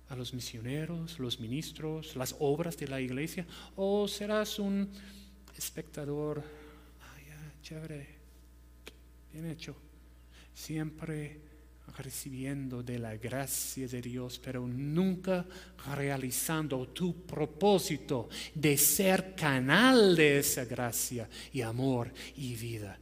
a 0.08 0.16
los 0.16 0.34
misioneros, 0.34 1.20
los 1.20 1.40
ministros, 1.40 2.16
las 2.16 2.36
obras 2.40 2.78
de 2.78 2.88
la 2.88 3.02
iglesia? 3.02 3.46
¿O 3.76 4.08
serás 4.08 4.60
un 4.60 4.92
espectador 5.58 6.44
chévere, 7.66 8.08
bien 9.34 9.50
hecho. 9.50 9.76
Siempre 10.54 11.42
recibiendo 11.98 12.84
de 12.84 13.00
la 13.00 13.18
gracia 13.18 13.88
de 13.88 14.04
Dios, 14.04 14.40
pero 14.44 14.68
nunca 14.68 15.48
realizando 15.96 16.90
tu 16.90 17.26
propósito 17.26 18.30
de 18.54 18.78
ser 18.78 19.34
canal 19.34 20.16
de 20.16 20.40
esa 20.40 20.66
gracia 20.66 21.28
y 21.52 21.62
amor 21.62 22.14
y 22.36 22.56
vida. 22.56 23.00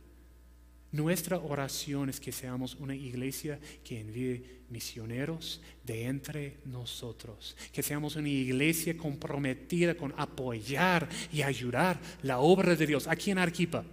Nuestra 0.94 1.40
oración 1.40 2.10
es 2.10 2.22
que 2.22 2.32
seamos 2.32 2.76
una 2.76 2.96
iglesia 2.96 3.60
que 3.84 4.00
envíe 4.00 4.63
misioneros 4.74 5.62
de 5.86 6.08
entre 6.08 6.58
nosotros, 6.66 7.56
que 7.72 7.82
seamos 7.82 8.18
una 8.18 8.28
iglesia 8.28 8.98
comprometida 8.98 9.96
con 9.96 10.14
apoyar 10.18 11.08
y 11.32 11.42
ayudar 11.42 12.02
la 12.24 12.40
obra 12.40 12.76
de 12.76 12.86
Dios 12.86 13.08
aquí 13.08 13.32
en 13.32 13.38
Arquipa 13.38 13.86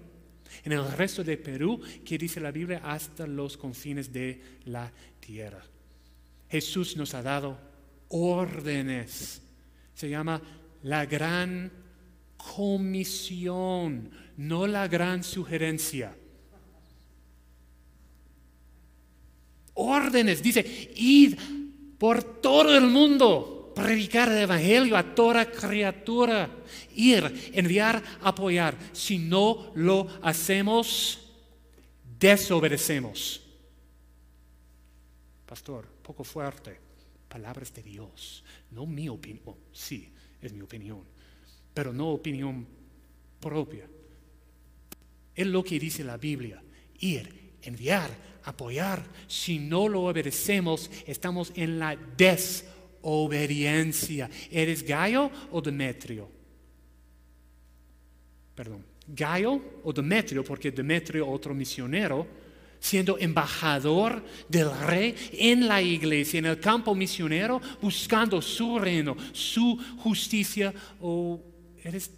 en 0.64 0.72
el 0.72 0.91
resto 0.93 1.22
de 1.22 1.37
Perú, 1.37 1.81
que 2.05 2.18
dice 2.18 2.41
la 2.41 2.51
Biblia, 2.51 2.81
hasta 2.85 3.26
los 3.26 3.57
confines 3.57 4.12
de 4.12 4.41
la 4.64 4.93
tierra. 5.20 5.62
Jesús 6.49 6.97
nos 6.97 7.14
ha 7.14 7.22
dado 7.22 7.59
órdenes. 8.09 9.43
Se 9.95 10.09
llama 10.09 10.43
la 10.83 11.07
gran 11.07 11.70
comisión, 12.37 14.11
no 14.37 14.66
la 14.66 14.89
gran 14.89 15.22
sugerencia. 15.22 16.16
Órdenes, 19.83 20.43
dice, 20.43 20.93
id 20.97 21.39
por 21.99 22.22
todo 22.22 22.76
el 22.76 22.85
mundo, 22.85 23.72
predicar 23.74 24.31
el 24.31 24.39
Evangelio 24.39 24.97
a 24.97 25.14
toda 25.14 25.51
criatura, 25.51 26.51
ir, 26.95 27.51
enviar, 27.55 28.03
apoyar. 28.22 28.76
Si 28.93 29.18
no 29.18 29.72
lo 29.74 30.07
hacemos, 30.22 31.31
desobedecemos. 32.18 33.43
Pastor, 35.47 35.87
poco 36.03 36.24
fuerte. 36.24 36.78
Palabras 37.28 37.72
de 37.72 37.83
Dios, 37.83 38.43
no 38.72 38.87
mi 38.87 39.09
opinión. 39.09 39.55
sí, 39.72 40.11
es 40.43 40.53
mi 40.53 40.62
opinión, 40.62 41.03
pero 41.72 41.93
no 41.93 42.09
opinión 42.09 42.66
propia. 43.39 43.87
Es 45.35 45.47
lo 45.47 45.62
que 45.62 45.78
dice 45.78 46.03
la 46.03 46.16
Biblia. 46.16 46.62
Ir, 46.99 47.53
enviar, 47.62 48.11
apoyar. 48.45 49.03
Si 49.26 49.59
no 49.59 49.88
lo 49.88 50.03
obedecemos, 50.03 50.91
estamos 51.07 51.53
en 51.55 51.78
la 51.78 51.97
desobediencia. 52.16 54.30
¿Eres 54.51 54.82
Gallo 54.82 55.30
o 55.51 55.61
Demetrio? 55.61 56.28
Perdón, 58.55 58.84
Gallo 59.07 59.61
o 59.84 59.93
Demetrio, 59.93 60.43
porque 60.45 60.70
Demetrio, 60.70 61.28
otro 61.28 61.55
misionero, 61.55 62.26
siendo 62.78 63.18
embajador 63.18 64.24
del 64.49 64.70
rey 64.86 65.14
en 65.32 65.68
la 65.68 65.82
iglesia, 65.82 66.38
en 66.38 66.47
el 66.47 66.59
campo 66.59 66.95
misionero, 66.95 67.61
buscando 67.80 68.41
su 68.41 68.78
reino, 68.78 69.14
su 69.32 69.78
justicia, 69.99 70.72
o 71.01 71.38
eres 71.84 72.11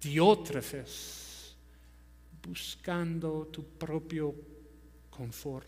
Diótrefes, 0.00 1.56
buscando 2.40 3.48
tu 3.52 3.64
propio 3.64 4.32
confort, 5.18 5.66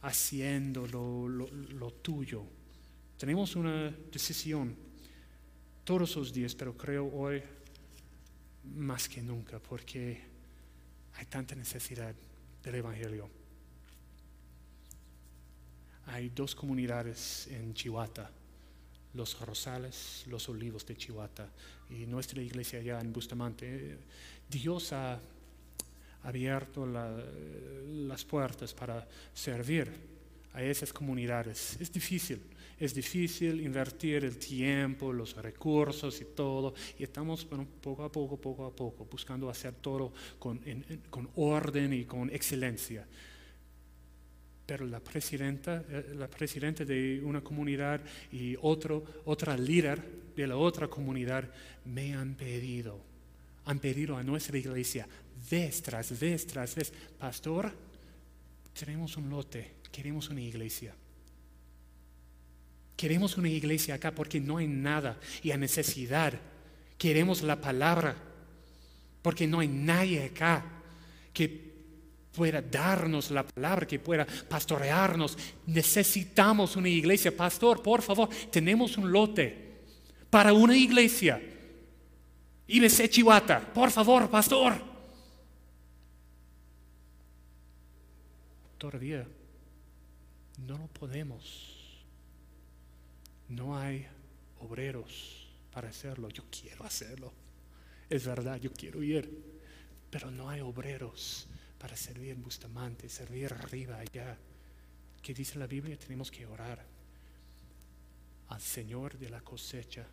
haciendo 0.00 0.86
lo, 0.86 1.90
tuyo. 2.00 2.42
Tenemos 3.18 3.54
una 3.54 3.90
decisión 4.10 4.74
todos 5.84 6.16
los 6.16 6.32
días, 6.32 6.54
pero 6.54 6.74
creo 6.74 7.06
hoy 7.12 7.42
más 8.74 9.10
que 9.10 9.20
nunca, 9.20 9.58
porque 9.58 10.22
hay 11.16 11.26
tanta 11.26 11.54
necesidad 11.54 12.14
del 12.62 12.74
Evangelio. 12.76 13.28
Hay 16.06 16.30
dos 16.30 16.54
comunidades 16.54 17.48
en 17.48 17.74
Chihuahua, 17.74 18.30
los 19.12 19.38
Rosales, 19.40 20.24
los 20.28 20.48
Olivos 20.48 20.86
de 20.86 20.96
Chihuahua 20.96 21.50
y 21.90 22.06
nuestra 22.06 22.40
iglesia 22.40 22.78
allá 22.78 23.00
en 23.00 23.12
Bustamante. 23.12 23.98
Dios 24.48 24.94
ha 24.94 25.20
abierto 26.26 26.86
las 26.86 28.24
puertas 28.24 28.74
para 28.74 29.06
servir 29.32 29.90
a 30.52 30.62
esas 30.62 30.92
comunidades. 30.92 31.76
Es 31.80 31.92
difícil, 31.92 32.40
es 32.78 32.94
difícil 32.94 33.60
invertir 33.60 34.24
el 34.24 34.36
tiempo, 34.38 35.12
los 35.12 35.36
recursos 35.36 36.20
y 36.20 36.24
todo, 36.34 36.74
y 36.98 37.04
estamos 37.04 37.44
poco 37.44 38.02
a 38.02 38.10
poco, 38.10 38.36
poco 38.38 38.66
a 38.66 38.74
poco, 38.74 39.06
buscando 39.10 39.48
hacer 39.48 39.74
todo 39.74 40.12
con, 40.38 40.60
con 41.10 41.28
orden 41.36 41.92
y 41.92 42.04
con 42.04 42.30
excelencia. 42.30 43.06
Pero 44.66 44.84
la 44.84 44.98
presidenta, 44.98 45.84
eh, 45.88 46.14
la 46.16 46.26
presidenta 46.26 46.84
de 46.84 47.20
una 47.22 47.40
comunidad 47.40 48.00
y 48.32 48.56
otro, 48.60 49.22
otra 49.26 49.56
líder 49.56 50.02
de 50.34 50.46
la 50.46 50.56
otra 50.56 50.88
comunidad 50.88 51.48
me 51.84 52.14
han 52.14 52.34
pedido, 52.34 53.00
han 53.64 53.78
pedido 53.78 54.16
a 54.16 54.24
nuestra 54.24 54.58
iglesia, 54.58 55.06
vez 55.50 55.82
tras 55.82 56.18
vez 56.18 56.46
tras 56.46 56.74
vez, 56.74 56.92
pastor, 57.18 57.72
tenemos 58.78 59.16
un 59.16 59.30
lote, 59.30 59.76
queremos 59.90 60.28
una 60.28 60.40
iglesia. 60.40 60.94
Queremos 62.96 63.36
una 63.36 63.48
iglesia 63.48 63.94
acá 63.94 64.14
porque 64.14 64.40
no 64.40 64.56
hay 64.56 64.66
nada 64.66 65.18
y 65.42 65.50
a 65.50 65.56
necesidad. 65.56 66.32
Queremos 66.96 67.42
la 67.42 67.60
palabra 67.60 68.16
porque 69.20 69.46
no 69.46 69.60
hay 69.60 69.68
nadie 69.68 70.24
acá 70.24 70.64
que 71.32 71.66
pueda 72.32 72.62
darnos 72.62 73.30
la 73.30 73.46
palabra, 73.46 73.86
que 73.86 73.98
pueda 73.98 74.26
pastorearnos. 74.48 75.36
Necesitamos 75.66 76.76
una 76.76 76.88
iglesia. 76.88 77.36
Pastor, 77.36 77.82
por 77.82 78.02
favor, 78.02 78.28
tenemos 78.50 78.96
un 78.96 79.12
lote 79.12 79.80
para 80.30 80.52
una 80.54 80.76
iglesia. 80.76 81.42
Ibese 82.66 83.08
Chihuahua, 83.10 83.60
por 83.74 83.90
favor, 83.90 84.30
pastor. 84.30 84.95
Todavía 88.78 89.26
no 90.58 90.78
lo 90.78 90.86
podemos. 90.88 92.04
No 93.48 93.78
hay 93.78 94.06
obreros 94.60 95.48
para 95.70 95.88
hacerlo. 95.88 96.28
Yo 96.30 96.44
quiero 96.50 96.84
hacerlo. 96.84 97.32
Es 98.08 98.24
verdad, 98.26 98.60
yo 98.60 98.72
quiero 98.72 99.02
ir. 99.02 99.56
Pero 100.10 100.30
no 100.30 100.48
hay 100.48 100.60
obreros 100.60 101.48
para 101.78 101.96
servir 101.96 102.36
Bustamante, 102.36 103.08
servir 103.08 103.52
arriba, 103.52 103.98
allá. 103.98 104.38
¿Qué 105.22 105.34
dice 105.34 105.58
la 105.58 105.66
Biblia? 105.66 105.98
Tenemos 105.98 106.30
que 106.30 106.46
orar 106.46 106.84
al 108.48 108.60
Señor 108.60 109.18
de 109.18 109.28
la 109.28 109.40
cosecha 109.40 110.06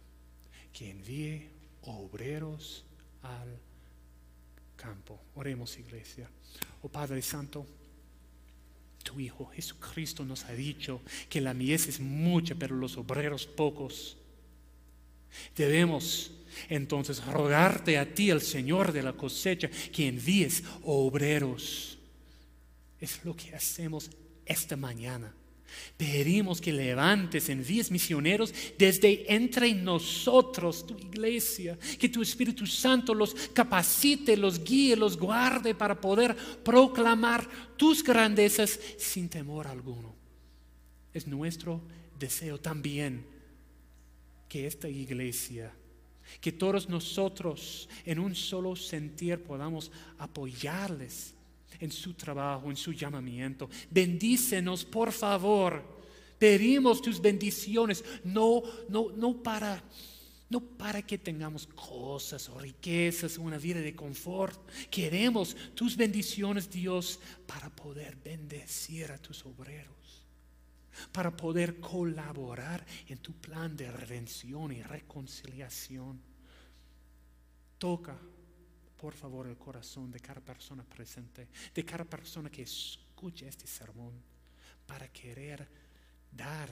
que 0.72 0.90
envíe 0.90 1.50
obreros 1.84 2.86
al 3.22 3.60
campo. 4.76 5.20
Oremos, 5.36 5.78
iglesia. 5.78 6.30
Oh 6.82 6.90
Padre 6.90 7.22
Santo 7.22 7.66
tu 9.04 9.20
Hijo 9.20 9.46
Jesucristo 9.48 10.26
nos 10.26 10.46
ha 10.46 10.54
dicho 10.54 11.02
que 11.30 11.42
la 11.42 11.54
mies 11.54 11.88
es 11.88 12.00
mucha, 12.00 12.56
pero 12.56 12.76
los 12.76 12.98
obreros 12.98 13.46
pocos. 13.46 14.18
Debemos 15.56 16.32
entonces 16.70 17.24
rogarte 17.26 17.98
a 17.98 18.14
ti, 18.14 18.30
el 18.30 18.42
Señor 18.42 18.92
de 18.92 19.04
la 19.04 19.14
cosecha, 19.14 19.70
que 19.92 20.08
envíes 20.08 20.64
obreros. 20.84 21.98
Es 23.00 23.24
lo 23.26 23.36
que 23.36 23.54
hacemos 23.54 24.10
esta 24.46 24.76
mañana. 24.76 25.34
Pedimos 25.98 26.60
que 26.60 26.74
levantes, 26.74 27.50
envíes 27.50 27.92
misioneros 27.92 28.54
desde 28.78 29.34
entre 29.34 29.74
nosotros, 29.74 30.86
tu 30.86 30.98
iglesia, 30.98 31.78
que 32.00 32.10
tu 32.10 32.22
Espíritu 32.22 32.66
Santo 32.66 33.14
los 33.14 33.34
capacite, 33.54 34.36
los 34.36 34.64
guíe, 34.64 34.96
los 34.96 35.18
guarde 35.18 35.76
para 35.76 36.00
poder 36.00 36.36
proclamar 36.64 37.48
tus 37.78 38.04
grandezas 38.04 38.80
sin 38.98 39.30
temor 39.30 39.68
alguno. 39.68 40.16
Es 41.14 41.28
nuestro 41.28 41.82
deseo 42.18 42.60
también 42.60 43.26
que 44.50 44.68
esta 44.68 44.90
iglesia, 44.90 45.72
que 46.42 46.52
todos 46.52 46.90
nosotros 46.90 47.88
en 48.06 48.20
un 48.20 48.36
solo 48.36 48.76
sentir 48.76 49.44
podamos 49.44 49.92
apoyarles 50.18 51.36
en 51.84 51.92
su 51.92 52.14
trabajo, 52.14 52.70
en 52.70 52.78
su 52.78 52.94
llamamiento. 52.94 53.70
Bendícenos, 53.92 54.86
por 54.86 55.12
favor. 55.12 55.84
Pedimos 56.40 57.02
tus 57.02 57.22
bendiciones, 57.22 58.04
no, 58.24 58.64
no, 58.88 59.10
no 59.12 59.44
para, 59.44 59.84
no 60.50 60.62
para 60.62 61.02
que 61.02 61.18
tengamos 61.18 61.68
cosas 61.68 62.48
o 62.48 62.58
riquezas, 62.58 63.38
una 63.38 63.58
vida 63.58 63.82
de 63.82 63.94
confort. 63.94 64.58
Queremos 64.90 65.56
tus 65.76 65.98
bendiciones, 65.98 66.70
Dios, 66.70 67.20
para 67.46 67.70
poder 67.70 68.16
bendecir 68.16 69.12
a 69.12 69.18
tus 69.18 69.46
obreros, 69.46 70.26
para 71.12 71.36
poder 71.36 71.82
colaborar 71.82 72.86
en 73.08 73.18
tu 73.18 73.34
plan 73.34 73.76
de 73.76 73.92
redención 73.92 74.72
y 74.72 74.82
reconciliación. 74.82 76.22
Toca 77.78 78.18
por 79.04 79.16
favor 79.16 79.48
el 79.48 79.58
corazón 79.58 80.10
de 80.10 80.22
cada 80.22 80.40
persona 80.40 80.82
presente, 80.86 81.50
de 81.76 81.84
cada 81.84 82.06
persona 82.06 82.50
que 82.50 82.62
escuche 82.62 83.46
este 83.46 83.68
sermón, 83.68 84.14
para 84.88 85.10
querer 85.10 85.68
dar, 86.32 86.70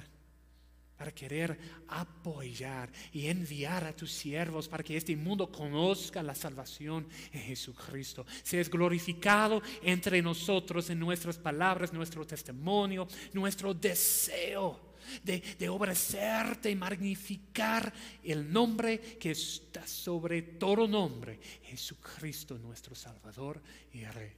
para 0.95 1.11
querer 1.11 1.59
apoyar 1.89 2.89
y 3.11 3.27
enviar 3.27 3.83
a 3.83 3.93
tus 3.93 4.13
siervos 4.13 4.69
para 4.69 4.81
que 4.81 4.95
este 4.95 5.13
mundo 5.13 5.51
conozca 5.51 6.23
la 6.23 6.33
salvación 6.33 7.05
en 7.33 7.41
Jesucristo. 7.41 8.25
Seas 8.43 8.69
glorificado 8.69 9.61
entre 9.81 10.21
nosotros 10.21 10.89
en 10.89 10.99
nuestras 10.99 11.37
palabras, 11.37 11.91
nuestro 11.91 12.25
testimonio, 12.25 13.09
nuestro 13.33 13.73
deseo 13.73 14.90
de, 15.23 15.39
de 15.57 15.69
obedecerte 15.69 16.69
y 16.69 16.75
magnificar 16.75 17.91
el 18.23 18.51
nombre 18.51 18.99
que 18.99 19.31
está 19.31 19.85
sobre 19.85 20.41
todo 20.41 20.87
nombre, 20.87 21.39
Jesucristo 21.63 22.57
nuestro 22.57 22.95
Salvador 22.95 23.61
y 23.93 24.03
Rey. 24.05 24.31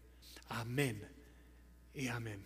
Amén 0.49 1.07
y 1.93 2.07
amén. 2.07 2.43